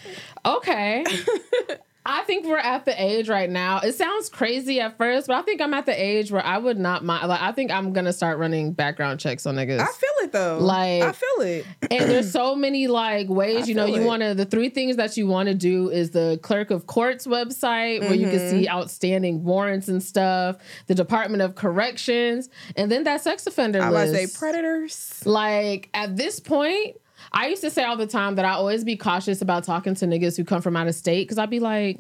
Okay. 0.45 1.05
I 2.09 2.23
think 2.23 2.45
we're 2.45 2.57
at 2.57 2.85
the 2.85 2.99
age 3.01 3.27
right 3.27 3.49
now. 3.49 3.79
It 3.81 3.91
sounds 3.93 4.29
crazy 4.29 4.79
at 4.79 4.97
first, 4.97 5.27
but 5.27 5.35
I 5.35 5.41
think 5.41 5.59
I'm 5.61 5.73
at 5.73 5.85
the 5.85 5.91
age 6.01 6.31
where 6.31 6.43
I 6.45 6.57
would 6.57 6.79
not 6.79 7.03
mind. 7.03 7.27
Like, 7.27 7.41
I 7.41 7.51
think 7.51 7.69
I'm 7.69 7.91
gonna 7.91 8.13
start 8.13 8.37
running 8.39 8.71
background 8.71 9.19
checks 9.19 9.45
on 9.45 9.55
niggas. 9.55 9.79
I 9.79 9.85
feel 9.87 10.09
it 10.23 10.31
though. 10.31 10.57
Like- 10.59 11.03
I 11.03 11.11
feel 11.11 11.41
it. 11.45 11.65
and 11.91 12.09
there's 12.09 12.31
so 12.31 12.55
many 12.55 12.87
like 12.87 13.27
ways. 13.27 13.65
I 13.65 13.67
You 13.67 13.75
know, 13.75 13.85
you 13.85 14.03
want 14.03 14.23
to. 14.23 14.33
The 14.33 14.45
three 14.45 14.69
things 14.69 14.95
that 14.95 15.17
you 15.17 15.27
want 15.27 15.49
to 15.49 15.53
do 15.53 15.89
is 15.89 16.11
the 16.11 16.39
clerk 16.41 16.71
of 16.71 16.87
courts 16.87 17.27
website, 17.27 17.99
where 18.01 18.13
you 18.15 18.27
can 18.29 18.37
Mm-hmm. 18.39 18.49
see 18.61 18.69
outstanding 18.69 19.43
warrants 19.43 19.89
and 19.89 20.01
stuff. 20.01 20.57
The 20.87 20.95
Department 20.95 21.41
of 21.41 21.55
Corrections, 21.55 22.49
and 22.77 22.89
then 22.91 23.03
that 23.03 23.21
sex 23.21 23.45
offender 23.47 23.81
I 23.81 23.89
list. 23.89 24.13
to 24.13 24.27
say 24.27 24.39
predators. 24.39 25.21
Like 25.25 25.89
at 25.93 26.15
this 26.15 26.39
point, 26.39 26.95
I 27.31 27.47
used 27.47 27.61
to 27.63 27.69
say 27.69 27.83
all 27.83 27.97
the 27.97 28.07
time 28.07 28.35
that 28.35 28.45
I 28.45 28.51
always 28.51 28.83
be 28.83 28.95
cautious 28.95 29.41
about 29.41 29.63
talking 29.63 29.95
to 29.95 30.05
niggas 30.05 30.37
who 30.37 30.43
come 30.43 30.61
from 30.61 30.75
out 30.75 30.87
of 30.87 30.95
state 30.95 31.27
because 31.27 31.37
I'd 31.37 31.49
be 31.49 31.59
like, 31.59 31.99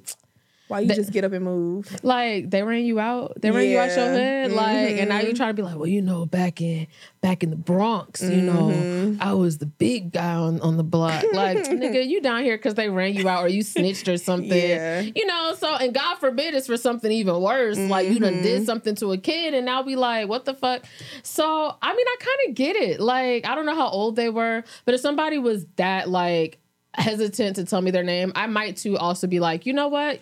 Why 0.67 0.81
you 0.81 0.89
just 0.93 1.11
get 1.13 1.23
up 1.23 1.31
and 1.31 1.45
move? 1.45 1.87
like 2.03 2.49
they 2.49 2.61
ran 2.63 2.83
you 2.83 2.99
out, 2.99 3.39
they 3.41 3.51
ran 3.51 3.69
you 3.69 3.79
out 3.79 3.89
your 3.95 4.13
Yeah. 4.13 4.43
hood, 4.43 4.51
like, 4.51 4.97
and 4.97 5.09
now 5.09 5.19
you 5.19 5.33
trying 5.33 5.49
to 5.49 5.53
be 5.53 5.61
like, 5.61 5.77
well, 5.77 5.87
you 5.87 6.01
know, 6.01 6.25
back 6.25 6.59
in 6.61 6.87
back 7.21 7.41
in 7.43 7.49
the 7.51 7.55
Bronx, 7.55 8.21
you 8.21 8.41
know, 8.41 8.69
Mhm. 8.69 9.17
I 9.21 9.33
was 9.33 9.57
the 9.59 9.65
big 9.65 10.11
guy 10.11 10.33
on, 10.35 10.59
on 10.61 10.75
the 10.77 10.83
block. 10.83 11.23
Like, 11.33 11.57
nigga, 11.69 12.05
you 12.05 12.21
down 12.21 12.43
here 12.43 12.57
because 12.57 12.75
they 12.75 12.89
ran 12.89 13.13
you 13.13 13.27
out 13.29 13.43
or 13.45 13.47
you 13.47 13.63
snitched 13.63 14.07
or 14.09 14.17
something. 14.17 14.51
Yeah. 14.51 15.01
You 15.01 15.25
know, 15.25 15.53
so 15.57 15.73
and 15.75 15.93
God 15.93 16.15
forbid 16.17 16.53
it's 16.53 16.67
for 16.67 16.77
something 16.77 17.11
even 17.11 17.41
worse. 17.41 17.77
Like 17.77 18.09
you 18.09 18.19
done 18.19 18.33
Mm-hmm. 18.35 18.41
did 18.43 18.65
something 18.65 18.95
to 18.95 19.11
a 19.13 19.17
kid 19.17 19.53
and 19.53 19.65
now 19.65 19.83
be 19.83 19.95
like, 19.95 20.27
what 20.27 20.45
the 20.45 20.53
fuck? 20.53 20.83
So 21.23 21.43
I 21.81 21.95
mean, 21.95 22.05
I 22.07 22.15
kind 22.19 22.49
of 22.49 22.55
get 22.55 22.75
it. 22.75 22.99
Like, 22.99 23.47
I 23.47 23.55
don't 23.55 23.65
know 23.65 23.75
how 23.75 23.87
old 23.89 24.15
they 24.15 24.29
were, 24.29 24.63
but 24.85 24.93
if 24.95 25.01
somebody 25.01 25.37
was 25.37 25.65
that 25.77 26.09
like 26.09 26.59
hesitant 26.93 27.55
to 27.57 27.63
tell 27.65 27.81
me 27.81 27.91
their 27.91 28.03
name, 28.03 28.31
I 28.35 28.47
might 28.47 28.77
too 28.77 28.97
also 28.97 29.27
be 29.27 29.39
like, 29.39 29.65
you 29.65 29.73
know 29.73 29.87
what? 29.87 30.19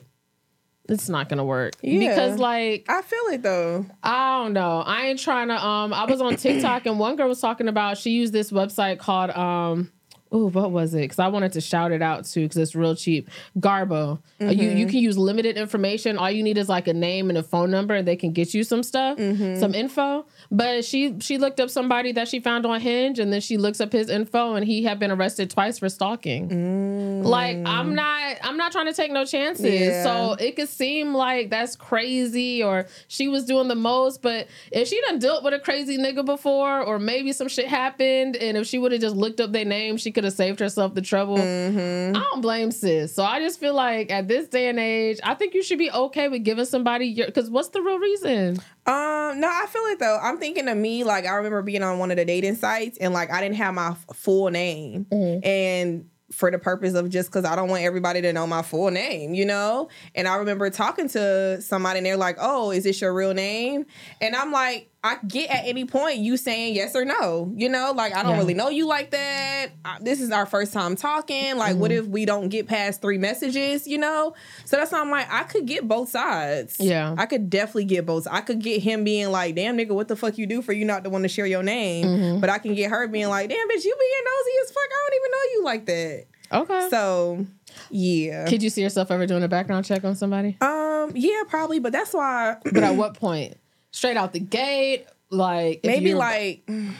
It's 0.87 1.09
not 1.09 1.29
gonna 1.29 1.45
work. 1.45 1.73
Yeah. 1.81 2.09
Because 2.09 2.39
like 2.39 2.85
I 2.89 3.01
feel 3.01 3.33
it 3.33 3.41
though. 3.41 3.85
I 4.03 4.43
don't 4.43 4.53
know. 4.53 4.81
I 4.85 5.07
ain't 5.07 5.19
trying 5.19 5.47
to 5.47 5.63
um 5.65 5.93
I 5.93 6.05
was 6.05 6.21
on 6.21 6.35
TikTok 6.35 6.85
and 6.85 6.99
one 6.99 7.15
girl 7.15 7.27
was 7.27 7.41
talking 7.41 7.67
about 7.67 7.97
she 7.97 8.11
used 8.11 8.33
this 8.33 8.51
website 8.51 8.99
called 8.99 9.31
um 9.31 9.91
Oh, 10.35 10.49
what 10.49 10.71
was 10.71 10.93
it? 10.93 11.03
Because 11.03 11.19
I 11.19 11.29
wanted 11.29 11.53
to 11.53 11.61
shout 11.61 11.93
it 11.93 12.01
out 12.01 12.25
too, 12.25 12.41
because 12.41 12.57
it's 12.57 12.75
real 12.75 12.93
cheap. 12.93 13.29
Garbo. 13.57 14.19
Uh, 14.41 14.47
you 14.47 14.63
you 14.63 14.69
mm-hmm. 14.69 14.89
can 14.89 14.99
use 14.99 15.17
limited 15.17 15.55
information. 15.55 16.17
All 16.17 16.29
you 16.29 16.43
need 16.43 16.57
is 16.57 16.67
like 16.67 16.89
a 16.89 16.93
name 16.93 17.29
and 17.29 17.37
a 17.37 17.43
phone 17.43 17.71
number, 17.71 17.95
and 17.95 18.05
they 18.05 18.17
can 18.17 18.33
get 18.33 18.53
you 18.53 18.65
some 18.65 18.83
stuff, 18.83 19.17
mm-hmm. 19.17 19.57
some 19.61 19.73
info. 19.73 20.25
But 20.51 20.83
she 20.83 21.17
she 21.21 21.37
looked 21.37 21.61
up 21.61 21.69
somebody 21.69 22.11
that 22.11 22.27
she 22.27 22.41
found 22.41 22.65
on 22.65 22.81
Hinge, 22.81 23.17
and 23.17 23.31
then 23.31 23.39
she 23.39 23.55
looks 23.55 23.79
up 23.79 23.93
his 23.93 24.09
info, 24.09 24.55
and 24.55 24.65
he 24.65 24.83
had 24.83 24.99
been 24.99 25.09
arrested 25.09 25.49
twice 25.51 25.79
for 25.79 25.87
stalking. 25.87 26.49
Mm. 26.49 27.23
Like 27.23 27.57
I'm 27.65 27.95
not 27.95 28.37
I'm 28.41 28.57
not 28.57 28.73
trying 28.73 28.87
to 28.87 28.93
take 28.93 29.13
no 29.13 29.23
chances. 29.23 29.65
Yeah. 29.65 30.03
So 30.03 30.33
it 30.33 30.57
could 30.57 30.67
seem 30.67 31.13
like 31.13 31.49
that's 31.49 31.77
crazy, 31.77 32.61
or 32.61 32.87
she 33.07 33.29
was 33.29 33.45
doing 33.45 33.69
the 33.69 33.75
most. 33.75 34.21
But 34.21 34.47
if 34.73 34.89
she 34.89 34.99
done 35.07 35.19
dealt 35.19 35.45
with 35.45 35.53
a 35.53 35.59
crazy 35.59 35.97
nigga 35.97 36.25
before, 36.25 36.81
or 36.81 36.99
maybe 36.99 37.31
some 37.31 37.47
shit 37.47 37.69
happened, 37.69 38.35
and 38.35 38.57
if 38.57 38.67
she 38.67 38.79
would 38.79 38.91
have 38.91 38.99
just 38.99 39.15
looked 39.15 39.39
up 39.39 39.53
their 39.53 39.63
name, 39.63 39.95
she 39.95 40.11
could 40.11 40.24
have 40.25 40.33
saved 40.33 40.59
herself 40.59 40.93
the 40.93 41.01
trouble. 41.01 41.37
Mm-hmm. 41.37 42.15
I 42.15 42.19
don't 42.19 42.41
blame 42.41 42.71
sis. 42.71 43.13
So 43.13 43.23
I 43.23 43.39
just 43.39 43.59
feel 43.59 43.73
like 43.73 44.11
at 44.11 44.27
this 44.27 44.47
day 44.47 44.69
and 44.69 44.79
age, 44.79 45.19
I 45.23 45.33
think 45.33 45.53
you 45.53 45.63
should 45.63 45.79
be 45.79 45.91
okay 45.91 46.27
with 46.27 46.43
giving 46.43 46.65
somebody 46.65 47.07
your 47.07 47.27
because 47.27 47.49
what's 47.49 47.69
the 47.69 47.81
real 47.81 47.99
reason? 47.99 48.57
Um, 48.85 49.39
no, 49.39 49.49
I 49.49 49.65
feel 49.69 49.83
it 49.83 49.99
though. 49.99 50.19
I'm 50.21 50.37
thinking 50.37 50.67
of 50.67 50.77
me, 50.77 51.03
like 51.03 51.25
I 51.25 51.35
remember 51.35 51.61
being 51.61 51.83
on 51.83 51.99
one 51.99 52.11
of 52.11 52.17
the 52.17 52.25
dating 52.25 52.55
sites 52.55 52.97
and 52.97 53.13
like 53.13 53.31
I 53.31 53.41
didn't 53.41 53.55
have 53.55 53.73
my 53.73 53.95
full 54.13 54.49
name. 54.49 55.07
And 55.11 56.09
for 56.31 56.51
the 56.51 56.59
purpose 56.59 56.93
of 56.95 57.09
just 57.09 57.29
because 57.29 57.45
I 57.45 57.55
don't 57.55 57.69
want 57.69 57.83
everybody 57.83 58.21
to 58.21 58.33
know 58.33 58.47
my 58.47 58.61
full 58.61 58.91
name, 58.91 59.33
you 59.33 59.45
know? 59.45 59.89
And 60.15 60.27
I 60.27 60.35
remember 60.35 60.69
talking 60.69 61.07
to 61.09 61.61
somebody 61.61 61.99
and 61.99 62.05
they're 62.05 62.17
like, 62.17 62.37
Oh, 62.39 62.71
is 62.71 62.83
this 62.83 62.99
your 62.99 63.13
real 63.13 63.33
name? 63.33 63.85
And 64.21 64.35
I'm 64.35 64.51
like, 64.51 64.89
I 65.05 65.17
get 65.27 65.49
at 65.51 65.65
any 65.65 65.85
point 65.85 66.17
you 66.17 66.35
saying 66.35 66.73
yes 66.75 66.95
or 66.95 67.05
no, 67.05 67.53
you 67.55 67.69
know? 67.69 67.93
Like, 67.95 68.15
I 68.15 68.23
don't 68.23 68.31
Yeah. 68.33 68.37
really 68.39 68.53
know 68.55 68.69
you 68.69 68.87
like 68.87 69.11
that. 69.11 69.67
I, 69.85 69.97
this 70.01 70.19
is 70.19 70.31
our 70.31 70.45
first 70.47 70.73
time 70.73 70.95
talking. 70.95 71.55
Like, 71.57 71.75
what 71.75 71.91
if 71.91 72.07
we 72.07 72.25
don't 72.25 72.49
get 72.49 72.67
past 72.67 73.01
three 73.01 73.19
messages, 73.19 73.87
you 73.87 73.99
know? 73.99 74.33
So 74.65 74.77
that's 74.77 74.91
why 74.91 74.99
I'm 74.99 75.11
like, 75.11 75.31
I 75.31 75.43
could 75.43 75.67
get 75.67 75.87
both 75.87 76.09
sides. 76.09 76.77
Yeah. 76.79 77.13
I 77.17 77.27
could 77.27 77.49
definitely 77.51 77.85
get 77.85 78.05
both. 78.05 78.27
I 78.29 78.41
could 78.41 78.59
get 78.61 78.81
him 78.81 79.03
being 79.03 79.29
like, 79.31 79.55
damn 79.55 79.77
nigga, 79.77 79.91
what 79.91 80.07
the 80.07 80.15
fuck 80.15 80.37
you 80.39 80.47
do 80.47 80.63
for 80.63 80.73
you 80.73 80.85
not 80.85 81.03
to 81.03 81.09
want 81.11 81.23
to 81.23 81.29
share 81.29 81.45
your 81.45 81.61
name? 81.63 82.05
Mm-hmm. 82.07 82.39
But 82.41 82.49
I 82.49 82.57
can 82.57 82.73
get 82.73 82.89
her 82.89 83.07
being 83.07 83.27
like, 83.29 83.47
damn 83.49 83.67
bitch, 83.69 83.85
you 83.85 83.95
being 83.99 84.23
nosy 84.25 84.51
as 84.63 84.71
fuck. 84.71 84.83
I 84.83 85.09
don't 85.09 85.19
even 85.21 85.31
know 85.31 85.37
you 85.53 85.63
like 85.63 85.85
that. 85.85 86.25
Okay. 86.51 86.87
So 86.89 87.45
yeah. 87.89 88.45
Could 88.47 88.63
you 88.63 88.69
see 88.69 88.81
yourself 88.81 89.11
ever 89.11 89.27
doing 89.27 89.43
a 89.43 89.47
background 89.47 89.85
check 89.85 90.03
on 90.03 90.15
somebody? 90.15 90.57
Um, 90.61 91.11
yeah, 91.13 91.43
probably, 91.47 91.79
but 91.79 91.91
that's 91.91 92.13
why 92.13 92.57
But 92.63 92.83
at 92.83 92.95
what 92.95 93.13
point? 93.15 93.55
Straight 93.95 94.17
out 94.17 94.33
the 94.33 94.41
gate, 94.41 95.05
like 95.29 95.79
maybe 95.85 96.13
like 96.13 96.65
mm, 96.65 96.93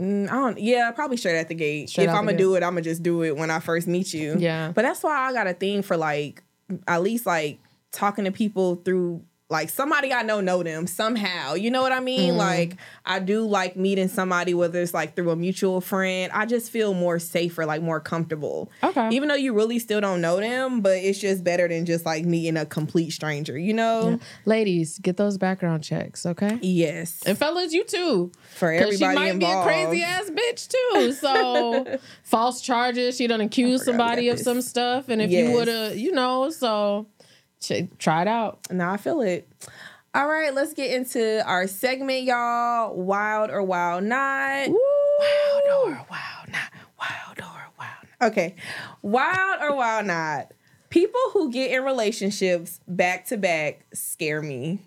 I 0.00 0.32
don't 0.32 0.58
yeah, 0.58 0.90
probably 0.92 1.18
straight 1.18 1.36
at 1.38 1.48
the 1.48 1.54
gate. 1.54 1.90
Straight 1.90 2.04
if 2.04 2.10
I'm 2.14 2.24
gonna 2.24 2.38
do 2.38 2.54
it, 2.54 2.62
I'm 2.62 2.72
gonna 2.72 2.80
just 2.80 3.02
do 3.02 3.22
it 3.22 3.36
when 3.36 3.50
I 3.50 3.60
first 3.60 3.86
meet 3.86 4.14
you. 4.14 4.36
Yeah. 4.38 4.72
But 4.74 4.80
that's 4.80 5.02
why 5.02 5.14
I 5.14 5.34
got 5.34 5.46
a 5.46 5.52
thing 5.52 5.82
for 5.82 5.98
like 5.98 6.42
at 6.88 7.02
least 7.02 7.26
like 7.26 7.58
talking 7.92 8.24
to 8.24 8.32
people 8.32 8.76
through 8.76 9.22
like 9.50 9.68
somebody 9.68 10.12
I 10.12 10.22
know 10.22 10.40
know 10.40 10.62
them 10.62 10.86
somehow. 10.86 11.54
You 11.54 11.70
know 11.70 11.82
what 11.82 11.92
I 11.92 12.00
mean? 12.00 12.30
Mm-hmm. 12.30 12.38
Like 12.38 12.76
I 13.04 13.18
do 13.18 13.44
like 13.46 13.76
meeting 13.76 14.08
somebody 14.08 14.54
whether 14.54 14.80
it's 14.80 14.94
like 14.94 15.16
through 15.16 15.30
a 15.30 15.36
mutual 15.36 15.80
friend. 15.80 16.32
I 16.32 16.46
just 16.46 16.70
feel 16.70 16.94
more 16.94 17.18
safer, 17.18 17.66
like 17.66 17.82
more 17.82 18.00
comfortable. 18.00 18.70
Okay. 18.82 19.10
Even 19.10 19.28
though 19.28 19.34
you 19.34 19.52
really 19.52 19.80
still 19.80 20.00
don't 20.00 20.20
know 20.20 20.38
them, 20.38 20.80
but 20.80 20.96
it's 20.98 21.18
just 21.18 21.42
better 21.42 21.66
than 21.66 21.84
just 21.84 22.06
like 22.06 22.24
meeting 22.24 22.56
a 22.56 22.64
complete 22.64 23.10
stranger, 23.10 23.58
you 23.58 23.74
know? 23.74 24.18
ladies, 24.44 24.98
get 25.00 25.16
those 25.16 25.36
background 25.36 25.82
checks, 25.82 26.24
okay? 26.24 26.58
Yes. 26.62 27.20
And 27.26 27.36
fellas, 27.36 27.72
you 27.72 27.84
too. 27.84 28.30
For 28.54 28.72
Because 28.72 28.98
she 28.98 29.04
might 29.04 29.30
involved. 29.30 29.40
be 29.40 29.46
a 29.46 29.62
crazy 29.64 30.02
ass 30.02 30.30
bitch 30.30 30.68
too. 30.68 31.12
So 31.12 31.98
false 32.22 32.60
charges. 32.60 33.16
She 33.16 33.26
done 33.26 33.40
accuse 33.40 33.80
forgot 33.80 33.92
we 33.92 33.98
somebody 33.98 34.28
of 34.28 34.38
some 34.38 34.62
stuff. 34.62 35.08
And 35.08 35.20
if 35.20 35.30
you 35.30 35.50
would 35.52 35.68
have, 35.68 35.96
you 35.96 36.12
know, 36.12 36.50
so 36.50 37.06
try 37.98 38.22
it 38.22 38.28
out. 38.28 38.60
Now 38.70 38.92
I 38.92 38.96
feel 38.96 39.20
it. 39.20 39.48
All 40.12 40.26
right, 40.26 40.52
let's 40.52 40.74
get 40.74 40.90
into 40.90 41.46
our 41.46 41.68
segment, 41.68 42.24
y'all. 42.24 42.96
Wild 42.96 43.50
or 43.50 43.62
wild 43.62 44.02
not. 44.02 44.68
Wild 44.68 45.62
or 45.72 46.06
wild 46.10 46.48
not. 46.48 46.72
Wild 46.98 47.38
or 47.38 47.68
wild 47.78 48.06
not. 48.20 48.30
Okay. 48.30 48.56
Wild 49.02 49.62
or 49.62 49.76
wild 49.76 50.06
not. 50.06 50.52
People 50.88 51.20
who 51.32 51.52
get 51.52 51.70
in 51.70 51.84
relationships 51.84 52.80
back 52.88 53.26
to 53.26 53.36
back 53.36 53.86
scare 53.94 54.42
me. 54.42 54.80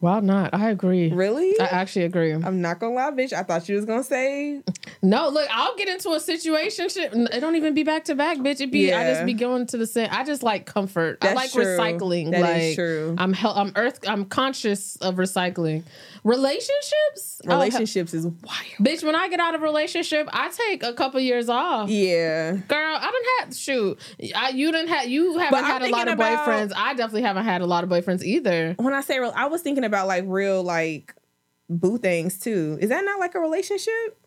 Well, 0.00 0.20
not. 0.20 0.54
I 0.54 0.70
agree. 0.70 1.10
Really? 1.10 1.58
I 1.60 1.64
actually 1.64 2.04
agree. 2.04 2.32
I'm 2.32 2.60
not 2.60 2.78
gonna 2.80 2.94
lie, 2.94 3.10
bitch. 3.10 3.32
I 3.32 3.42
thought 3.42 3.68
you 3.68 3.76
was 3.76 3.84
gonna 3.84 4.04
say 4.04 4.62
No, 5.02 5.28
look, 5.28 5.48
I'll 5.52 5.76
get 5.76 5.88
into 5.88 6.10
a 6.12 6.20
situation. 6.20 6.88
Shit, 6.88 7.12
it 7.14 7.40
don't 7.40 7.56
even 7.56 7.74
be 7.74 7.82
back 7.82 8.04
to 8.04 8.14
back, 8.14 8.38
bitch. 8.38 8.60
It 8.60 8.70
be 8.70 8.92
I 8.92 9.04
just 9.12 9.24
be 9.26 9.32
going 9.34 9.66
to 9.68 9.76
the 9.76 9.86
same. 9.86 10.08
I 10.10 10.24
just 10.24 10.42
like 10.42 10.66
comfort. 10.66 11.18
I 11.22 11.32
like 11.32 11.52
true. 11.52 11.64
recycling. 11.64 12.30
That 12.32 12.40
like 12.40 12.62
is 12.62 12.74
true. 12.74 13.14
I'm 13.18 13.32
hel- 13.32 13.54
I'm 13.56 13.72
earth. 13.76 14.00
I'm 14.06 14.24
conscious 14.26 14.96
of 14.96 15.16
recycling. 15.16 15.82
Relationships. 16.24 17.40
Oh, 17.46 17.54
relationships 17.54 18.12
is 18.14 18.26
wild. 18.26 18.36
bitch. 18.80 19.02
When 19.04 19.14
I 19.14 19.28
get 19.28 19.40
out 19.40 19.54
of 19.54 19.62
a 19.62 19.64
relationship, 19.64 20.28
I 20.32 20.50
take 20.50 20.82
a 20.82 20.92
couple 20.92 21.20
years 21.20 21.48
off. 21.48 21.88
Yeah. 21.88 22.52
Girl, 22.68 22.96
I 23.00 23.10
don't 23.10 23.26
have 23.48 23.56
shoot. 23.56 23.98
I, 24.34 24.50
you 24.50 24.70
didn't 24.72 24.88
have 24.88 25.08
you 25.08 25.38
haven't 25.38 25.50
But 25.52 25.64
had 25.64 25.82
a 25.82 25.88
lot 25.88 26.08
of 26.08 26.14
about- 26.14 26.46
boyfriends. 26.46 26.72
I 26.76 26.94
definitely 26.94 27.22
haven't 27.22 27.44
had 27.44 27.60
a 27.62 27.66
lot 27.66 27.84
of 27.84 27.90
boyfriends 27.90 28.22
either. 28.22 28.74
When 28.78 28.92
I 28.94 29.00
say 29.00 29.18
I 29.18 29.46
was 29.46 29.62
thinking 29.62 29.84
about 29.86 30.06
like 30.06 30.24
real 30.26 30.62
like 30.62 31.14
boo 31.68 31.98
things 31.98 32.38
too. 32.38 32.78
Is 32.80 32.90
that 32.90 33.04
not 33.04 33.18
like 33.18 33.34
a 33.34 33.40
relationship? 33.40 34.18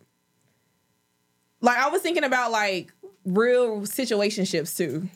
Like 1.62 1.78
I 1.78 1.90
was 1.90 2.02
thinking 2.02 2.24
about 2.24 2.52
like 2.52 2.94
real 3.26 3.82
situationships 3.82 4.76
too. 4.76 5.10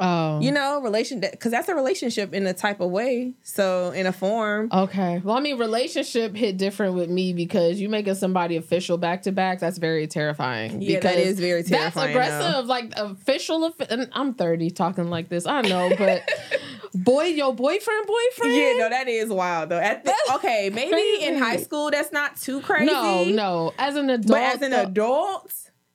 Oh, 0.00 0.40
You 0.40 0.50
know, 0.50 0.80
relation 0.80 1.20
because 1.20 1.52
that's 1.52 1.68
a 1.68 1.74
relationship 1.74 2.32
in 2.32 2.46
a 2.46 2.54
type 2.54 2.80
of 2.80 2.90
way. 2.90 3.34
So 3.42 3.90
in 3.90 4.06
a 4.06 4.12
form. 4.12 4.68
Okay. 4.72 5.20
Well, 5.22 5.36
I 5.36 5.40
mean, 5.40 5.58
relationship 5.58 6.34
hit 6.34 6.56
different 6.56 6.94
with 6.94 7.10
me 7.10 7.32
because 7.32 7.80
you 7.80 7.88
making 7.88 8.14
somebody 8.14 8.56
official 8.56 8.96
back 8.98 9.22
to 9.22 9.32
back. 9.32 9.60
That's 9.60 9.78
very 9.78 10.06
terrifying. 10.06 10.80
Yeah, 10.82 11.00
that 11.00 11.14
because 11.16 11.26
is 11.26 11.40
very 11.40 11.62
terrifying, 11.62 12.14
That's 12.14 12.32
aggressive. 12.40 12.66
Like 12.66 12.92
official. 12.96 13.72
And 13.90 14.08
I'm 14.12 14.34
30 14.34 14.70
talking 14.70 15.10
like 15.10 15.28
this. 15.28 15.46
I 15.46 15.60
know, 15.62 15.92
but 15.98 16.22
boy, 16.94 17.24
your 17.24 17.54
boyfriend, 17.54 18.06
boyfriend. 18.06 18.54
Yeah, 18.56 18.72
no, 18.78 18.88
that 18.88 19.06
is 19.08 19.28
wild 19.28 19.68
though. 19.68 19.78
At 19.78 20.04
the, 20.04 20.14
okay, 20.36 20.70
maybe 20.72 21.24
in 21.24 21.36
high 21.38 21.58
school 21.58 21.90
that's 21.90 22.12
not 22.12 22.36
too 22.36 22.60
crazy. 22.60 22.86
No, 22.92 23.24
no. 23.24 23.72
As 23.78 23.96
an 23.96 24.10
adult, 24.10 24.28
But 24.28 24.42
as 24.56 24.62
an 24.62 24.70
though- 24.70 24.82
adult, 24.82 25.52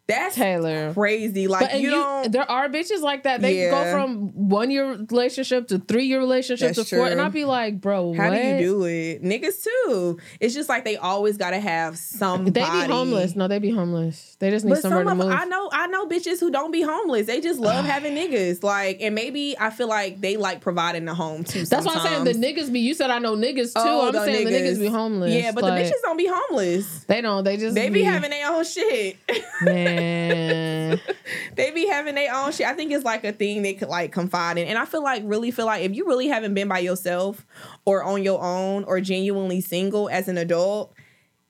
that's 0.08 0.36
Taylor. 0.36 0.94
crazy. 0.94 1.48
Like 1.48 1.72
But 1.72 1.80
you, 1.82 1.89
don't. 1.91 2.32
there 2.32 2.50
are 2.50 2.70
bitches 2.70 3.02
like 3.02 3.24
that. 3.24 3.41
They 3.41 3.63
Yeah. 3.65 3.72
go 3.72 3.91
from 3.91 4.50
one 4.50 4.70
year 4.72 4.94
relationship 5.10 5.68
to 5.70 5.80
three 5.80 6.06
year 6.06 6.20
relationship 6.20 6.76
That's 6.76 6.89
to 6.89 6.96
four, 6.96 7.08
and. 7.08 7.20
I'd 7.22 7.34
be 7.34 7.46
like, 7.46 7.82
bro, 7.82 8.13
How 8.13 8.30
what? 8.30 8.36
do 8.36 8.48
you 8.48 8.58
do 8.60 8.84
it? 8.86 9.24
Niggas 9.24 9.63
too. 9.63 10.20
It's 10.39 10.54
just 10.54 10.70
like 10.70 10.86
they 10.86 10.96
always 10.98 11.38
gotta 11.38 11.60
have 11.60 11.98
somebody. 11.98 12.52
They 12.52 12.62
be 12.62 12.91
homeless. 12.91 13.36
No, 13.36 13.48
they 13.48 13.58
be 13.60 13.72
homeless. 13.72 14.38
They 14.39 14.52
just 14.52 14.63
need 14.65 14.72
But 14.74 14.82
somewhere 14.84 15.06
some 15.06 15.18
to 15.18 15.26
move. 15.26 15.34
I 15.34 15.46
know 15.46 15.70
I 15.72 15.88
know 15.88 16.06
bitches 16.08 16.39
who 16.39 16.52
don't 16.52 16.72
be 16.72 16.82
homeless. 16.82 17.26
They 17.26 17.41
just 17.41 17.60
love 17.60 17.86
having 17.86 18.13
niggas. 18.15 18.63
Like, 18.63 19.00
and 19.02 19.15
maybe 19.15 19.56
I 19.60 19.70
feel 19.72 19.88
like 19.88 20.22
they 20.22 20.38
like 20.38 20.62
providing 20.62 21.06
the 21.06 21.13
home 21.15 21.44
too. 21.44 21.65
That's 21.65 21.86
why 21.86 21.94
I'm 21.96 22.02
saying 22.06 22.24
the 22.26 22.34
niggas 22.34 22.72
be. 22.72 22.80
You 22.82 22.94
said 22.94 23.10
I 23.10 23.20
know 23.20 23.36
niggas 23.36 23.74
too. 23.74 23.82
Oh, 23.84 24.08
I'm 24.08 24.13
the 24.13 24.24
saying 24.26 24.46
the 24.46 24.52
niggas 24.52 24.80
be 24.80 24.88
homeless. 24.88 25.34
Yeah, 25.34 25.52
but 25.52 25.63
Like, 25.63 25.84
the 25.84 25.89
bitches 25.89 26.02
don't 26.04 26.18
be 26.18 26.30
homeless. 26.32 27.06
They 27.06 27.22
don't. 27.22 27.44
They 27.44 27.58
just 27.58 27.74
They 27.76 27.89
be 27.89 28.04
having 28.04 28.30
their 28.30 28.52
own 28.52 28.63
shit. 28.65 29.18
man. 29.62 29.94
they 31.55 31.71
be 31.71 31.88
having 31.88 32.15
their 32.15 32.34
own 32.34 32.51
shit. 32.51 32.67
I 32.67 32.73
think 32.73 32.91
it's 32.91 33.05
like 33.05 33.23
a 33.23 33.31
thing 33.31 33.62
they 33.62 33.73
could 33.73 33.89
like 33.89 34.12
confide 34.12 34.58
in. 34.58 34.67
And 34.67 34.77
I 34.77 34.86
feel 34.86 35.03
like 35.03 35.23
really 35.25 35.51
feel 35.51 35.65
like 35.65 35.84
if 35.84 35.95
you 35.95 36.05
really 36.08 36.27
haven't 36.27 36.53
been 36.53 36.67
by 36.67 36.79
yourself 36.79 37.45
or 37.86 38.03
on 38.03 38.23
your 38.23 38.41
own 38.43 38.84
or 38.86 38.99
genuinely 39.01 39.62
single 39.62 40.10
as 40.10 40.27
an 40.27 40.38
adult, 40.38 40.93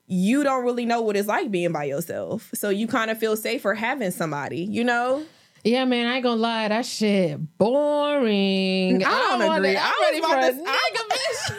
you 0.08 0.44
don't 0.44 0.64
really 0.64 0.86
know 0.86 1.02
what 1.02 1.18
it's 1.18 1.28
like 1.28 1.50
being 1.52 1.72
by 1.72 1.86
yourself. 1.86 2.50
So 2.54 2.70
you 2.70 2.88
kind 2.88 3.10
of 3.12 3.18
feel 3.18 3.36
safer 3.36 3.74
having 3.74 4.12
somebody, 4.12 4.60
you 4.62 4.84
know? 4.84 5.24
Yeah, 5.64 5.84
man. 5.86 6.06
I 6.08 6.16
ain't 6.18 6.24
gonna 6.24 6.40
lie. 6.40 6.68
That 6.68 6.86
shit 6.86 7.40
boring. 7.58 9.04
I 9.04 9.10
don't 9.10 9.40
wanna- 9.48 9.56
agree. 9.70 9.78
I'm 9.78 9.84
I 9.84 10.10
was 10.12 10.20
about 10.20 10.42
to- 10.42 10.54
nigga. 10.62 11.56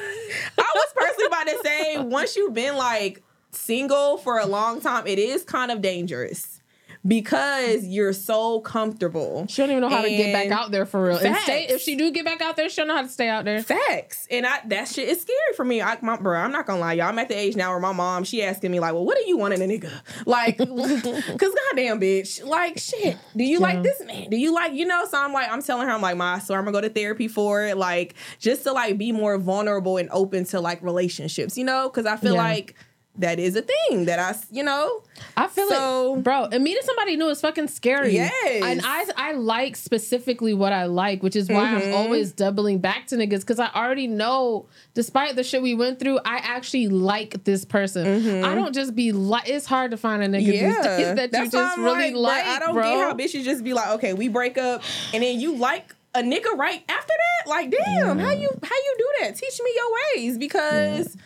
I 0.59 0.73
was 0.75 0.87
personally 0.95 1.27
about 1.27 1.47
to 1.49 1.59
say 1.65 1.99
once 1.99 2.37
you've 2.37 2.55
been 2.55 2.77
like 2.77 3.23
single 3.51 4.17
for 4.19 4.39
a 4.39 4.47
long 4.47 4.81
time, 4.81 5.07
it 5.09 5.19
is 5.19 5.43
kind 5.43 5.73
of 5.73 5.81
dangerous 5.83 6.56
because 7.07 7.85
you're 7.85 8.13
so 8.13 8.61
comfortable. 8.61 9.47
She 9.49 9.63
don't 9.63 9.71
even 9.71 9.81
know 9.83 9.89
how 9.89 10.03
to 10.03 10.09
get 10.09 10.33
back 10.33 10.51
out 10.51 10.71
there 10.71 10.87
for 10.87 11.03
real. 11.03 11.17
And 11.19 11.37
stay, 11.39 11.67
if 11.69 11.81
she 11.83 11.95
do 11.97 12.11
get 12.11 12.25
back 12.25 12.41
out 12.41 12.57
there, 12.57 12.69
she'll 12.69 12.87
know 12.87 12.95
how 12.97 13.03
to 13.03 13.09
stay 13.09 13.29
out 13.29 13.45
there. 13.45 13.63
Facts, 13.63 14.27
and 14.31 14.47
I 14.47 14.61
that 14.67 14.89
shit 14.89 15.09
is 15.09 15.21
scary 15.23 15.37
for 15.57 15.65
me. 15.65 15.83
I, 15.83 15.99
my, 16.03 16.17
bro, 16.17 16.39
I'm 16.39 16.53
not 16.53 16.67
gonna 16.67 16.81
lie, 16.81 16.95
y'all. 16.95 17.07
I'm 17.09 17.19
at 17.19 17.29
the 17.29 17.39
age 17.39 17.57
now 17.57 17.71
where 17.71 17.81
my 17.81 17.93
mom 17.93 18.25
she 18.25 18.43
asking 18.43 18.71
me 18.71 18.81
like, 18.81 18.93
"Well, 18.95 19.05
what 19.05 19.17
do 19.17 19.25
you 19.29 19.37
want 19.37 19.55
in 19.55 19.63
a 19.63 19.67
nigga?" 19.67 19.91
Like, 20.27 20.59
cause 20.59 20.69
goddamn 20.69 22.01
bitch, 22.01 22.45
like 22.45 22.79
shit. 22.79 23.17
Do 23.37 23.45
you 23.45 23.59
Yeah. 23.61 23.67
like 23.67 23.83
this 23.83 24.03
man? 24.05 24.31
Do 24.31 24.37
you 24.37 24.53
like 24.55 24.73
you 24.73 24.87
know? 24.87 25.05
So 25.07 25.19
I'm 25.23 25.33
like, 25.33 25.51
I'm 25.51 25.63
telling 25.63 25.87
her, 25.87 25.93
I'm 25.95 26.03
like, 26.03 26.17
my 26.17 26.39
so 26.39 26.55
I'm 26.55 26.65
gonna 26.65 26.73
go 26.73 26.81
to 26.81 26.89
therapy 26.89 27.29
for 27.29 27.65
it, 27.65 27.77
like 27.77 28.15
just 28.39 28.65
to 28.65 28.73
like 28.73 28.99
be 28.99 29.13
more 29.13 29.39
vulnerable 29.39 29.97
and 29.97 30.09
open 30.13 30.45
to 30.47 30.61
like 30.61 30.83
relationships, 30.83 31.57
you 31.57 31.65
know? 31.65 31.89
Because 31.89 32.07
I 32.07 32.17
feel 32.17 32.35
Yeah. 32.35 32.43
like 32.43 32.75
that 33.19 33.39
is 33.39 33.57
a 33.57 33.63
thing 33.63 34.05
that 34.07 34.19
I, 34.19 34.35
you 34.51 34.63
know. 34.63 35.03
I 35.37 35.47
feel 35.47 35.69
So- 35.69 36.17
it, 36.17 36.23
bro. 36.25 36.45
And 36.53 36.63
meeting 36.63 36.83
somebody 36.85 37.17
new 37.17 37.29
is 37.29 37.41
fucking 37.41 37.69
scary. 37.69 38.15
Yes. 38.15 38.63
and 38.63 38.81
I 38.85 39.05
I 39.17 39.33
like 39.33 39.77
specifically 39.77 40.53
what 40.55 40.73
I 40.73 40.85
like, 40.85 41.23
which 41.23 41.35
is 41.37 41.49
why 41.49 41.65
I'm 41.75 41.81
Mhm. 41.81 41.95
always 41.95 42.33
doubling 42.33 42.79
back 42.79 43.07
to 43.09 43.17
niggas 43.17 43.41
because 43.41 43.59
I 43.59 43.69
already 43.75 44.07
know, 44.07 44.67
despite 44.95 45.37
the 45.37 45.43
shit 45.45 45.63
we 45.63 45.75
went 45.75 45.99
through, 45.99 46.19
I 46.25 46.37
actually 46.39 46.89
like 46.89 47.45
this 47.45 47.65
person. 47.65 48.45
I 48.45 48.55
don't 48.55 48.75
just 48.75 48.95
be 48.95 49.13
like. 49.13 49.49
It's 49.49 49.67
hard 49.67 49.91
to 49.93 49.97
find 49.97 50.23
a 50.23 50.29
nigga 50.29 50.47
these 50.47 50.61
Mm-hmm. 50.63 50.83
Yeah, 50.83 50.97
days 50.97 51.17
that 51.17 51.23
you 51.25 51.29
That's 51.31 51.55
why 51.55 51.61
just 51.63 51.79
I'm 51.79 51.85
really 51.85 52.11
bro, 52.13 52.21
like, 52.21 52.45
I 52.45 52.59
don't 52.59 52.75
bro. 52.75 52.83
get 52.83 52.99
how 53.01 53.15
bitches 53.15 53.45
just 53.45 53.65
be 53.65 53.73
like, 53.73 53.89
okay, 53.97 54.13
we 54.13 54.29
break 54.29 54.59
up, 54.59 54.83
and 55.15 55.23
then 55.23 55.41
you 55.41 55.57
like 55.57 55.95
a 56.15 56.21
nigga 56.21 56.57
right 56.57 56.83
after 56.89 57.13
that. 57.13 57.49
Like, 57.49 57.71
damn, 57.71 58.19
how 58.19 58.31
you 58.33 58.49
how 58.63 58.75
you 58.77 58.95
do 58.99 59.09
that? 59.21 59.37
Teach 59.37 59.61
me 59.63 59.71
your 59.75 59.87
ways 60.25 60.39
because 60.39 61.17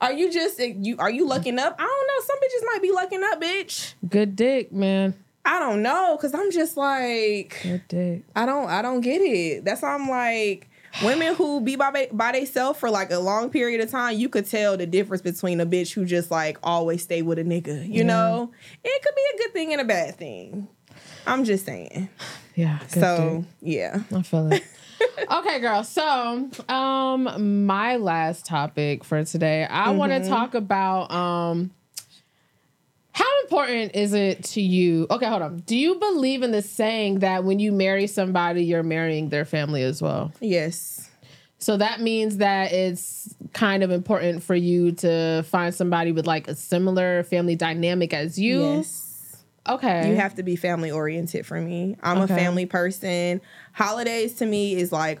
Are 0.00 0.12
you 0.12 0.32
just 0.32 0.58
you? 0.58 0.96
Are 0.98 1.10
you 1.10 1.26
looking 1.26 1.58
up? 1.58 1.76
I 1.78 1.82
don't 1.82 2.06
know. 2.06 2.24
Some 2.24 2.38
bitches 2.38 2.66
might 2.66 2.82
be 2.82 2.90
looking 2.92 3.22
up, 3.24 3.40
bitch. 3.40 3.94
Good 4.08 4.36
dick, 4.36 4.72
man. 4.72 5.14
I 5.44 5.60
don't 5.60 5.80
know, 5.80 6.18
cause 6.20 6.34
I'm 6.34 6.50
just 6.50 6.76
like, 6.76 7.58
Good 7.62 7.82
dick. 7.88 8.22
I 8.36 8.44
don't, 8.44 8.68
I 8.68 8.82
don't 8.82 9.00
get 9.00 9.22
it. 9.22 9.64
That's 9.64 9.80
why 9.80 9.94
I'm 9.94 10.06
like, 10.06 10.68
women 11.02 11.34
who 11.34 11.62
be 11.62 11.74
by 11.74 12.08
by 12.12 12.32
themselves 12.32 12.78
for 12.78 12.90
like 12.90 13.10
a 13.10 13.18
long 13.18 13.48
period 13.48 13.80
of 13.80 13.90
time, 13.90 14.18
you 14.18 14.28
could 14.28 14.46
tell 14.46 14.76
the 14.76 14.86
difference 14.86 15.22
between 15.22 15.60
a 15.60 15.66
bitch 15.66 15.94
who 15.94 16.04
just 16.04 16.30
like 16.30 16.58
always 16.62 17.02
stay 17.02 17.22
with 17.22 17.38
a 17.38 17.44
nigga. 17.44 17.90
You 17.90 18.04
know, 18.04 18.52
it 18.84 19.02
could 19.02 19.14
be 19.14 19.22
a 19.34 19.38
good 19.38 19.52
thing 19.54 19.72
and 19.72 19.80
a 19.80 19.84
bad 19.84 20.16
thing. 20.16 20.68
I'm 21.26 21.44
just 21.44 21.64
saying. 21.64 22.08
Yeah. 22.54 22.80
So 22.88 23.44
yeah. 23.60 24.02
I 24.14 24.22
feel 24.22 24.52
it. 24.52 24.64
okay, 25.30 25.60
girl. 25.60 25.84
So, 25.84 26.48
um, 26.68 27.64
my 27.66 27.96
last 27.96 28.46
topic 28.46 29.04
for 29.04 29.24
today, 29.24 29.64
I 29.64 29.90
want 29.90 30.12
to 30.12 30.28
talk 30.28 30.54
about 30.54 31.10
um. 31.12 31.70
How 33.12 33.40
important 33.42 33.96
is 33.96 34.12
it 34.12 34.44
to 34.44 34.60
you? 34.60 35.08
Okay, 35.10 35.26
hold 35.26 35.42
on. 35.42 35.58
Do 35.66 35.76
you 35.76 35.96
believe 35.96 36.44
in 36.44 36.52
the 36.52 36.62
saying 36.62 37.18
that 37.18 37.42
when 37.42 37.58
you 37.58 37.72
marry 37.72 38.06
somebody, 38.06 38.62
you're 38.62 38.84
marrying 38.84 39.28
their 39.30 39.44
family 39.44 39.82
as 39.82 40.00
well? 40.00 40.30
yes, 40.40 41.10
So 41.58 41.76
that 41.78 42.00
means 42.00 42.36
that 42.36 42.72
it's 42.72 43.34
kind 43.54 43.82
of 43.82 43.90
important 43.90 44.44
for 44.44 44.54
you 44.54 44.92
to 44.92 45.42
find 45.48 45.74
somebody 45.74 46.12
with 46.12 46.28
like 46.28 46.46
a 46.46 46.54
similar 46.54 47.24
family 47.24 47.56
dynamic 47.56 48.14
as 48.14 48.38
you. 48.38 48.60
yes. 48.60 49.06
Okay. 49.68 50.10
You 50.10 50.16
have 50.16 50.36
to 50.36 50.42
be 50.44 50.54
family 50.56 50.90
oriented 50.92 51.44
for 51.44 51.60
me. 51.60 51.96
I'm 52.02 52.18
Okay. 52.22 52.32
a 52.32 52.36
family 52.36 52.64
person. 52.66 53.40
Holidays 53.78 54.34
to 54.36 54.46
me 54.46 54.74
is 54.74 54.92
like 54.92 55.20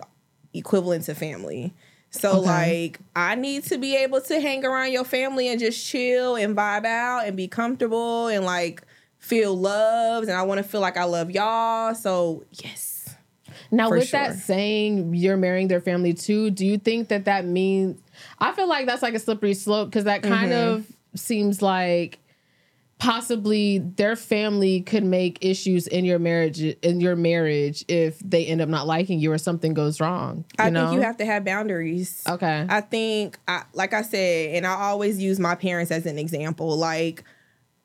equivalent 0.52 1.04
to 1.04 1.14
family. 1.14 1.72
So 2.10 2.38
Okay. 2.40 2.46
like 2.46 3.00
I 3.14 3.34
need 3.34 3.64
to 3.64 3.78
be 3.78 3.96
able 3.96 4.20
to 4.22 4.40
hang 4.40 4.64
around 4.64 4.92
your 4.92 5.04
family 5.04 5.48
and 5.48 5.60
just 5.60 5.84
chill 5.86 6.36
and 6.36 6.56
vibe 6.56 6.84
out 6.86 7.26
and 7.26 7.36
be 7.36 7.46
comfortable 7.48 8.28
and 8.28 8.44
like 8.44 8.82
feel 9.18 9.54
loved 9.56 10.28
and 10.28 10.36
I 10.36 10.42
want 10.42 10.58
to 10.58 10.64
feel 10.64 10.80
like 10.80 10.96
I 10.96 11.04
love 11.04 11.30
y'all. 11.30 11.94
So 11.94 12.44
yes. 12.52 13.14
now, 13.70 13.90
with 13.90 14.10
that 14.12 14.36
saying, 14.36 15.14
you're 15.14 15.36
marrying 15.36 15.68
their 15.68 15.80
family 15.82 16.14
too. 16.14 16.50
Do 16.50 16.64
you 16.66 16.78
think 16.78 17.08
that 17.08 17.26
that 17.26 17.44
means? 17.44 18.00
I 18.38 18.52
feel 18.52 18.68
like 18.68 18.86
that's 18.86 19.02
like 19.02 19.14
a 19.14 19.18
slippery 19.18 19.54
slope 19.54 19.88
because 19.90 20.04
that 20.04 20.22
kind 20.22 20.50
Mm-hmm. 20.50 20.74
of 20.76 20.86
seems 21.14 21.60
like 21.62 22.18
possibly 22.98 23.78
their 23.78 24.16
family 24.16 24.80
could 24.80 25.04
make 25.04 25.38
issues 25.40 25.86
in 25.86 26.04
your 26.04 26.18
marriage 26.18 26.60
in 26.60 27.00
your 27.00 27.16
marriage 27.16 27.84
if 27.88 28.18
they 28.18 28.44
end 28.46 28.60
up 28.60 28.68
not 28.68 28.86
liking 28.86 29.20
you 29.20 29.32
or 29.32 29.38
something 29.38 29.72
goes 29.72 30.00
wrong. 30.00 30.44
You 30.58 30.64
I 30.64 30.70
know? 30.70 30.88
think 30.88 30.96
you 30.96 31.02
have 31.02 31.16
to 31.18 31.24
have 31.24 31.44
boundaries. 31.44 32.22
Okay. 32.28 32.66
I 32.68 32.80
think, 32.80 33.38
I, 33.46 33.62
like 33.72 33.92
I 33.94 34.02
said, 34.02 34.56
and 34.56 34.66
I 34.66 34.74
always 34.74 35.18
use 35.22 35.38
my 35.38 35.54
parents 35.54 35.90
as 35.90 36.06
an 36.06 36.18
example. 36.18 36.76
Like, 36.76 37.24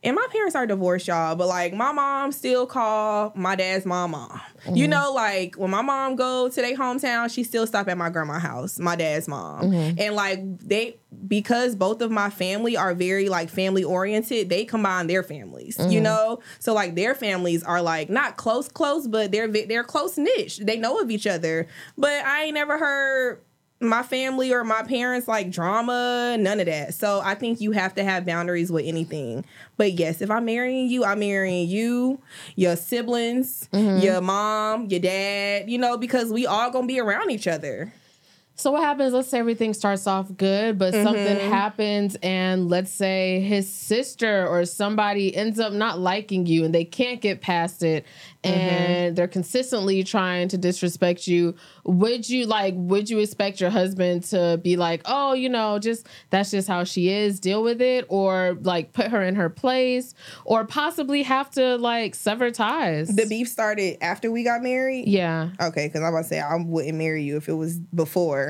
and 0.04 0.16
my 0.16 0.28
parents 0.32 0.56
are 0.56 0.68
divorced, 0.68 1.08
y'all, 1.08 1.36
but 1.36 1.48
like 1.48 1.74
my 1.74 1.92
mom 1.92 2.32
still 2.32 2.66
call 2.66 3.32
my 3.36 3.56
dad's 3.56 3.86
mom 3.86 4.12
mom. 4.12 4.42
You 4.66 4.84
mm-hmm. 4.84 4.90
know, 4.92 5.14
like 5.14 5.56
when 5.56 5.72
my 5.72 5.82
mom 5.82 6.16
go 6.16 6.50
to 6.50 6.62
their 6.62 6.76
hometown, 6.76 7.34
she 7.34 7.44
still 7.44 7.66
stop 7.66 7.88
at 7.88 7.98
my 7.98 8.10
grandma's 8.10 8.42
house, 8.42 8.80
my 8.80 8.96
dad's 8.96 9.28
mom, 9.28 9.72
mm-hmm. 9.72 10.00
and 10.00 10.16
like 10.16 10.40
they 10.60 10.98
because 11.28 11.76
both 11.76 12.02
of 12.02 12.12
my 12.12 12.30
family 12.30 12.76
are 12.76 12.94
very 12.94 13.30
like 13.30 13.50
family 13.50 13.84
oriented, 13.84 14.50
they 14.50 14.66
combine 14.66 15.08
their 15.08 15.24
families. 15.24 15.78
You 15.80 15.86
mm-hmm. 15.86 16.04
know, 16.04 16.40
so 16.60 16.74
like 16.74 16.96
their 16.96 17.16
families 17.16 17.64
are 17.64 17.82
like 17.82 18.10
not 18.10 18.36
close, 18.36 18.68
close, 18.68 19.08
but 19.08 19.32
they're 19.32 19.48
they're 19.48 19.84
close 19.84 20.18
niche. 20.18 20.58
They 20.58 20.78
know 20.78 21.00
of 21.00 21.12
each 21.12 21.28
other, 21.28 21.68
but 21.98 22.26
I 22.26 22.44
ain't 22.44 22.56
never 22.56 22.78
heard 22.78 23.42
my 23.84 24.04
family 24.04 24.54
or 24.54 24.64
my 24.64 24.84
parents 24.84 25.28
like 25.28 25.52
drama, 25.52 26.38
none 26.40 26.60
of 26.60 26.66
that. 26.66 26.94
So 26.94 27.22
I 27.24 27.36
think 27.36 27.62
you 27.62 27.72
have 27.72 27.96
to 27.96 28.04
have 28.04 28.26
boundaries 28.26 28.72
with 28.72 28.86
anything. 28.86 29.46
But 29.78 29.94
yes, 29.94 30.22
if 30.22 30.32
I'm 30.32 30.46
marrying 30.46 30.88
you, 30.88 31.04
I'm 31.04 31.20
marrying 31.20 31.68
you, 31.68 32.20
your 32.56 32.76
siblings, 32.76 33.70
mm-hmm. 33.74 34.04
your 34.04 34.22
mom, 34.22 34.88
your 34.88 35.00
dad, 35.00 35.70
you 35.70 35.78
know, 35.78 35.98
because 35.98 36.32
we 36.32 36.46
all 36.46 36.72
gonna 36.72 36.88
be 36.88 37.00
around 37.00 37.32
each 37.32 37.48
other. 37.48 37.94
So 38.56 38.72
what 38.72 38.84
happens? 38.84 39.14
Let's 39.14 39.30
say 39.30 39.40
everything 39.40 39.74
starts 39.74 40.06
off 40.06 40.28
good, 40.38 40.78
but 40.78 40.94
Mm-hmm. 40.94 41.04
something 41.04 41.40
happens, 41.50 42.16
and 42.22 42.70
let's 42.70 42.92
say 42.92 43.40
his 43.42 43.68
sister 43.72 44.48
or 44.48 44.64
somebody 44.66 45.36
ends 45.36 45.60
up 45.60 45.74
not 45.74 46.00
liking 46.00 46.46
you, 46.46 46.64
and 46.64 46.74
they 46.74 46.86
can't 46.86 47.20
get 47.20 47.42
past 47.42 47.82
it, 47.84 48.06
Mm-hmm. 48.44 48.60
and 48.70 49.16
they're 49.16 49.28
consistently 49.30 50.04
trying 50.04 50.50
to 50.50 50.58
disrespect 50.58 51.28
you. 51.28 51.56
Would 51.86 52.30
you 52.30 52.46
like? 52.46 52.74
Would 52.76 53.10
you 53.10 53.20
expect 53.20 53.62
your 53.62 53.70
husband 53.70 54.26
to 54.26 54.60
be 54.62 54.76
like, 54.76 55.02
oh, 55.06 55.32
you 55.34 55.48
know, 55.48 55.80
just 55.80 56.08
that's 56.30 56.52
just 56.52 56.68
how 56.68 56.84
she 56.84 57.10
is, 57.10 57.40
deal 57.40 57.64
with 57.64 57.82
it, 57.82 58.06
or 58.10 58.58
like 58.62 58.92
put 58.92 59.08
her 59.12 59.24
in 59.24 59.36
her 59.36 59.50
place, 59.50 60.14
or 60.46 60.66
possibly 60.66 61.24
have 61.24 61.50
to 61.52 61.78
like 61.78 62.16
sever 62.16 62.52
ties? 62.52 63.16
The 63.16 63.26
beef 63.26 63.48
started 63.48 63.98
after 64.04 64.30
we 64.30 64.44
got 64.44 64.62
married. 64.62 65.08
yeah. 65.08 65.50
Okay, 65.62 65.88
because 65.88 66.02
I'm 66.02 66.08
about 66.10 66.24
to 66.24 66.28
say 66.28 66.40
I 66.42 66.56
wouldn't 66.58 66.98
marry 66.98 67.24
you 67.24 67.38
if 67.38 67.48
it 67.50 67.54
was 67.54 67.80
before. 67.80 68.43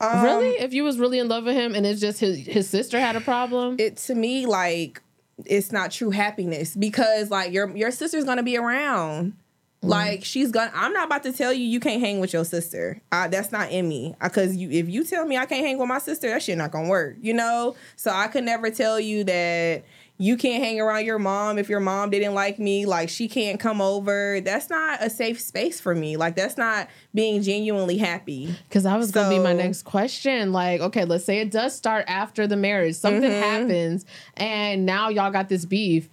Um, 0.00 0.22
Really? 0.22 0.50
If 0.50 0.72
you 0.72 0.84
was 0.84 0.98
really 0.98 1.18
in 1.18 1.28
love 1.28 1.44
with 1.44 1.56
him 1.56 1.74
and 1.74 1.84
it's 1.86 2.00
just 2.00 2.20
his 2.20 2.38
his 2.46 2.68
sister 2.68 2.98
had 2.98 3.16
a 3.16 3.20
problem? 3.20 3.76
it 3.78 3.96
to 4.08 4.14
me 4.14 4.46
like 4.46 5.02
it's 5.46 5.72
not 5.72 5.90
true 5.90 6.10
happiness 6.10 6.76
because 6.76 7.30
like 7.30 7.52
your 7.52 7.74
your 7.76 7.90
sister's 7.90 8.24
gonna 8.24 8.42
be 8.42 8.56
around. 8.56 9.34
Like 9.82 10.24
she's 10.24 10.50
gonna. 10.50 10.70
I'm 10.74 10.92
not 10.92 11.06
about 11.06 11.22
to 11.22 11.32
tell 11.32 11.54
you 11.54 11.64
you 11.64 11.80
can't 11.80 12.00
hang 12.02 12.20
with 12.20 12.34
your 12.34 12.44
sister. 12.44 13.00
Uh, 13.10 13.28
that's 13.28 13.50
not 13.50 13.70
in 13.70 13.88
me. 13.88 14.14
Because 14.22 14.54
you, 14.54 14.68
if 14.70 14.90
you 14.90 15.04
tell 15.04 15.24
me 15.24 15.38
I 15.38 15.46
can't 15.46 15.64
hang 15.64 15.78
with 15.78 15.88
my 15.88 15.98
sister, 15.98 16.28
that 16.28 16.42
shit 16.42 16.58
not 16.58 16.70
gonna 16.70 16.88
work. 16.88 17.16
You 17.22 17.32
know. 17.32 17.76
So 17.96 18.10
I 18.10 18.28
could 18.28 18.44
never 18.44 18.70
tell 18.70 19.00
you 19.00 19.24
that 19.24 19.84
you 20.20 20.36
can't 20.36 20.62
hang 20.62 20.78
around 20.78 21.06
your 21.06 21.18
mom 21.18 21.56
if 21.58 21.70
your 21.70 21.80
mom 21.80 22.10
didn't 22.10 22.34
like 22.34 22.58
me. 22.58 22.84
Like 22.84 23.08
she 23.08 23.26
can't 23.26 23.58
come 23.58 23.80
over. 23.80 24.40
That's 24.42 24.68
not 24.68 25.02
a 25.02 25.08
safe 25.08 25.40
space 25.40 25.80
for 25.80 25.94
me. 25.94 26.18
Like 26.18 26.36
that's 26.36 26.58
not 26.58 26.88
being 27.14 27.40
genuinely 27.40 27.96
happy. 27.96 28.54
Because 28.68 28.84
I 28.84 28.98
was 28.98 29.12
gonna 29.12 29.30
be 29.30 29.38
my 29.38 29.54
next 29.54 29.84
question. 29.84 30.52
Like, 30.52 30.82
okay, 30.82 31.06
let's 31.06 31.24
say 31.24 31.38
it 31.40 31.50
does 31.50 31.74
start 31.74 32.04
after 32.06 32.46
the 32.46 32.56
marriage. 32.56 32.96
Something 32.96 33.30
Mm-hmm. 33.30 33.42
happens, 33.42 34.04
and 34.36 34.84
now 34.84 35.08
y'all 35.08 35.30
got 35.30 35.48
this 35.48 35.64
beef. 35.64 36.08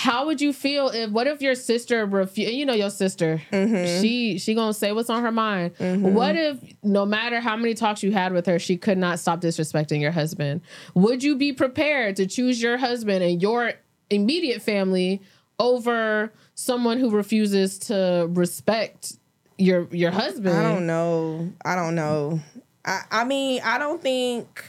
How 0.00 0.24
would 0.24 0.40
you 0.40 0.54
feel 0.54 0.88
if? 0.88 1.10
What 1.10 1.26
if 1.26 1.42
your 1.42 1.54
sister 1.54 2.06
refuse? 2.06 2.52
You 2.52 2.64
know 2.64 2.72
your 2.72 2.88
sister. 2.88 3.42
Mm-hmm. 3.52 4.00
She 4.00 4.38
she 4.38 4.54
gonna 4.54 4.72
say 4.72 4.92
what's 4.92 5.10
on 5.10 5.22
her 5.22 5.30
mind. 5.30 5.72
What 5.78 6.36
if 6.36 6.56
no 6.82 7.04
matter 7.04 7.38
how 7.38 7.54
many 7.54 7.74
talks 7.74 8.02
you 8.02 8.10
had 8.10 8.32
with 8.32 8.46
her, 8.46 8.58
she 8.58 8.78
could 8.78 8.96
not 8.96 9.18
stop 9.18 9.42
disrespecting 9.42 10.00
your 10.00 10.12
husband? 10.12 10.62
Would 10.94 11.22
you 11.22 11.36
be 11.36 11.52
prepared 11.52 12.16
to 12.16 12.26
choose 12.26 12.62
your 12.62 12.78
husband 12.78 13.22
and 13.22 13.42
your 13.42 13.74
immediate 14.08 14.62
family 14.62 15.20
over 15.58 16.32
someone 16.54 16.98
who 16.98 17.10
refuses 17.10 17.78
to 17.80 18.26
respect 18.30 19.18
your 19.58 19.86
your 19.90 20.12
husband? 20.12 20.56
I 20.56 20.62
don't 20.62 20.86
know. 20.86 21.52
I 21.62 21.74
don't 21.74 21.94
know. 21.94 22.40
I, 22.86 23.02
I 23.10 23.24
mean, 23.24 23.60
I 23.62 23.76
don't 23.76 24.00
think 24.00 24.64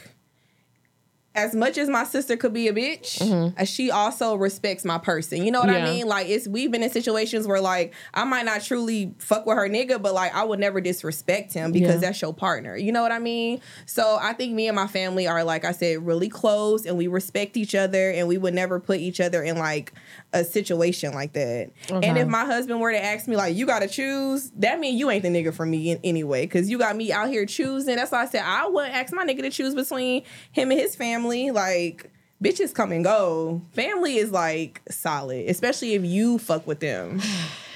as 1.34 1.54
much 1.54 1.78
as 1.78 1.88
my 1.88 2.04
sister 2.04 2.36
could 2.36 2.52
be 2.52 2.68
a 2.68 2.72
bitch, 2.74 3.20
uh, 3.58 3.64
she 3.64 3.90
also 3.90 4.34
respects 4.34 4.84
my 4.84 4.98
person. 4.98 5.42
You 5.42 5.50
know 5.50 5.60
what 5.60 5.70
Mm-hmm. 5.70 5.84
Yeah. 5.86 5.90
I 5.90 5.94
mean? 5.94 6.06
Like 6.06 6.28
it's 6.28 6.46
we've 6.46 6.70
been 6.70 6.82
in 6.82 6.90
situations 6.90 7.46
where 7.46 7.60
like 7.60 7.94
I 8.12 8.24
might 8.24 8.44
not 8.44 8.62
truly 8.62 9.14
fuck 9.18 9.46
with 9.46 9.56
her 9.56 9.68
nigga, 9.68 10.02
but 10.02 10.12
like 10.12 10.34
I 10.34 10.44
would 10.44 10.58
never 10.60 10.80
disrespect 10.82 11.52
him 11.54 11.72
because 11.72 11.94
Yeah. 12.02 12.08
that's 12.08 12.20
your 12.20 12.34
partner. 12.34 12.76
You 12.76 12.92
know 12.92 13.00
what 13.00 13.12
I 13.12 13.18
mean? 13.18 13.60
So 13.86 14.18
I 14.20 14.34
think 14.34 14.52
me 14.52 14.68
and 14.68 14.76
my 14.76 14.86
family 14.86 15.26
are 15.26 15.42
like 15.44 15.64
I 15.64 15.72
said, 15.72 16.04
really 16.06 16.28
close 16.28 16.84
and 16.84 16.98
we 16.98 17.06
respect 17.06 17.56
each 17.56 17.74
other 17.74 18.10
and 18.10 18.28
we 18.28 18.36
would 18.36 18.52
never 18.52 18.78
put 18.78 18.98
each 19.00 19.20
other 19.20 19.42
in 19.42 19.56
like 19.56 19.92
a 20.34 20.44
situation 20.44 21.14
like 21.14 21.32
that. 21.32 21.70
And 21.90 22.18
if 22.18 22.28
my 22.28 22.44
husband 22.44 22.80
were 22.80 22.92
to 22.92 23.02
ask 23.02 23.26
me 23.26 23.36
like 23.36 23.56
you 23.56 23.64
gotta 23.64 23.88
choose, 23.88 24.50
that 24.56 24.78
mean 24.80 24.98
you 24.98 25.08
ain't 25.10 25.22
the 25.22 25.28
nigga 25.30 25.54
for 25.54 25.64
me 25.64 25.92
in, 25.92 26.00
anyway. 26.04 26.46
Cause 26.46 26.68
you 26.68 26.76
got 26.76 26.94
me 26.96 27.10
out 27.10 27.28
here 27.30 27.46
choosing. 27.46 27.96
That's 27.96 28.12
why 28.12 28.22
I 28.22 28.26
said 28.26 28.42
I 28.44 28.66
wouldn't 28.68 28.94
ask 28.94 29.14
my 29.14 29.24
nigga 29.24 29.40
to 29.40 29.50
choose 29.50 29.74
between 29.74 30.24
him 30.50 30.70
and 30.70 30.78
his 30.78 30.94
family. 30.94 31.21
Like 31.24 32.10
bitches 32.42 32.74
come 32.74 32.92
and 32.92 33.04
go. 33.04 33.62
Family 33.72 34.16
is 34.16 34.30
like 34.30 34.82
solid, 34.90 35.48
especially 35.48 35.94
if 35.94 36.04
you 36.04 36.38
fuck 36.38 36.66
with 36.66 36.80
them. 36.80 37.20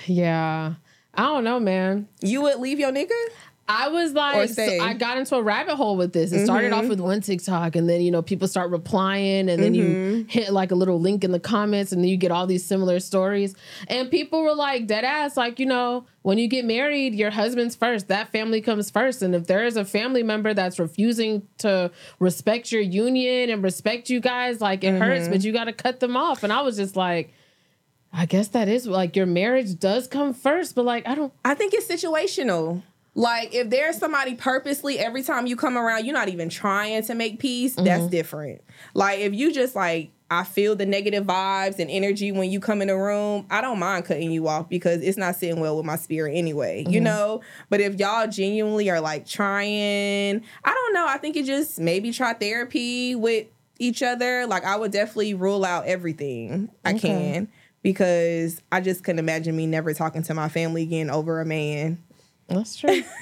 Yeah. 0.08 0.74
I 1.14 1.22
don't 1.24 1.42
know, 1.42 1.58
man. 1.58 2.06
You 2.20 2.42
would 2.42 2.60
leave 2.60 2.78
your 2.78 2.92
nigga? 2.92 3.10
I 3.68 3.88
was 3.88 4.12
like, 4.12 4.48
so. 4.50 4.62
I 4.62 4.94
got 4.94 5.18
into 5.18 5.34
a 5.34 5.42
rabbit 5.42 5.74
hole 5.74 5.96
with 5.96 6.12
this. 6.12 6.30
It 6.30 6.44
started 6.44 6.72
off 6.72 6.82
mm-hmm. 6.82 6.90
with 6.90 7.00
one 7.00 7.20
TikTok, 7.20 7.74
and 7.74 7.88
then 7.88 8.00
you 8.00 8.12
know 8.12 8.22
people 8.22 8.46
start 8.46 8.70
replying, 8.70 9.48
and 9.48 9.60
then 9.60 9.74
you 9.74 9.84
mm-hmm. 9.84 10.28
hit 10.28 10.52
like 10.52 10.70
a 10.70 10.76
little 10.76 11.00
link 11.00 11.24
in 11.24 11.32
the 11.32 11.40
comments, 11.40 11.90
and 11.90 12.02
then 12.02 12.08
you 12.08 12.16
get 12.16 12.30
all 12.30 12.46
these 12.46 12.64
similar 12.64 13.00
stories. 13.00 13.56
And 13.88 14.08
people 14.08 14.42
were 14.42 14.54
like, 14.54 14.86
dead 14.86 15.04
ass, 15.04 15.36
like 15.36 15.58
you 15.58 15.66
know, 15.66 16.06
when 16.22 16.38
you 16.38 16.46
get 16.46 16.64
married, 16.64 17.14
your 17.16 17.30
husband's 17.30 17.74
first. 17.74 18.06
That 18.06 18.30
family 18.30 18.60
comes 18.60 18.88
first, 18.88 19.20
and 19.20 19.34
if 19.34 19.48
there 19.48 19.64
is 19.64 19.76
a 19.76 19.84
family 19.84 20.22
member 20.22 20.54
that's 20.54 20.78
refusing 20.78 21.48
to 21.58 21.90
respect 22.20 22.70
your 22.70 22.82
union 22.82 23.50
and 23.50 23.64
respect 23.64 24.08
you 24.10 24.20
guys, 24.20 24.60
like 24.60 24.84
it 24.84 24.96
hurts, 24.96 25.24
mm-hmm. 25.24 25.32
but 25.32 25.44
you 25.44 25.52
got 25.52 25.64
to 25.64 25.72
cut 25.72 25.98
them 25.98 26.16
off. 26.16 26.44
And 26.44 26.52
I 26.52 26.62
was 26.62 26.76
just 26.76 26.96
like. 26.96 27.32
I 28.12 28.24
guess 28.24 28.48
that 28.48 28.68
is 28.68 28.86
like 28.86 29.14
your 29.14 29.26
marriage 29.26 29.78
does 29.78 30.06
come 30.06 30.32
first, 30.32 30.74
but 30.74 30.86
like 30.86 31.06
I 31.06 31.14
don't 31.14 31.34
I 31.44 31.54
think 31.54 31.74
it's 31.74 31.86
situational. 31.86 32.82
Like 33.16 33.54
if 33.54 33.70
there's 33.70 33.96
somebody 33.98 34.34
purposely 34.34 34.98
every 34.98 35.22
time 35.22 35.46
you 35.46 35.56
come 35.56 35.76
around, 35.76 36.04
you're 36.04 36.14
not 36.14 36.28
even 36.28 36.48
trying 36.48 37.02
to 37.04 37.14
make 37.14 37.38
peace, 37.40 37.74
Mm-hmm. 37.74 37.84
that's 37.84 38.06
different. 38.06 38.60
Like 38.94 39.18
if 39.20 39.34
you 39.34 39.52
just 39.52 39.74
like 39.74 40.10
I 40.30 40.42
feel 40.42 40.74
the 40.74 40.84
negative 40.86 41.24
vibes 41.24 41.78
and 41.78 41.88
energy 41.88 42.32
when 42.32 42.50
you 42.50 42.58
come 42.58 42.82
in 42.82 42.88
the 42.88 42.96
room. 42.96 43.46
I 43.48 43.60
don't 43.60 43.78
mind 43.78 44.06
cutting 44.06 44.32
you 44.32 44.48
off 44.48 44.68
because 44.68 45.00
it's 45.00 45.16
not 45.16 45.36
sitting 45.36 45.60
well 45.60 45.76
with 45.76 45.86
my 45.86 45.94
spirit 45.96 46.32
anyway, 46.34 46.80
you 46.88 46.96
Mm-hmm. 46.98 47.04
know? 47.04 47.42
But 47.70 47.80
if 47.80 47.94
y'all 48.00 48.26
genuinely 48.26 48.90
are 48.90 49.00
like 49.00 49.24
trying, 49.26 50.42
I 50.64 50.70
don't 50.72 50.92
know. 50.94 51.06
I 51.06 51.18
think 51.18 51.36
it 51.36 51.46
just 51.46 51.78
maybe 51.78 52.10
try 52.12 52.32
therapy 52.34 53.14
with 53.14 53.46
each 53.78 54.02
other. 54.02 54.46
Like 54.48 54.64
I 54.64 54.76
would 54.76 54.90
definitely 54.90 55.34
rule 55.34 55.64
out 55.64 55.86
everything 55.86 56.70
I 56.84 56.90
Okay. 56.94 56.98
can 56.98 57.48
because 57.82 58.60
I 58.72 58.80
just 58.80 59.04
couldn't 59.04 59.20
imagine 59.20 59.54
me 59.56 59.66
never 59.68 59.94
talking 59.94 60.24
to 60.24 60.34
my 60.34 60.48
family 60.48 60.82
again 60.82 61.08
over 61.08 61.40
a 61.40 61.46
man. 61.46 62.02
That's 62.48 62.76
true. 62.76 63.02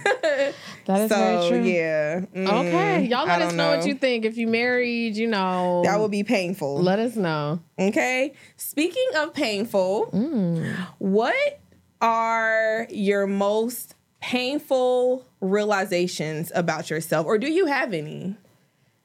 That 0.87 1.01
is 1.01 1.09
so 1.11 1.16
very 1.16 1.49
true. 1.49 1.62
yeah. 1.62 2.20
Mm, 2.35 2.47
Okay, 2.61 3.05
y'all 3.07 3.25
let 3.27 3.41
us 3.41 3.49
don't 3.49 3.57
know, 3.57 3.75
what 3.79 3.87
you 3.87 3.95
think. 3.95 4.27
If 4.27 4.37
you 4.37 4.47
married, 4.47 5.16
you 5.16 5.27
know, 5.27 5.81
That 5.87 5.99
would 5.99 6.11
be 6.11 6.25
painful. 6.25 6.83
let 6.83 6.99
us 6.99 7.16
know. 7.16 7.61
Okay. 7.79 8.35
Speaking 8.59 9.07
of 9.16 9.33
painful, 9.33 10.11
Mm. 10.12 10.66
what 10.99 11.61
are 12.03 12.87
your 12.91 13.27
most 13.27 13.95
painful 14.20 15.25
realizations 15.41 16.53
about 16.55 16.91
yourself, 16.91 17.27
or 17.27 17.39
do 17.39 17.51
you 17.51 17.64
have 17.66 17.95
any? 17.95 18.37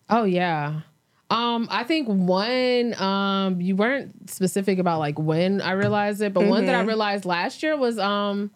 Oh 0.10 0.26
yeah. 0.26 0.82
Um, 1.30 1.68
I 1.72 1.84
think 1.84 2.08
one, 2.10 3.00
um, 3.02 3.62
you 3.62 3.76
weren't 3.76 4.30
specific 4.30 4.80
about 4.80 5.00
like 5.00 5.18
when 5.20 5.62
I 5.62 5.72
realized 5.74 6.22
it, 6.22 6.34
but 6.34 6.46
one 6.48 6.66
that 6.66 6.76
I 6.76 6.82
realized 6.82 7.24
last 7.24 7.62
year 7.64 7.78
was 7.78 7.98
um 8.00 8.52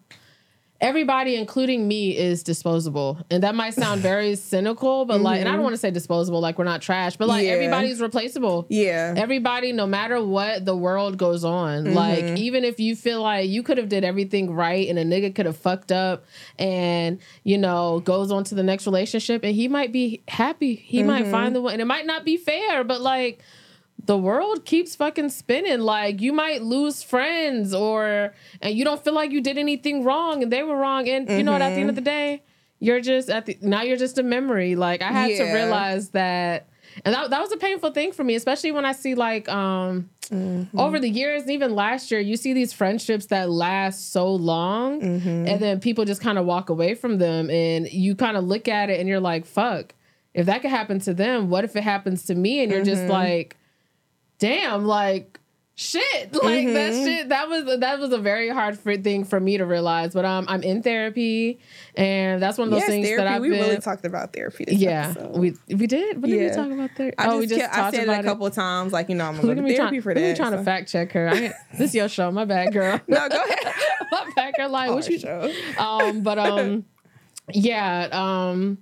everybody, 0.80 1.36
including 1.36 1.86
me, 1.86 2.16
is 2.16 2.42
disposable. 2.42 3.18
And 3.30 3.42
that 3.42 3.54
might 3.54 3.74
sound 3.74 4.00
very 4.02 4.34
cynical, 4.36 5.04
but 5.04 5.20
like 5.20 5.40
and 5.40 5.48
I 5.48 5.52
don't 5.52 5.56
mm-hmm. 5.56 5.64
want 5.64 5.74
to 5.74 5.78
say 5.78 5.90
disposable, 5.90 6.40
like 6.40 6.58
we're 6.58 6.64
not 6.64 6.82
trash, 6.82 7.16
but 7.16 7.28
like 7.28 7.46
Yeah. 7.46 7.52
everybody's 7.52 8.00
replaceable. 8.00 8.66
Yeah. 8.68 9.14
Everybody, 9.16 9.72
no 9.72 9.86
matter 9.86 10.22
what 10.22 10.64
the 10.64 10.76
world 10.76 11.16
goes 11.16 11.44
on, 11.44 11.94
like 11.94 12.24
mm-hmm. 12.24 12.36
even 12.36 12.64
if 12.64 12.80
you 12.80 12.96
feel 12.96 13.22
like 13.22 13.48
you 13.48 13.62
could 13.62 13.78
have 13.78 13.88
did 13.88 14.04
everything 14.04 14.52
right 14.52 14.88
and 14.88 14.98
a 14.98 15.04
nigga 15.04 15.34
could 15.34 15.46
have 15.46 15.56
fucked 15.56 15.92
up 15.92 16.24
and 16.58 17.18
you 17.44 17.58
know 17.58 18.00
goes 18.00 18.30
on 18.30 18.44
to 18.44 18.54
the 18.54 18.62
next 18.62 18.86
relationship 18.86 19.42
and 19.44 19.54
he 19.54 19.68
might 19.68 19.92
be 19.92 20.22
happy, 20.28 20.74
he 20.74 21.02
might 21.02 21.22
mm-hmm. 21.22 21.30
find 21.30 21.54
the 21.54 21.60
one, 21.60 21.72
and 21.72 21.82
it 21.82 21.86
might 21.86 22.06
not 22.06 22.24
be 22.24 22.36
fair, 22.36 22.84
but 22.84 23.00
like 23.00 23.42
the 24.06 24.18
world 24.18 24.64
keeps 24.64 24.94
fucking 24.96 25.30
spinning. 25.30 25.80
Like 25.80 26.20
you 26.20 26.32
might 26.32 26.62
lose 26.62 27.02
friends 27.02 27.74
or 27.74 28.34
and 28.60 28.74
you 28.74 28.84
don't 28.84 29.02
feel 29.02 29.14
like 29.14 29.30
you 29.30 29.40
did 29.40 29.58
anything 29.58 30.04
wrong 30.04 30.42
and 30.42 30.52
they 30.52 30.62
were 30.62 30.76
wrong, 30.76 31.08
and 31.08 31.28
you 31.28 31.42
know 31.42 31.52
what? 31.52 31.62
At 31.62 31.74
the 31.74 31.80
end 31.80 31.90
of 31.90 31.96
the 31.96 32.00
mm-hmm. 32.00 32.38
day, 32.38 32.42
you're 32.78 33.00
just 33.00 33.30
at 33.30 33.46
the 33.46 33.58
now 33.60 33.82
you're 33.82 33.96
just 33.96 34.18
a 34.18 34.22
memory. 34.22 34.76
Like 34.76 35.02
I 35.02 35.12
had 35.12 35.36
to 35.36 35.52
realize 35.52 36.10
that 36.10 36.68
and 37.04 37.14
that, 37.14 37.30
that 37.30 37.40
was 37.40 37.52
a 37.52 37.56
painful 37.56 37.90
thing 37.90 38.12
for 38.12 38.22
me 38.22 38.34
especially 38.34 38.70
when 38.70 38.84
i 38.84 38.92
see 38.92 39.14
like 39.14 39.48
um 39.48 40.08
mm-hmm. 40.22 40.78
over 40.78 40.98
the 41.00 41.08
years 41.08 41.42
and 41.42 41.50
even 41.50 41.74
last 41.74 42.10
year 42.10 42.20
you 42.20 42.36
see 42.36 42.52
these 42.52 42.72
friendships 42.72 43.26
that 43.26 43.50
last 43.50 44.12
so 44.12 44.32
long 44.32 45.00
mm-hmm. 45.00 45.46
and 45.46 45.60
then 45.60 45.80
people 45.80 46.04
just 46.04 46.20
kind 46.20 46.38
of 46.38 46.44
walk 46.44 46.68
away 46.68 46.94
from 46.94 47.18
them 47.18 47.50
and 47.50 47.90
you 47.92 48.14
kind 48.14 48.36
of 48.36 48.44
look 48.44 48.68
at 48.68 48.90
it 48.90 49.00
and 49.00 49.08
you're 49.08 49.20
like 49.20 49.46
fuck. 49.46 49.94
If 50.32 50.46
that 50.46 50.62
could 50.62 50.70
happen 50.70 50.98
to 51.00 51.14
them 51.14 51.48
what 51.50 51.64
if 51.64 51.76
it 51.76 51.82
happens 51.82 52.24
to 52.26 52.34
me? 52.34 52.62
And 52.62 52.70
you're 52.70 52.84
just 52.84 53.06
like 53.06 53.56
damn 54.38 54.84
like 54.84 55.40
shit 55.76 56.32
like 56.42 56.66
that 56.68 56.92
shit 56.92 57.28
that 57.30 57.48
was 57.48 57.80
that 57.80 57.98
was 57.98 58.12
a 58.12 58.18
very 58.18 58.48
hard 58.48 58.78
thing 58.78 59.24
for 59.24 59.40
me 59.40 59.58
to 59.58 59.66
realize 59.66 60.14
but 60.14 60.24
um 60.24 60.46
i'm 60.48 60.62
in 60.62 60.82
therapy 60.84 61.58
and 61.96 62.40
that's 62.40 62.58
one 62.58 62.68
of 62.68 62.72
those 62.72 62.80
yes, 62.80 62.88
things 62.88 63.08
therapy. 63.08 63.24
that 63.24 63.32
i've 63.32 63.42
we 63.42 63.50
been 63.50 63.60
really 63.60 63.78
talked 63.78 64.04
about 64.04 64.32
therapy. 64.32 64.64
This 64.64 64.76
yeah, 64.76 65.10
episode. 65.10 65.38
we 65.38 65.54
we 65.68 65.86
did. 65.86 66.20
What 66.20 66.30
did 66.30 66.50
we 66.50 66.56
talk 66.56 66.70
about 66.70 66.90
therapy 66.96 67.18
I 67.18 67.26
oh, 67.28 67.38
we 67.38 67.46
just 67.46 67.60
kept- 67.60 67.74
I 67.74 67.76
talked 67.76 67.96
said 67.96 68.08
it 68.08 68.20
a 68.20 68.22
couple 68.22 68.46
of 68.46 68.54
times, 68.54 68.92
like 68.92 69.08
you 69.08 69.14
know, 69.14 69.26
I'm 69.26 69.36
gonna 69.40 69.54
go 69.54 69.62
to 69.62 69.74
therapy 69.76 69.76
trying, 69.76 70.02
for 70.02 70.14
that 70.14 70.20
that. 70.20 70.36
trying 70.36 70.52
to 70.52 70.62
fact 70.62 70.90
check 70.90 71.12
her. 71.12 71.28
I 71.28 71.52
this 71.72 71.90
is 71.90 71.94
your 71.94 72.08
show. 72.08 72.30
My 72.30 72.44
bad, 72.44 72.72
girl. 72.72 73.00
No, 73.06 73.28
go 73.28 73.36
ahead. 73.36 73.74
My 74.10 74.30
bad, 74.34 74.54
girl. 74.56 74.70
Like, 74.70 74.90
what 74.90 75.08
you? 75.08 75.18
show. 75.18 75.52
Um, 75.78 76.22
but 76.22 76.38
um, 76.38 76.84
yeah. 77.52 78.08
Um, 78.12 78.78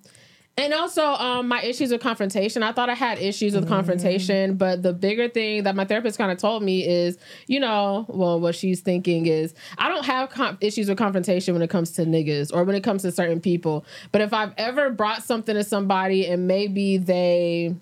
and 0.56 0.74
also 0.74 1.02
um, 1.02 1.48
my 1.48 1.62
issues 1.62 1.90
with 1.90 2.02
confrontation. 2.02 2.62
I 2.62 2.72
thought 2.72 2.90
I 2.90 2.94
had 2.94 3.18
issues 3.18 3.54
with 3.54 3.66
confrontation, 3.66 4.56
but 4.56 4.82
the 4.82 4.92
bigger 4.92 5.28
thing 5.28 5.62
that 5.62 5.74
my 5.74 5.86
therapist 5.86 6.18
kind 6.18 6.30
of 6.30 6.36
told 6.36 6.62
me 6.62 6.86
is, 6.86 7.16
you 7.46 7.58
know, 7.58 8.04
well, 8.08 8.38
what 8.38 8.54
she's 8.54 8.80
thinking 8.80 9.26
is, 9.26 9.54
I 9.78 9.88
don't 9.88 10.04
have 10.04 10.28
com- 10.28 10.58
issues 10.60 10.90
with 10.90 10.98
confrontation 10.98 11.54
when 11.54 11.62
it 11.62 11.70
comes 11.70 11.92
to 11.92 12.04
niggas 12.04 12.54
or 12.54 12.64
when 12.64 12.76
it 12.76 12.84
comes 12.84 13.02
to 13.02 13.12
certain 13.12 13.40
people. 13.40 13.86
But 14.12 14.20
if 14.20 14.34
I've 14.34 14.52
ever 14.58 14.90
brought 14.90 15.22
something 15.22 15.54
to 15.54 15.64
somebody 15.64 16.26
and 16.26 16.46
maybe 16.46 16.98
they 16.98 17.74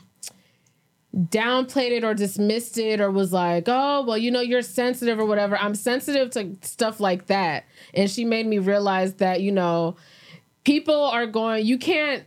downplayed 1.16 1.90
it 1.90 2.04
or 2.04 2.14
dismissed 2.14 2.78
it 2.78 3.00
or 3.00 3.10
was 3.10 3.32
like, 3.32 3.64
oh, 3.66 4.04
well, 4.06 4.16
you 4.16 4.30
know, 4.30 4.40
you're 4.40 4.62
sensitive 4.62 5.18
or 5.18 5.26
whatever. 5.26 5.58
I'm 5.58 5.74
sensitive 5.74 6.30
to 6.30 6.56
stuff 6.62 7.00
like 7.00 7.26
that. 7.26 7.64
And 7.94 8.08
she 8.08 8.24
made 8.24 8.46
me 8.46 8.58
realize 8.58 9.14
that, 9.14 9.40
you 9.40 9.50
know, 9.50 9.96
people 10.64 11.02
are 11.02 11.26
going, 11.26 11.66
you 11.66 11.78
can't. 11.78 12.22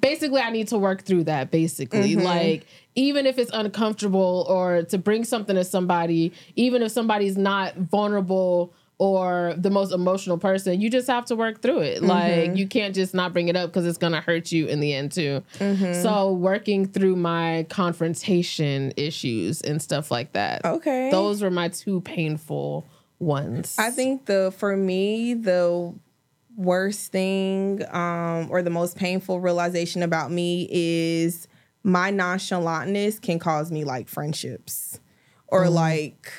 Basically, 0.00 0.40
I 0.40 0.50
need 0.50 0.68
to 0.68 0.78
work 0.78 1.02
through 1.02 1.24
that. 1.24 1.50
Basically, 1.50 2.14
mm-hmm. 2.14 2.24
like 2.24 2.66
even 2.94 3.26
if 3.26 3.38
it's 3.38 3.50
uncomfortable 3.52 4.46
or 4.48 4.82
to 4.84 4.98
bring 4.98 5.24
something 5.24 5.56
to 5.56 5.64
somebody, 5.64 6.32
even 6.56 6.82
if 6.82 6.90
somebody's 6.92 7.36
not 7.36 7.76
vulnerable 7.76 8.72
or 8.98 9.54
the 9.58 9.70
most 9.70 9.92
emotional 9.92 10.38
person, 10.38 10.80
you 10.80 10.88
just 10.88 11.08
have 11.08 11.24
to 11.26 11.36
work 11.36 11.60
through 11.60 11.80
it. 11.80 11.98
Mm-hmm. 11.98 12.06
Like 12.06 12.56
you 12.56 12.66
can't 12.66 12.94
just 12.94 13.14
not 13.14 13.32
bring 13.32 13.48
it 13.48 13.56
up 13.56 13.70
because 13.70 13.86
it's 13.86 13.98
gonna 13.98 14.20
hurt 14.20 14.52
you 14.52 14.66
in 14.66 14.80
the 14.80 14.94
end 14.94 15.12
too. 15.12 15.42
Mm-hmm. 15.58 16.02
So 16.02 16.32
working 16.32 16.86
through 16.86 17.16
my 17.16 17.66
confrontation 17.68 18.92
issues 18.96 19.60
and 19.62 19.82
stuff 19.82 20.10
like 20.10 20.32
that. 20.32 20.64
Okay. 20.64 21.10
Those 21.10 21.42
were 21.42 21.50
my 21.50 21.68
two 21.68 22.00
painful 22.02 22.86
ones. 23.18 23.76
I 23.78 23.90
think 23.90 24.26
the 24.26 24.52
for 24.56 24.76
me 24.76 25.34
the 25.34 25.94
worst 26.56 27.10
thing 27.10 27.82
um 27.90 28.48
or 28.50 28.62
the 28.62 28.70
most 28.70 28.96
painful 28.96 29.40
realization 29.40 30.02
about 30.02 30.30
me 30.30 30.68
is 30.70 31.48
my 31.82 32.10
nonchalantness 32.10 33.20
can 33.20 33.38
cause 33.38 33.70
me 33.70 33.84
like 33.84 34.08
friendships 34.08 35.00
or 35.48 35.68
like 35.68 36.32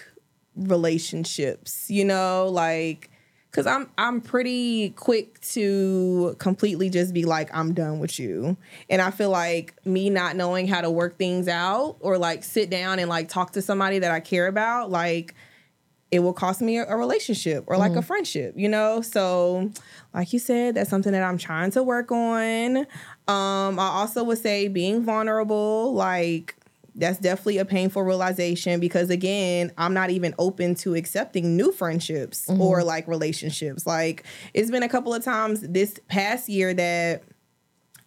relationships, 0.56 1.90
you 1.90 2.04
know, 2.04 2.48
like 2.52 3.10
cuz 3.52 3.66
I'm 3.68 3.90
I'm 3.98 4.20
pretty 4.22 4.90
quick 4.90 5.40
to 5.52 6.36
completely 6.40 6.90
just 6.90 7.14
be 7.14 7.26
like 7.26 7.50
I'm 7.54 7.74
done 7.74 8.00
with 8.00 8.20
you. 8.20 8.58
And 8.90 9.02
I 9.02 9.12
feel 9.12 9.30
like 9.30 9.74
me 9.86 10.10
not 10.10 10.36
knowing 10.36 10.68
how 10.68 10.82
to 10.82 10.90
work 10.90 11.18
things 11.18 11.48
out 11.48 11.98
or 12.00 12.18
like 12.18 12.44
sit 12.44 12.70
down 12.70 13.00
and 13.00 13.10
like 13.10 13.30
talk 13.30 13.52
to 13.54 13.62
somebody 13.62 14.00
that 14.00 14.12
I 14.12 14.20
care 14.20 14.48
about 14.48 14.90
like 14.92 15.36
it 16.16 16.20
will 16.20 16.34
cost 16.34 16.62
me 16.62 16.78
a, 16.78 16.86
a 16.88 16.98
relationship 16.98 17.66
or 17.68 17.78
like 17.78 17.96
a 17.96 18.02
friendship, 18.02 18.54
you 18.58 18.70
know? 18.70 19.02
So, 19.02 19.70
like 20.14 20.34
you 20.34 20.40
said, 20.40 20.76
that's 20.76 20.90
something 20.90 21.12
that 21.12 21.24
I'm 21.24 21.38
trying 21.38 21.72
to 21.72 21.84
work 21.84 22.12
on. 22.12 22.78
Um, 23.28 23.80
I 23.80 23.90
also 23.94 24.24
would 24.24 24.38
say 24.38 24.68
being 24.68 25.04
vulnerable, 25.04 25.94
like, 25.94 26.56
that's 26.98 27.20
definitely 27.20 27.58
a 27.58 27.66
painful 27.66 28.04
realization 28.04 28.80
because 28.80 29.10
again, 29.10 29.74
I'm 29.78 29.94
not 29.94 30.12
even 30.12 30.34
open 30.40 30.76
to 30.76 30.96
accepting 30.96 31.58
new 31.58 31.74
friendships 31.74 32.50
or 32.62 32.84
like 32.86 33.06
relationships. 33.10 33.86
Like, 33.86 34.24
it's 34.54 34.72
been 34.72 34.82
a 34.84 34.88
couple 34.88 35.14
of 35.14 35.22
times 35.22 35.60
this 35.60 36.00
past 36.08 36.48
year 36.48 36.74
that 36.74 37.24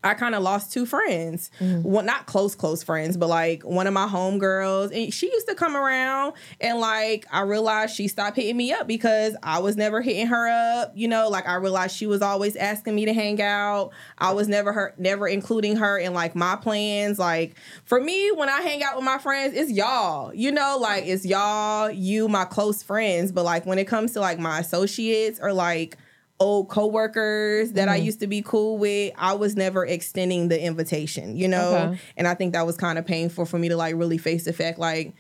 I 0.05 0.15
kind 0.15 0.37
of 0.37 0.45
lost 0.45 0.73
two 0.73 0.87
friends. 0.87 1.51
Mm. 1.59 1.83
Well, 1.83 2.05
not 2.05 2.27
close, 2.27 2.55
close 2.55 2.85
friends, 2.85 3.17
but 3.17 3.29
like 3.29 3.65
one 3.65 3.89
of 3.89 3.93
my 3.93 4.07
homegirls. 4.07 4.95
And 4.95 5.13
she 5.13 5.27
used 5.27 5.49
to 5.49 5.57
come 5.57 5.77
around 5.77 6.35
and 6.61 6.79
like 6.79 7.27
I 7.33 7.41
realized 7.41 7.97
she 7.97 8.07
stopped 8.07 8.37
hitting 8.37 8.57
me 8.57 8.73
up 8.73 8.87
because 8.87 9.37
I 9.43 9.59
was 9.59 9.77
never 9.77 10.01
hitting 10.01 10.29
her 10.29 10.49
up. 10.49 10.93
You 10.95 11.09
know, 11.09 11.29
like 11.29 11.49
I 11.49 11.55
realized 11.55 11.97
she 11.97 12.07
was 12.07 12.23
always 12.23 12.55
asking 12.55 12.95
me 12.95 13.07
to 13.07 13.13
hang 13.13 13.43
out. 13.43 13.91
I 14.19 14.33
was 14.33 14.47
never 14.47 14.73
her 14.73 14.95
never 14.99 15.27
including 15.27 15.77
her 15.77 15.99
in 15.99 16.15
like 16.15 16.37
my 16.37 16.55
plans. 16.55 17.19
Like 17.19 17.57
for 17.85 18.01
me, 18.01 18.31
when 18.31 18.49
I 18.49 18.61
hang 18.61 18.85
out 18.85 18.95
with 18.95 19.05
my 19.05 19.19
friends, 19.19 19.55
it's 19.55 19.73
y'all. 19.73 20.33
You 20.33 20.53
know, 20.53 20.79
like 20.81 21.07
it's 21.07 21.27
y'all, 21.27 21.91
you, 21.91 22.29
my 22.29 22.45
close 22.45 22.85
friends. 22.85 23.33
But 23.33 23.45
like 23.45 23.67
when 23.67 23.81
it 23.81 23.89
comes 23.89 24.13
to 24.13 24.21
like 24.21 24.39
my 24.39 24.61
associates 24.61 25.41
or 25.43 25.53
like 25.53 25.97
old 26.41 26.69
coworkers 26.69 27.73
that 27.73 27.89
I 27.89 27.97
mm-hmm. 27.97 28.07
used 28.07 28.21
to 28.21 28.27
be 28.27 28.43
cool 28.43 28.79
with, 28.79 29.13
I 29.17 29.33
was 29.35 29.57
never 29.57 29.85
extending 29.85 30.49
the 30.49 30.61
invitation, 30.61 31.37
you 31.37 31.49
know? 31.49 31.75
Okay. 31.75 32.01
And 32.17 32.29
I 32.29 32.35
think 32.35 32.53
that 32.53 32.67
was 32.67 32.77
kind 32.77 32.99
of 32.99 33.07
painful 33.07 33.45
for 33.45 33.59
me 33.59 33.69
to 33.69 33.77
like 33.77 33.97
really 33.97 34.19
face 34.19 34.45
the 34.45 34.53
fact 34.53 34.79
like 34.79 35.15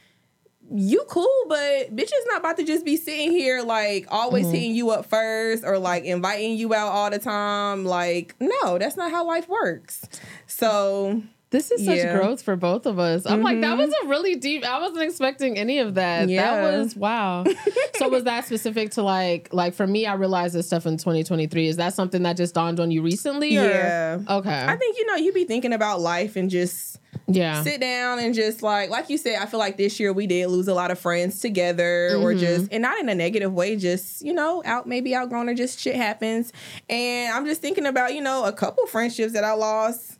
you 0.70 1.04
cool, 1.08 1.44
but 1.48 1.96
bitch 1.96 2.02
is 2.02 2.26
not 2.26 2.40
about 2.40 2.56
to 2.58 2.64
just 2.64 2.84
be 2.84 2.96
sitting 2.96 3.30
here 3.30 3.62
like 3.62 4.06
always 4.10 4.44
mm-hmm. 4.44 4.54
hitting 4.54 4.74
you 4.74 4.90
up 4.90 5.06
first 5.06 5.64
or 5.64 5.78
like 5.78 6.04
inviting 6.04 6.56
you 6.56 6.74
out 6.74 6.88
all 6.88 7.10
the 7.10 7.18
time. 7.18 7.84
Like, 7.84 8.34
no, 8.38 8.78
that's 8.78 8.96
not 8.96 9.10
how 9.10 9.26
life 9.26 9.48
works. 9.48 10.06
So 10.46 11.22
This 11.50 11.70
is 11.70 11.84
such 11.84 11.96
Yeah. 11.96 12.14
growth 12.14 12.42
for 12.42 12.56
both 12.56 12.84
of 12.84 12.98
us. 12.98 13.24
I'm 13.24 13.42
like, 13.42 13.60
that 13.62 13.78
was 13.78 13.88
mm-hmm. 13.88 14.06
a 14.06 14.10
really 14.10 14.34
deep. 14.34 14.64
I 14.64 14.80
wasn't 14.80 15.02
expecting 15.02 15.56
any 15.56 15.78
of 15.78 15.94
that. 15.94 16.28
Yeah. 16.28 16.60
That 16.60 16.78
was 16.78 16.94
wow. 16.94 17.44
so 17.96 18.08
was 18.10 18.24
that 18.24 18.44
specific 18.46 18.90
to 18.92 19.02
like 19.02 19.48
like 19.52 19.74
for 19.74 19.86
me? 19.86 20.04
I 20.04 20.14
realized 20.14 20.54
this 20.54 20.66
stuff 20.66 20.84
in 20.84 20.98
2023. 20.98 21.68
Is 21.68 21.76
that 21.78 21.94
something 21.94 22.22
that 22.24 22.36
just 22.36 22.54
dawned 22.54 22.80
on 22.80 22.90
you 22.90 23.00
recently? 23.00 23.56
Or? 23.56 23.64
Yeah. 23.64 24.18
Okay. 24.28 24.64
I 24.66 24.76
think 24.76 24.98
you 24.98 25.06
know 25.06 25.14
you'd 25.14 25.34
be 25.34 25.44
thinking 25.44 25.72
about 25.72 26.00
life 26.00 26.36
and 26.36 26.50
just 26.50 26.98
yeah. 27.26 27.62
sit 27.62 27.80
down 27.80 28.18
and 28.18 28.34
just 28.34 28.62
like 28.62 28.90
like 28.90 29.08
you 29.08 29.16
said. 29.16 29.40
I 29.40 29.46
feel 29.46 29.60
like 29.60 29.76
this 29.76 29.98
year 29.98 30.12
we 30.12 30.26
did 30.26 30.48
lose 30.48 30.68
a 30.68 30.74
lot 30.74 30.90
of 30.90 30.98
friends 30.98 31.40
together, 31.40 32.16
or 32.16 32.32
mm-hmm. 32.32 32.40
just 32.40 32.72
and 32.72 32.82
not 32.82 32.98
in 32.98 33.08
a 33.08 33.14
negative 33.14 33.52
way. 33.52 33.76
Just 33.76 34.22
you 34.22 34.32
know, 34.32 34.62
out 34.64 34.86
maybe 34.86 35.14
outgrown 35.14 35.48
or 35.48 35.54
just 35.54 35.78
shit 35.78 35.96
happens. 35.96 36.52
And 36.88 37.32
I'm 37.32 37.46
just 37.46 37.60
thinking 37.60 37.86
about 37.86 38.14
you 38.14 38.20
know 38.20 38.44
a 38.44 38.52
couple 38.52 38.86
friendships 38.86 39.32
that 39.34 39.44
I 39.44 39.52
lost. 39.52 40.17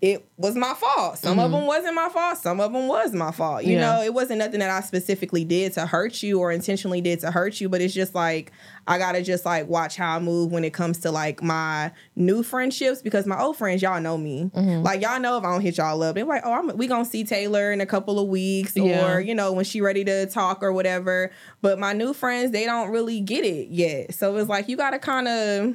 It 0.00 0.26
was 0.38 0.56
my 0.56 0.72
fault. 0.72 1.18
Some 1.18 1.38
of 1.38 1.50
mm-hmm. 1.50 1.58
them 1.58 1.66
wasn't 1.66 1.94
my 1.94 2.08
fault. 2.08 2.38
Some 2.38 2.58
of 2.58 2.72
them 2.72 2.88
was 2.88 3.12
my 3.12 3.32
fault. 3.32 3.64
You 3.64 3.74
Yeah. 3.74 3.80
know, 3.80 4.02
it 4.02 4.14
wasn't 4.14 4.38
nothing 4.38 4.60
that 4.60 4.70
I 4.70 4.80
specifically 4.80 5.44
did 5.44 5.74
to 5.74 5.84
hurt 5.84 6.22
you 6.22 6.40
or 6.40 6.50
intentionally 6.50 7.02
did 7.02 7.20
to 7.20 7.30
hurt 7.30 7.60
you, 7.60 7.68
but 7.68 7.82
it's 7.82 7.92
just 7.92 8.14
like 8.14 8.50
I 8.86 8.96
gotta 8.96 9.22
just 9.22 9.44
like 9.44 9.68
watch 9.68 9.96
how 9.96 10.16
I 10.16 10.18
move 10.18 10.52
when 10.52 10.64
it 10.64 10.72
comes 10.72 11.00
to 11.00 11.10
like 11.10 11.42
my 11.42 11.92
new 12.16 12.42
friendships 12.42 13.02
because 13.02 13.26
my 13.26 13.38
old 13.38 13.58
friends, 13.58 13.82
y'all 13.82 14.00
know 14.00 14.16
me. 14.16 14.50
Mm-hmm. 14.54 14.82
Like 14.82 15.02
y'all 15.02 15.20
know 15.20 15.36
if 15.36 15.44
I 15.44 15.52
don't 15.52 15.60
hit 15.60 15.76
y'all 15.76 16.02
up, 16.02 16.14
they're 16.14 16.24
like, 16.24 16.42
oh, 16.46 16.52
I'm, 16.52 16.74
we 16.78 16.86
gonna 16.86 17.04
see 17.04 17.22
Taylor 17.22 17.70
in 17.70 17.82
a 17.82 17.86
couple 17.86 18.18
of 18.18 18.26
weeks, 18.28 18.74
Yeah. 18.76 19.06
or 19.06 19.20
you 19.20 19.34
know 19.34 19.52
when 19.52 19.66
she 19.66 19.82
ready 19.82 20.02
to 20.04 20.24
talk 20.26 20.62
or 20.62 20.72
whatever. 20.72 21.30
But 21.60 21.78
my 21.78 21.92
new 21.92 22.14
friends, 22.14 22.52
they 22.52 22.64
don't 22.64 22.88
really 22.88 23.20
get 23.20 23.44
it 23.44 23.68
yet. 23.68 24.14
So 24.14 24.34
it's 24.38 24.48
like 24.48 24.66
you 24.66 24.78
gotta 24.78 24.98
kind 24.98 25.28
of 25.28 25.74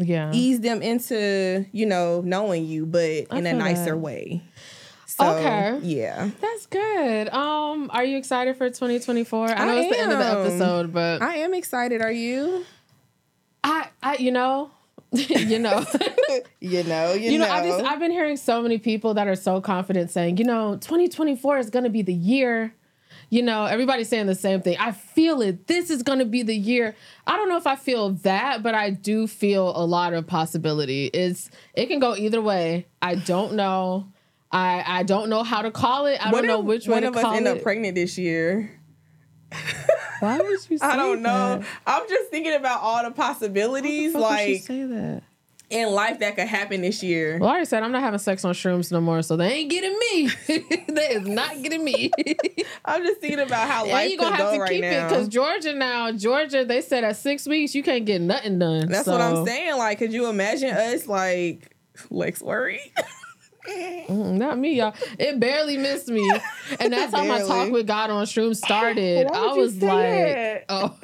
Yeah. 0.00 0.32
ease 0.32 0.60
them 0.60 0.82
into 0.82 1.66
you 1.72 1.86
know 1.86 2.20
knowing 2.22 2.66
you, 2.66 2.86
but 2.86 3.26
in 3.30 3.46
a 3.46 3.52
nicer 3.52 3.90
that. 3.90 3.98
way. 3.98 4.42
So, 5.06 5.36
Okay. 5.36 5.80
Yeah. 5.82 6.30
That's 6.40 6.66
good. 6.66 7.28
Um, 7.30 7.90
are 7.92 8.04
you 8.04 8.16
excited 8.16 8.56
for 8.56 8.68
2024? 8.68 9.48
I 9.48 9.64
know 9.66 9.72
I 9.72 9.80
it's 9.80 9.96
the 9.96 10.00
end 10.00 10.12
of 10.12 10.18
the 10.18 10.24
episode, 10.24 10.92
but 10.92 11.20
I 11.20 11.38
am 11.38 11.52
excited. 11.52 12.00
Are 12.00 12.12
you? 12.12 12.64
I, 13.64 13.88
I, 14.02 14.16
you 14.16 14.30
know, 14.30 14.70
you 15.12 15.58
know, 15.58 15.84
You 16.60 16.84
know. 16.84 17.12
You, 17.14 17.32
you 17.32 17.38
know, 17.38 17.46
know. 17.46 17.52
I 17.52 17.66
just 17.66 17.84
I've 17.84 17.98
been 17.98 18.12
hearing 18.12 18.36
so 18.36 18.62
many 18.62 18.78
people 18.78 19.14
that 19.14 19.26
are 19.26 19.34
so 19.34 19.60
confident 19.60 20.10
saying, 20.10 20.36
you 20.36 20.44
know, 20.44 20.76
2024 20.76 21.58
is 21.58 21.70
going 21.70 21.84
to 21.84 21.90
be 21.90 22.02
the 22.02 22.14
year. 22.14 22.72
You 23.32 23.42
know, 23.42 23.64
everybody's 23.64 24.08
saying 24.08 24.26
the 24.26 24.34
same 24.34 24.60
thing. 24.60 24.76
I 24.80 24.90
feel 24.90 25.40
it. 25.40 25.68
This 25.68 25.88
is 25.88 26.02
going 26.02 26.18
to 26.18 26.24
be 26.24 26.42
the 26.42 26.54
year. 26.56 26.96
I 27.28 27.36
don't 27.36 27.48
know 27.48 27.56
if 27.56 27.66
I 27.66 27.76
feel 27.76 28.10
that, 28.24 28.62
but 28.62 28.74
I 28.74 28.90
do 28.90 29.28
feel 29.28 29.72
a 29.76 29.86
lot 29.86 30.12
of 30.14 30.26
possibility. 30.26 31.06
It's 31.06 31.48
it 31.74 31.86
can 31.86 32.00
go 32.00 32.16
either 32.16 32.42
way. 32.42 32.86
I 33.00 33.14
don't 33.14 33.54
know. 33.54 34.08
I 34.50 34.82
I 34.84 35.02
don't 35.04 35.30
know 35.30 35.44
how 35.44 35.62
to 35.62 35.70
call 35.70 36.06
it. 36.06 36.18
I 36.20 36.30
What 36.32 36.40
don't 36.40 36.48
know 36.48 36.58
which 36.60 36.88
way 36.88 36.94
one 36.94 37.02
to 37.02 37.08
of 37.10 37.16
us 37.16 37.22
call 37.22 37.34
end 37.34 37.46
it. 37.46 37.58
up 37.58 37.62
pregnant 37.62 37.94
this 37.94 38.18
year? 38.18 38.76
Why 40.20 40.38
would 40.38 40.50
you 40.50 40.58
say 40.58 40.76
that? 40.78 40.90
I 40.92 40.96
don't 40.96 41.22
know. 41.22 41.58
that? 41.58 41.66
I'm 41.86 42.08
just 42.08 42.30
thinking 42.30 42.54
about 42.54 42.80
all 42.82 43.04
the 43.04 43.12
possibilities, 43.12 44.12
Fuck 44.12 44.22
would 44.22 44.40
you 44.48 44.54
like 44.54 44.62
say 44.62 44.82
that. 44.84 45.22
In 45.70 45.88
life 45.90 46.18
that 46.18 46.34
could 46.36 46.48
happen 46.48 46.80
this 46.82 47.02
year. 47.02 47.38
Well, 47.38 47.48
I 47.48 47.52
already 47.52 47.66
said 47.66 47.82
I'm 47.82 47.92
not 47.92 48.02
having 48.02 48.18
sex 48.18 48.44
on 48.44 48.52
shrooms 48.54 48.90
no 48.90 49.00
more, 49.00 49.22
so 49.22 49.36
they 49.36 49.52
ain't 49.52 49.70
getting 49.70 49.96
me. 49.98 50.28
they 50.88 51.08
is 51.10 51.26
not 51.28 51.62
getting 51.62 51.84
me. 51.84 52.10
I'm 52.84 53.04
just 53.04 53.20
thinking 53.20 53.38
about 53.40 53.68
how 53.68 53.84
and 53.84 53.92
life 53.92 54.10
you 54.10 54.18
gonna 54.18 54.34
have 54.36 54.52
to 54.54 54.60
right 54.60 54.70
keep 54.70 54.84
it 54.84 55.08
because 55.08 55.28
Georgia 55.28 55.72
now, 55.74 56.10
Georgia, 56.12 56.64
they 56.64 56.80
said 56.80 57.04
at 57.04 57.16
six 57.16 57.46
weeks 57.46 57.74
you 57.74 57.82
can't 57.82 58.04
get 58.04 58.20
nothing 58.20 58.58
done. 58.58 58.88
That's 58.88 59.04
So, 59.04 59.12
what 59.12 59.20
I'm 59.20 59.46
saying. 59.46 59.78
Like, 59.78 59.98
could 59.98 60.12
you 60.12 60.28
imagine 60.28 60.70
us 60.70 61.06
like 61.06 61.74
Lex 62.10 62.42
worry? 62.42 62.80
mm, 63.68 64.36
Not 64.38 64.58
me, 64.58 64.74
y'all. 64.78 64.94
It 65.18 65.38
barely 65.38 65.76
missed 65.76 66.08
me, 66.08 66.28
and 66.80 66.92
that's 66.92 67.14
how 67.14 67.24
my 67.24 67.38
talk 67.40 67.70
with 67.70 67.86
God 67.86 68.10
on 68.10 68.24
shrooms 68.26 68.56
started. 68.56 69.28
I 69.32 69.52
was 69.54 69.74
like, 69.80 70.08
that? 70.08 70.64
oh. 70.68 70.96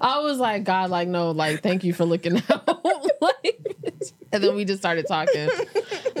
I 0.00 0.18
was 0.18 0.38
like, 0.38 0.64
God, 0.64 0.90
like, 0.90 1.08
no, 1.08 1.30
like, 1.30 1.62
thank 1.62 1.84
you 1.84 1.94
for 1.94 2.04
looking 2.04 2.36
out. 2.50 2.84
like, 3.22 3.89
and 4.32 4.42
then 4.42 4.54
we 4.54 4.64
just 4.64 4.80
started 4.80 5.06
talking. 5.06 5.48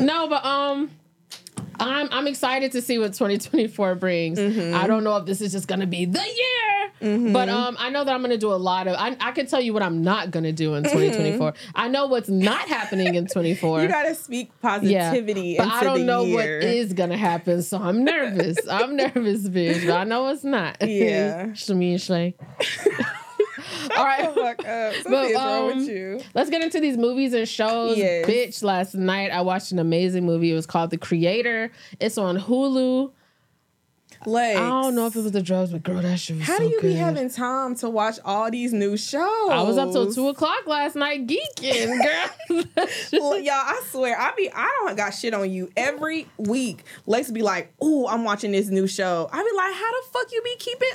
No, 0.00 0.28
but 0.28 0.44
um, 0.44 0.90
I'm 1.80 2.08
I'm 2.12 2.26
excited 2.26 2.72
to 2.72 2.82
see 2.82 2.98
what 2.98 3.14
2024 3.14 3.94
brings. 3.94 4.38
Mm-hmm. 4.38 4.76
I 4.76 4.86
don't 4.86 5.02
know 5.02 5.16
if 5.16 5.26
this 5.26 5.40
is 5.40 5.52
just 5.52 5.66
gonna 5.66 5.86
be 5.86 6.04
the 6.04 6.20
year, 7.02 7.32
but 7.32 7.48
um, 7.48 7.76
I 7.78 7.88
know 7.90 8.04
that 8.04 8.14
I'm 8.14 8.20
gonna 8.20 8.36
do 8.36 8.52
a 8.52 8.54
lot 8.54 8.86
of. 8.86 8.96
I, 8.98 9.16
I 9.20 9.32
can 9.32 9.46
tell 9.46 9.60
you 9.60 9.72
what 9.72 9.82
I'm 9.82 10.02
not 10.02 10.30
gonna 10.30 10.52
do 10.52 10.74
in 10.74 10.84
2024. 10.84 11.54
I 11.74 11.88
know 11.88 12.06
what's 12.06 12.28
not 12.28 12.68
happening 12.68 13.14
in 13.14 13.26
24. 13.26 13.78
Mm-hmm. 13.78 13.82
You 13.82 13.88
gotta 13.88 14.14
speak 14.14 14.50
positivity. 14.60 15.56
yeah, 15.56 15.64
but 15.64 15.72
I 15.72 15.84
don't 15.84 16.04
know 16.04 16.24
what 16.24 16.44
year. 16.44 16.60
is 16.60 16.92
gonna 16.92 17.16
happen, 17.16 17.62
so 17.62 17.78
I'm 17.78 18.04
nervous. 18.04 18.58
I'm 18.70 18.96
nervous, 18.96 19.48
bitch. 19.48 19.86
But 19.86 19.96
I 19.96 20.04
know 20.04 20.28
it's 20.28 20.44
not. 20.44 20.76
Yeah. 20.82 21.46
Shmi. 21.48 22.34
All 23.96 24.04
right. 24.04 24.34
Fuck 24.34 24.66
up. 24.66 24.94
Something's 24.94 25.34
wrong 25.34 25.70
um, 25.70 25.78
with 25.78 25.88
you. 25.88 26.20
Let's 26.34 26.50
get 26.50 26.62
into 26.62 26.80
these 26.80 26.96
movies 26.96 27.32
and 27.34 27.48
shows. 27.48 27.96
Yes. 27.96 28.26
Bitch, 28.26 28.62
last 28.62 28.94
night 28.94 29.30
I 29.30 29.40
watched 29.42 29.72
an 29.72 29.78
amazing 29.78 30.24
movie. 30.24 30.50
It 30.50 30.54
was 30.54 30.66
called 30.66 30.90
The 30.90 30.98
Creator. 30.98 31.70
It's 31.98 32.18
on 32.18 32.38
Hulu. 32.38 33.12
Lex. 34.26 34.58
I 34.60 34.68
don't 34.68 34.94
know 34.94 35.06
if 35.06 35.16
it 35.16 35.22
was 35.22 35.32
the 35.32 35.42
drugs, 35.42 35.72
but 35.72 35.82
girl, 35.82 36.02
that 36.02 36.18
shit 36.18 36.36
was 36.36 36.46
How 36.46 36.58
so 36.58 36.64
do 36.64 36.68
you 36.68 36.80
good. 36.80 36.88
be 36.88 36.94
having 36.94 37.30
time 37.30 37.74
to 37.76 37.88
watch 37.88 38.18
all 38.22 38.50
these 38.50 38.72
new 38.72 38.96
shows? 38.96 39.50
I 39.50 39.62
was 39.62 39.78
up 39.78 39.92
till 39.92 40.12
two 40.12 40.28
o'clock 40.28 40.66
last 40.66 40.94
night 40.94 41.26
geeking, 41.26 42.02
girl. 42.50 42.64
Well, 43.14 43.38
y'all, 43.38 43.54
I 43.54 43.82
swear, 43.90 44.18
I 44.20 44.32
be 44.36 44.50
I 44.52 44.68
don't 44.84 44.96
got 44.96 45.14
shit 45.14 45.32
on 45.32 45.50
you 45.50 45.70
every 45.74 46.26
week. 46.36 46.84
Lex 47.06 47.30
be 47.30 47.40
like, 47.40 47.72
"Ooh, 47.82 48.06
I'm 48.06 48.24
watching 48.24 48.52
this 48.52 48.68
new 48.68 48.86
show." 48.86 49.28
I 49.32 49.36
be 49.38 49.56
like, 49.56 49.72
"How 49.74 49.90
the 49.90 50.06
fuck 50.12 50.32
you 50.32 50.42
be 50.42 50.56
keeping 50.58 50.88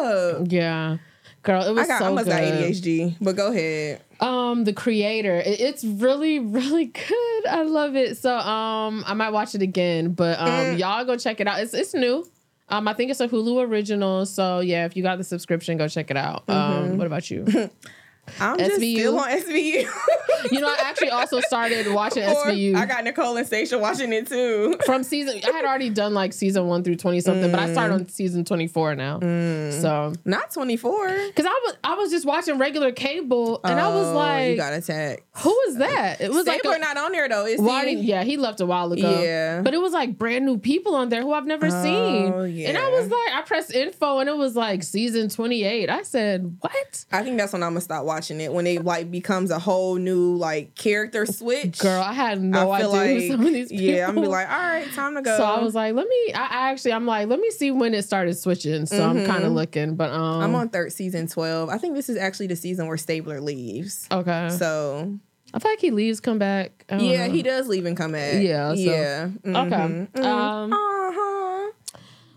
up?" 0.00 0.46
yeah, 0.50 0.96
girl, 1.42 1.62
it 1.62 1.72
was 1.74 1.84
I 1.84 1.86
got, 1.88 1.98
so 2.00 2.06
I 2.06 2.12
must 2.12 2.26
good. 2.26 2.32
got 2.32 2.42
ADHD, 2.42 3.16
but 3.20 3.36
go 3.36 3.50
ahead. 3.52 4.02
Um, 4.20 4.64
the 4.64 4.72
creator, 4.72 5.36
it- 5.36 5.60
it's 5.60 5.82
really, 5.84 6.38
really 6.38 6.86
good. 6.86 7.46
I 7.48 7.62
love 7.62 7.96
it. 7.96 8.18
So, 8.18 8.36
um, 8.36 9.02
I 9.06 9.14
might 9.14 9.30
watch 9.30 9.54
it 9.54 9.62
again, 9.62 10.12
but 10.12 10.38
um, 10.38 10.48
Mm. 10.48 10.78
y'all 10.78 11.04
go 11.04 11.16
check 11.16 11.40
it 11.40 11.46
out. 11.46 11.60
It's 11.60 11.72
it's 11.74 11.94
new. 11.94 12.26
Um, 12.68 12.86
I 12.86 12.92
think 12.92 13.10
it's 13.10 13.20
a 13.20 13.26
Hulu 13.28 13.66
original. 13.66 14.26
So 14.26 14.60
yeah, 14.60 14.84
if 14.84 14.96
you 14.96 15.02
got 15.02 15.18
the 15.18 15.24
subscription, 15.24 15.76
go 15.78 15.88
check 15.88 16.10
it 16.10 16.16
out. 16.16 16.46
Mm-hmm. 16.46 16.90
Um, 16.92 16.98
what 16.98 17.06
about 17.06 17.30
you? 17.30 17.44
I'm 18.38 18.58
just 18.58 18.80
SVU. 18.80 18.98
still 18.98 19.18
on 19.18 19.28
SVU. 19.30 19.88
you 20.50 20.60
know, 20.60 20.68
I 20.68 20.76
actually 20.84 21.10
also 21.10 21.40
started 21.40 21.92
watching 21.92 22.24
Or 22.24 22.46
SVU. 22.46 22.74
I 22.74 22.86
got 22.86 23.04
Nicole 23.04 23.36
and 23.36 23.46
Stacia 23.46 23.78
watching 23.78 24.12
it 24.12 24.26
too. 24.26 24.76
from 24.84 25.02
season 25.02 25.40
I 25.44 25.50
had 25.52 25.64
already 25.64 25.90
done 25.90 26.14
like 26.14 26.32
season 26.32 26.66
one 26.66 26.82
through 26.84 26.96
twenty 26.96 27.20
something, 27.20 27.50
but 27.50 27.60
I 27.60 27.68
mm. 27.68 27.72
started 27.72 27.94
on 27.94 28.08
season 28.08 28.44
twenty 28.44 28.66
four 28.66 28.94
now. 28.94 29.18
Mm. 29.20 29.80
So 29.80 30.12
Not 30.24 30.50
24. 30.52 31.08
because 31.28 31.46
I 31.46 31.60
was 31.64 31.76
I 31.84 31.94
was 31.94 32.10
just 32.10 32.26
watching 32.26 32.58
regular 32.58 32.92
cable 32.92 33.60
and 33.64 33.78
I 33.78 33.88
was 33.88 34.00
Oh, 34.10 34.14
like, 34.16 34.50
you 34.50 34.56
got 34.56 34.72
attacked. 34.72 35.22
who 35.38 35.56
is 35.68 35.76
that? 35.76 36.20
It 36.20 36.30
was 36.30 36.46
like 36.46 36.60
Stabler 36.60 36.76
a, 36.76 36.78
not 36.78 36.96
on 36.96 37.12
there 37.12 37.28
though. 37.28 37.46
Is 37.46 37.60
Marty, 37.60 37.96
he? 37.96 38.02
yeah, 38.02 38.24
he 38.24 38.36
left 38.36 38.60
a 38.60 38.66
while 38.66 38.92
ago. 38.92 39.20
Yeah. 39.20 39.62
But 39.62 39.74
it 39.74 39.80
was 39.80 39.92
like 39.92 40.18
brand 40.18 40.46
new 40.46 40.58
people 40.58 40.94
on 40.94 41.08
there 41.08 41.22
who 41.22 41.32
I've 41.32 41.46
never 41.46 41.66
oh, 41.66 41.82
seen. 41.82 42.32
Oh, 42.32 42.42
And 42.44 42.78
I 42.78 42.88
was 42.90 43.08
like, 43.08 43.34
I 43.34 43.42
pressed 43.46 43.72
info 43.74 44.18
and 44.18 44.28
it 44.28 44.36
was 44.36 44.56
like 44.56 44.82
season 44.82 45.28
28. 45.28 45.90
I 45.90 46.02
said, 46.02 46.56
what? 46.60 47.04
I 47.12 47.22
think 47.22 47.38
that's 47.38 47.52
when 47.52 47.62
I'm 47.62 47.70
gonna 47.70 47.80
stop 47.80 48.04
watching 48.04 48.40
it 48.40 48.52
when 48.52 48.66
it 48.66 48.84
like 48.84 49.10
becomes 49.10 49.50
a 49.50 49.58
whole 49.58 49.96
new 49.96 50.29
like 50.36 50.74
character 50.74 51.26
switch. 51.26 51.78
Girl, 51.78 52.00
I 52.00 52.12
had 52.12 52.40
no 52.42 52.70
I 52.70 52.78
idea 52.78 52.88
like 52.88 53.30
some 53.30 53.46
of 53.46 53.52
these 53.52 53.68
people. 53.70 53.84
yeah, 53.84 54.06
I'm 54.08 54.14
gonna 54.14 54.26
be 54.26 54.30
like, 54.30 54.48
all 54.50 54.58
right, 54.58 54.90
time 54.92 55.14
to 55.14 55.22
go. 55.22 55.36
So 55.36 55.44
I 55.44 55.60
was 55.60 55.74
like, 55.74 55.94
let 55.94 56.06
me. 56.08 56.32
I 56.34 56.70
actually, 56.70 56.92
I'm 56.92 57.06
like, 57.06 57.28
let 57.28 57.38
me 57.40 57.50
see 57.50 57.70
when 57.70 57.94
it 57.94 58.02
started 58.02 58.34
switching. 58.38 58.86
So 58.86 59.08
I'm 59.08 59.26
kind 59.26 59.44
of 59.44 59.52
looking, 59.52 59.96
but 59.96 60.10
um, 60.10 60.20
Mm-hmm. 60.20 60.42
I'm 60.44 60.54
on 60.54 60.68
third 60.70 60.92
season 60.92 61.26
12. 61.26 61.68
I 61.68 61.78
think 61.78 61.94
this 61.94 62.08
is 62.08 62.16
actually 62.16 62.46
the 62.48 62.56
season 62.56 62.86
where 62.86 62.96
Stabler 62.96 63.40
leaves. 63.40 64.06
Okay, 64.12 64.48
So 64.50 65.18
I 65.52 65.58
feel 65.58 65.72
like 65.72 65.80
he 65.80 65.90
leaves, 65.90 66.20
come 66.20 66.38
back. 66.38 66.84
Yeah, 66.90 67.26
know. 67.26 67.32
he 67.32 67.42
does 67.42 67.66
leave 67.68 67.84
and 67.86 67.96
come 67.96 68.12
back. 68.12 68.42
Yeah, 68.42 68.68
so- 68.70 68.74
yeah. 68.80 69.28
Okay. 69.44 70.06
Mhm. 70.14 70.24
Um, 70.24 70.72
uh 70.72 70.76
huh. 70.78 71.70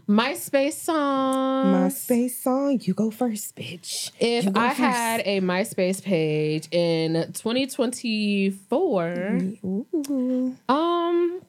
MySpace 0.07 0.73
song. 0.73 1.73
MySpace 1.73 2.31
song, 2.31 2.79
you 2.81 2.93
go 2.93 3.09
first, 3.09 3.55
bitch. 3.55 4.11
If 4.19 4.45
I 4.55 4.69
first. 4.69 4.79
had 4.79 5.21
a 5.25 5.39
MySpace 5.39 6.03
page 6.03 6.67
in 6.71 7.31
2024, 7.31 9.39
Ooh. 9.63 10.57
um, 10.67 11.41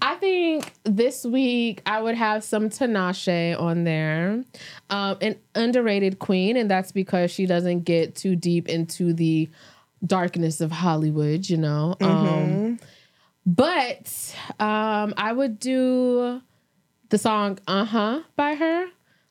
I 0.00 0.14
think 0.16 0.72
this 0.84 1.24
week 1.24 1.82
I 1.84 2.00
would 2.00 2.14
have 2.14 2.44
some 2.44 2.70
Tinashe 2.70 3.60
on 3.60 3.82
there, 3.82 4.44
um, 4.90 5.18
an 5.20 5.34
underrated 5.56 6.20
queen, 6.20 6.56
and 6.56 6.70
that's 6.70 6.92
because 6.92 7.32
she 7.32 7.46
doesn't 7.46 7.80
get 7.80 8.14
too 8.14 8.36
deep 8.36 8.68
into 8.68 9.12
the 9.12 9.48
darkness 10.06 10.60
of 10.60 10.70
Hollywood, 10.70 11.48
you 11.48 11.56
know. 11.56 11.96
Um, 12.00 12.78
but 13.46 14.36
um, 14.60 15.14
I 15.16 15.32
would 15.32 15.58
do 15.58 16.40
the 17.10 17.18
song 17.18 17.58
"Uh 17.66 17.84
Huh" 17.84 18.20
by 18.36 18.54
her 18.54 18.86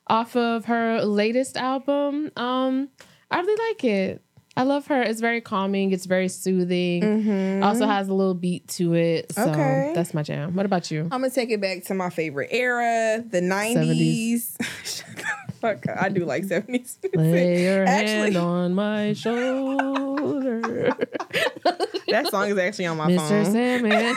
off 0.06 0.36
of 0.36 0.66
her 0.66 1.02
latest 1.02 1.56
album. 1.56 2.30
Um, 2.36 2.88
I 3.30 3.40
really 3.40 3.68
like 3.70 3.84
it. 3.84 4.22
I 4.56 4.64
love 4.64 4.88
her. 4.88 5.00
It's 5.00 5.20
very 5.20 5.40
calming. 5.40 5.92
It's 5.92 6.06
very 6.06 6.28
soothing. 6.28 7.02
Mhm. 7.02 7.64
Also 7.64 7.86
has 7.86 8.08
a 8.08 8.14
little 8.14 8.34
beat 8.34 8.66
to 8.68 8.94
it. 8.94 9.32
So 9.32 9.48
Okay. 9.48 9.92
that's 9.94 10.12
my 10.12 10.22
jam. 10.22 10.54
What 10.56 10.66
about 10.66 10.90
you? 10.90 11.02
I'm 11.02 11.20
gonna 11.22 11.30
take 11.30 11.50
it 11.50 11.60
back 11.60 11.84
to 11.84 11.94
my 11.94 12.10
favorite 12.10 12.48
era, 12.50 13.22
the 13.26 13.40
'90s. 13.40 14.56
Fuck. 15.60 15.84
I 15.88 16.08
do 16.08 16.24
like 16.24 16.44
'70s. 16.44 16.96
Lay 17.14 17.62
your 17.64 17.84
hand 17.86 17.88
Actually, 17.88 18.36
on 18.36 18.74
my 18.74 19.12
shoulder. 19.14 20.60
that 22.08 22.28
song 22.30 22.48
is 22.48 22.58
actually 22.58 22.86
on 22.86 22.96
my 22.96 23.14
phone. 23.16 23.18
Mr. 23.18 23.44
phone. 23.44 23.52
Sandman. 23.52 24.16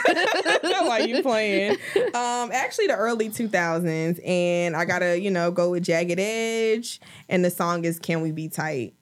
Why 0.86 0.98
you 1.06 1.22
playing? 1.22 1.72
Um, 2.14 2.50
actually, 2.52 2.86
the 2.88 2.96
early 2.96 3.28
2000s, 3.30 4.26
and 4.26 4.76
I 4.76 4.84
gotta, 4.84 5.18
you 5.18 5.30
know, 5.30 5.50
go 5.50 5.70
with 5.70 5.84
Jagged 5.84 6.18
Edge, 6.18 7.00
and 7.28 7.44
the 7.44 7.50
song 7.50 7.84
is 7.84 7.98
"Can 7.98 8.20
We 8.22 8.32
Be 8.32 8.48
Tight." 8.48 8.94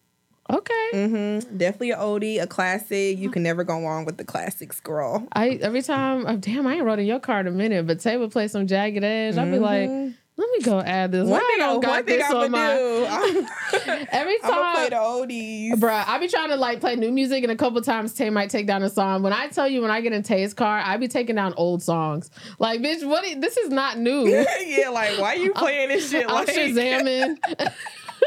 okay. 0.50 0.88
Mm-hmm. 0.92 1.56
Definitely 1.56 1.92
a 1.92 1.96
oldie, 1.96 2.42
a 2.42 2.46
classic. 2.46 3.16
You 3.18 3.30
can 3.30 3.42
never 3.42 3.64
go 3.64 3.80
wrong 3.82 4.04
with 4.04 4.18
the 4.18 4.24
classics, 4.24 4.80
girl. 4.80 5.26
I 5.32 5.50
every 5.62 5.80
time 5.82 6.24
oh, 6.26 6.36
damn, 6.36 6.66
I 6.66 6.74
ain't 6.74 6.84
wrote 6.84 6.98
in 6.98 7.06
your 7.06 7.20
car 7.20 7.40
in 7.40 7.46
a 7.46 7.50
minute, 7.52 7.86
but 7.86 8.00
Tay 8.00 8.16
would 8.18 8.32
play 8.32 8.48
some 8.48 8.66
jagged 8.66 9.02
edge. 9.02 9.38
I'd 9.38 9.50
be 9.50 9.58
like, 9.58 9.88
Mhm. 9.88 10.14
Let 10.42 10.58
me 10.58 10.64
go 10.64 10.80
add 10.80 11.12
this. 11.12 11.22
one 11.28 11.30
Why 11.30 11.38
thing, 11.40 11.60
I 11.62 11.64
I, 11.64 11.72
don't 11.72 11.80
got 11.80 11.90
one 11.90 12.04
thing 12.04 12.18
this 12.18 12.30
I'm 12.30 12.36
on 12.36 12.50
gonna 12.50 12.50
my 12.50 12.74
do, 12.76 13.06
I'm, 13.90 14.06
every 14.10 14.38
time 14.40 14.52
I'm 14.52 14.74
play 14.74 14.88
the 14.90 14.96
oldies. 14.96 15.72
Bruh, 15.74 16.04
I 16.06 16.18
be 16.18 16.28
trying 16.28 16.48
to 16.48 16.56
like 16.56 16.80
play 16.80 16.96
new 16.96 17.12
music, 17.12 17.42
and 17.42 17.52
a 17.52 17.56
couple 17.56 17.80
times 17.82 18.12
Tay 18.14 18.30
might 18.30 18.50
take 18.50 18.66
down 18.66 18.82
a 18.82 18.90
song. 18.90 19.22
When 19.22 19.32
I 19.32 19.48
tell 19.48 19.68
you, 19.68 19.82
when 19.82 19.90
I 19.90 20.00
get 20.00 20.12
in 20.12 20.22
Tay's 20.22 20.52
car, 20.54 20.78
I 20.84 20.96
be 20.96 21.08
taking 21.08 21.36
down 21.36 21.54
old 21.56 21.82
songs. 21.82 22.30
Like, 22.58 22.80
bitch, 22.80 23.06
what? 23.06 23.24
i- 23.24 23.38
This 23.38 23.56
is 23.56 23.70
not 23.70 23.98
new. 23.98 24.26
yeah, 24.66 24.88
like 24.90 25.18
why 25.18 25.34
you 25.34 25.52
playing 25.54 25.88
this 25.88 26.10
shit? 26.10 26.26
I'm 26.28 26.34
Like 26.34 26.48
Shazamming 26.48 27.38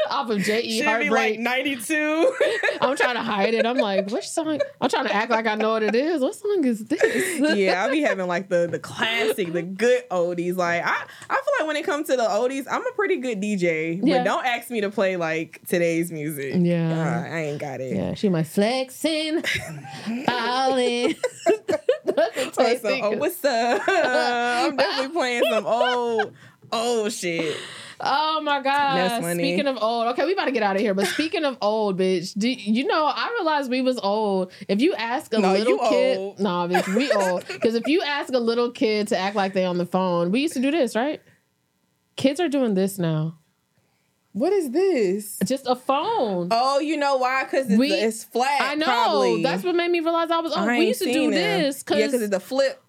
off 0.10 0.30
of 0.30 0.42
J.E. 0.42 0.80
Heartbreak. 0.80 1.10
like 1.10 1.38
92. 1.38 2.34
I'm 2.80 2.96
trying 2.96 3.16
to 3.16 3.22
hide 3.22 3.54
it. 3.54 3.66
I'm 3.66 3.76
like, 3.76 4.10
which 4.10 4.28
song? 4.28 4.60
I'm 4.80 4.88
trying 4.90 5.06
to 5.06 5.14
act 5.14 5.30
like 5.30 5.46
I 5.46 5.54
know 5.54 5.70
what 5.70 5.82
it 5.82 5.94
is. 5.94 6.20
What 6.20 6.34
song 6.34 6.64
is 6.64 6.84
this? 6.84 7.56
yeah, 7.56 7.82
I'll 7.82 7.90
be 7.90 8.00
having 8.02 8.26
like 8.26 8.48
the 8.48 8.66
the 8.66 8.78
classic, 8.78 9.52
the 9.52 9.62
good 9.62 10.08
oldies. 10.10 10.56
Like 10.56 10.84
I, 10.84 11.04
I 11.30 11.34
feel 11.34 11.52
like 11.58 11.66
when 11.66 11.76
it 11.76 11.84
comes 11.84 12.08
to 12.08 12.16
the 12.16 12.22
oldies, 12.22 12.66
I'm 12.70 12.86
a 12.86 12.92
pretty 12.92 13.16
good 13.16 13.40
DJ. 13.40 14.00
Yeah. 14.02 14.18
But 14.18 14.24
don't 14.24 14.46
ask 14.46 14.70
me 14.70 14.80
to 14.82 14.90
play 14.90 15.16
like 15.16 15.60
today's 15.66 16.10
music. 16.10 16.54
Yeah. 16.58 17.26
Uh, 17.26 17.34
I 17.34 17.38
ain't 17.44 17.60
got 17.60 17.80
it. 17.80 17.94
Yeah, 17.94 18.14
she 18.14 18.28
my 18.28 18.42
flexing, 18.42 19.42
falling. 20.26 21.14
Or 22.16 22.24
Tay 22.52 23.00
oh, 23.02 23.16
what's 23.16 23.44
up? 23.44 23.82
I'm 23.86 24.76
definitely 24.76 25.12
playing 25.12 25.42
some 25.50 25.66
old, 25.66 26.32
old 26.72 27.12
shit. 27.12 27.56
Oh 28.00 28.40
my 28.42 28.60
god! 28.62 29.22
Speaking 29.34 29.66
of 29.66 29.78
old, 29.82 30.08
okay, 30.08 30.24
we 30.24 30.32
about 30.32 30.46
to 30.46 30.52
get 30.52 30.62
out 30.62 30.76
of 30.76 30.82
here. 30.82 30.94
But 30.94 31.06
speaking 31.06 31.44
of 31.44 31.56
old, 31.62 31.98
bitch, 31.98 32.34
do 32.38 32.48
you 32.48 32.84
know? 32.84 33.04
I 33.06 33.30
realized 33.38 33.70
we 33.70 33.80
was 33.82 33.98
old. 33.98 34.52
If 34.68 34.80
you 34.80 34.94
ask 34.94 35.32
a 35.32 35.38
No, 35.38 35.52
little 35.52 35.78
kid, 35.78 36.18
no, 36.38 36.66
nah, 36.66 36.68
bitch, 36.68 36.94
we 36.94 37.10
old. 37.12 37.44
Because 37.56 37.74
if 37.74 37.86
you 37.86 38.02
ask 38.02 38.32
a 38.32 38.38
little 38.38 38.70
kid 38.70 39.08
to 39.08 39.16
act 39.18 39.34
like 39.36 39.52
they 39.54 39.64
on 39.64 39.78
the 39.78 39.86
phone, 39.86 40.30
we 40.30 40.40
used 40.40 40.54
to 40.54 40.60
do 40.60 40.70
this, 40.70 40.94
right? 40.94 41.22
Kids 42.16 42.40
are 42.40 42.48
doing 42.48 42.74
this 42.74 42.98
now. 42.98 43.38
What 44.32 44.52
is 44.52 44.70
this? 44.70 45.38
Just 45.46 45.66
a 45.66 45.74
phone. 45.74 46.48
Oh, 46.50 46.78
you 46.78 46.98
know 46.98 47.16
why? 47.16 47.44
Because 47.44 47.70
it's, 47.70 47.80
it's 47.82 48.24
flat. 48.24 48.60
I 48.60 48.74
know. 48.74 48.84
Probably. 48.84 49.42
That's 49.42 49.64
what 49.64 49.74
made 49.74 49.90
me 49.90 50.00
realize 50.00 50.30
I 50.30 50.40
was 50.40 50.52
old. 50.52 50.68
I 50.68 50.78
We 50.78 50.88
used 50.88 51.00
to 51.00 51.10
do 51.10 51.22
them. 51.22 51.30
this 51.30 51.82
because 51.82 51.98
yeah, 52.00 52.06
because 52.06 52.20
it's 52.20 52.34
a 52.36 52.40
flip. 52.40 52.82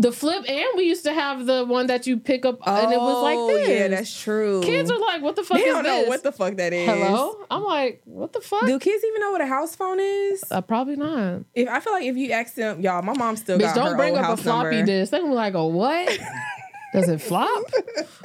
The 0.00 0.12
flip, 0.12 0.44
and 0.48 0.66
we 0.76 0.84
used 0.84 1.04
to 1.04 1.12
have 1.12 1.46
the 1.46 1.64
one 1.64 1.86
that 1.86 2.06
you 2.06 2.18
pick 2.18 2.44
up, 2.44 2.58
and 2.66 2.92
it 2.92 2.98
was 2.98 3.22
like 3.22 3.36
Oh, 3.38 3.46
this. 3.48 3.68
Yeah, 3.68 3.88
that's 3.88 4.22
true. 4.22 4.60
Kids 4.62 4.90
are 4.90 4.98
like, 4.98 5.22
"What 5.22 5.36
the 5.36 5.42
fuck 5.42 5.56
they 5.58 5.64
is 5.64 5.74
don't 5.74 5.84
know 5.84 6.00
this?" 6.00 6.08
what 6.08 6.22
the 6.22 6.32
fuck 6.32 6.56
that 6.56 6.72
is. 6.72 6.88
Hello? 6.88 7.44
I'm 7.50 7.64
like, 7.64 8.02
what 8.04 8.32
the 8.32 8.40
fuck? 8.40 8.66
Do 8.66 8.78
kids 8.78 9.04
even 9.04 9.20
know 9.20 9.30
what 9.32 9.40
a 9.40 9.46
house 9.46 9.74
phone 9.74 9.98
is? 10.00 10.44
Uh, 10.50 10.60
probably 10.60 10.96
not. 10.96 11.42
If 11.54 11.68
I 11.68 11.80
feel 11.80 11.92
like 11.92 12.04
if 12.04 12.16
you 12.16 12.32
ask 12.32 12.54
them, 12.54 12.80
y'all, 12.80 13.02
my 13.02 13.14
mom 13.16 13.36
still 13.36 13.58
Bitch, 13.58 13.62
got 13.62 13.74
don't 13.76 13.86
her 13.92 13.96
bring 13.96 14.16
old 14.16 14.24
up 14.24 14.38
a 14.38 14.42
floppy 14.42 14.76
number. 14.76 14.86
disk. 14.86 15.10
They're 15.10 15.20
gonna 15.20 15.32
be 15.32 15.36
like, 15.36 15.54
a 15.54 15.66
what? 15.66 16.18
Does 16.92 17.08
it 17.08 17.20
flop? 17.20 17.62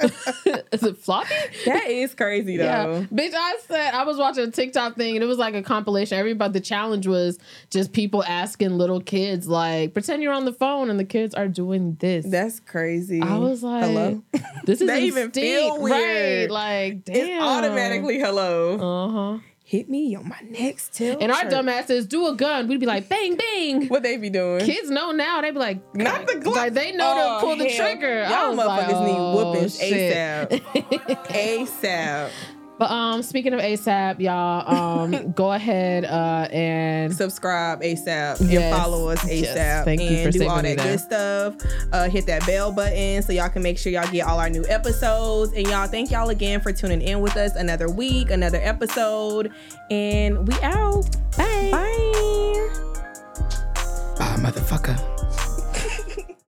Is 0.72 0.82
it 0.82 0.96
floppy? 0.98 1.34
That 1.66 1.88
is 1.88 2.14
crazy 2.14 2.56
though. 2.56 2.64
Yeah, 2.64 3.06
bitch. 3.12 3.32
I 3.34 3.58
said 3.66 3.92
I 3.94 4.04
was 4.04 4.16
watching 4.16 4.44
a 4.44 4.50
TikTok 4.50 4.96
thing 4.96 5.14
and 5.16 5.22
it 5.22 5.26
was 5.26 5.38
like 5.38 5.54
a 5.54 5.62
compilation. 5.62 6.18
Everybody, 6.18 6.52
the 6.54 6.60
challenge 6.60 7.06
was 7.06 7.38
just 7.70 7.92
people 7.92 8.24
asking 8.24 8.70
little 8.78 9.00
kids 9.00 9.46
like, 9.46 9.92
pretend 9.92 10.22
you're 10.22 10.32
on 10.32 10.44
the 10.44 10.52
phone 10.52 10.90
and 10.90 10.98
the 10.98 11.04
kids 11.04 11.34
are 11.34 11.48
doing 11.48 11.96
this. 12.00 12.24
That's 12.26 12.60
crazy. 12.60 13.20
I 13.20 13.36
was 13.38 13.62
like, 13.62 13.84
hello. 13.84 14.22
this 14.64 14.80
is 14.82 14.90
even 14.90 15.30
feel 15.32 15.80
weird. 15.80 16.50
right? 16.50 16.50
Like, 16.50 17.04
damn. 17.04 17.16
It's 17.16 17.42
automatically 17.42 18.18
hello. 18.18 18.74
Uh 18.74 19.08
huh. 19.38 19.38
Hit 19.72 19.88
me 19.88 20.14
on 20.14 20.28
my 20.28 20.36
next 20.50 20.92
tail. 20.92 21.16
And 21.18 21.32
our 21.32 21.44
dumbasses 21.44 22.06
do 22.06 22.26
a 22.26 22.36
gun. 22.36 22.68
We'd 22.68 22.78
be 22.78 22.84
like, 22.84 23.08
bang, 23.08 23.36
bang. 23.36 23.88
What 23.88 24.02
they 24.02 24.18
be 24.18 24.28
doing? 24.28 24.66
Kids 24.66 24.90
know 24.90 25.12
now. 25.12 25.40
They 25.40 25.50
be 25.50 25.58
like, 25.58 25.96
Not 25.96 26.26
the 26.26 26.34
Glock. 26.34 26.56
Like 26.56 26.74
they 26.74 26.92
know 26.92 27.14
Oh, 27.16 27.40
to 27.40 27.46
pull 27.46 27.56
the 27.56 27.74
trigger. 27.74 28.26
Y'all 28.28 28.50
was 28.50 28.58
like, 28.58 28.86
motherfuckers 28.86 29.06
need 29.06 29.16
oh, 29.16 29.52
whoopings. 29.54 29.80
ASAP. 29.80 30.60
ASAP. 31.24 32.30
But 32.82 32.90
um, 32.90 33.22
speaking 33.22 33.54
of 33.54 33.60
ASAP, 33.60 34.18
y'all, 34.18 35.04
um, 35.04 35.30
go 35.36 35.52
ahead 35.52 36.04
uh 36.04 36.48
and 36.52 37.14
Subscribe 37.14 37.80
ASAP 37.80 38.38
Yes. 38.40 38.40
and 38.40 38.74
follow 38.76 39.08
us 39.10 39.20
ASAP. 39.20 39.42
Yes. 39.42 39.84
Thank 39.84 40.00
you 40.00 40.08
and 40.08 40.32
for 40.32 40.38
do 40.40 40.48
all 40.48 40.60
me 40.60 40.74
that 40.74 40.82
good 40.82 40.98
stuff. 40.98 41.54
Uh, 41.92 42.08
hit 42.08 42.26
that 42.26 42.44
bell 42.44 42.72
button 42.72 43.22
so 43.22 43.32
y'all 43.32 43.48
can 43.50 43.62
make 43.62 43.78
sure 43.78 43.92
y'all 43.92 44.10
get 44.10 44.26
all 44.26 44.40
our 44.40 44.50
new 44.50 44.64
episodes. 44.68 45.52
And 45.52 45.64
y'all, 45.68 45.86
thank 45.86 46.10
y'all 46.10 46.30
again 46.30 46.60
for 46.60 46.72
tuning 46.72 47.02
in 47.02 47.20
with 47.20 47.36
us 47.36 47.54
another 47.54 47.88
week, 47.88 48.32
another 48.32 48.58
episode. 48.60 49.52
And 49.88 50.48
we 50.48 50.54
out. 50.62 51.04
bye. 51.36 51.68
Bye. 51.70 52.68
Bye, 54.18 54.36
motherfucker. 54.40 55.21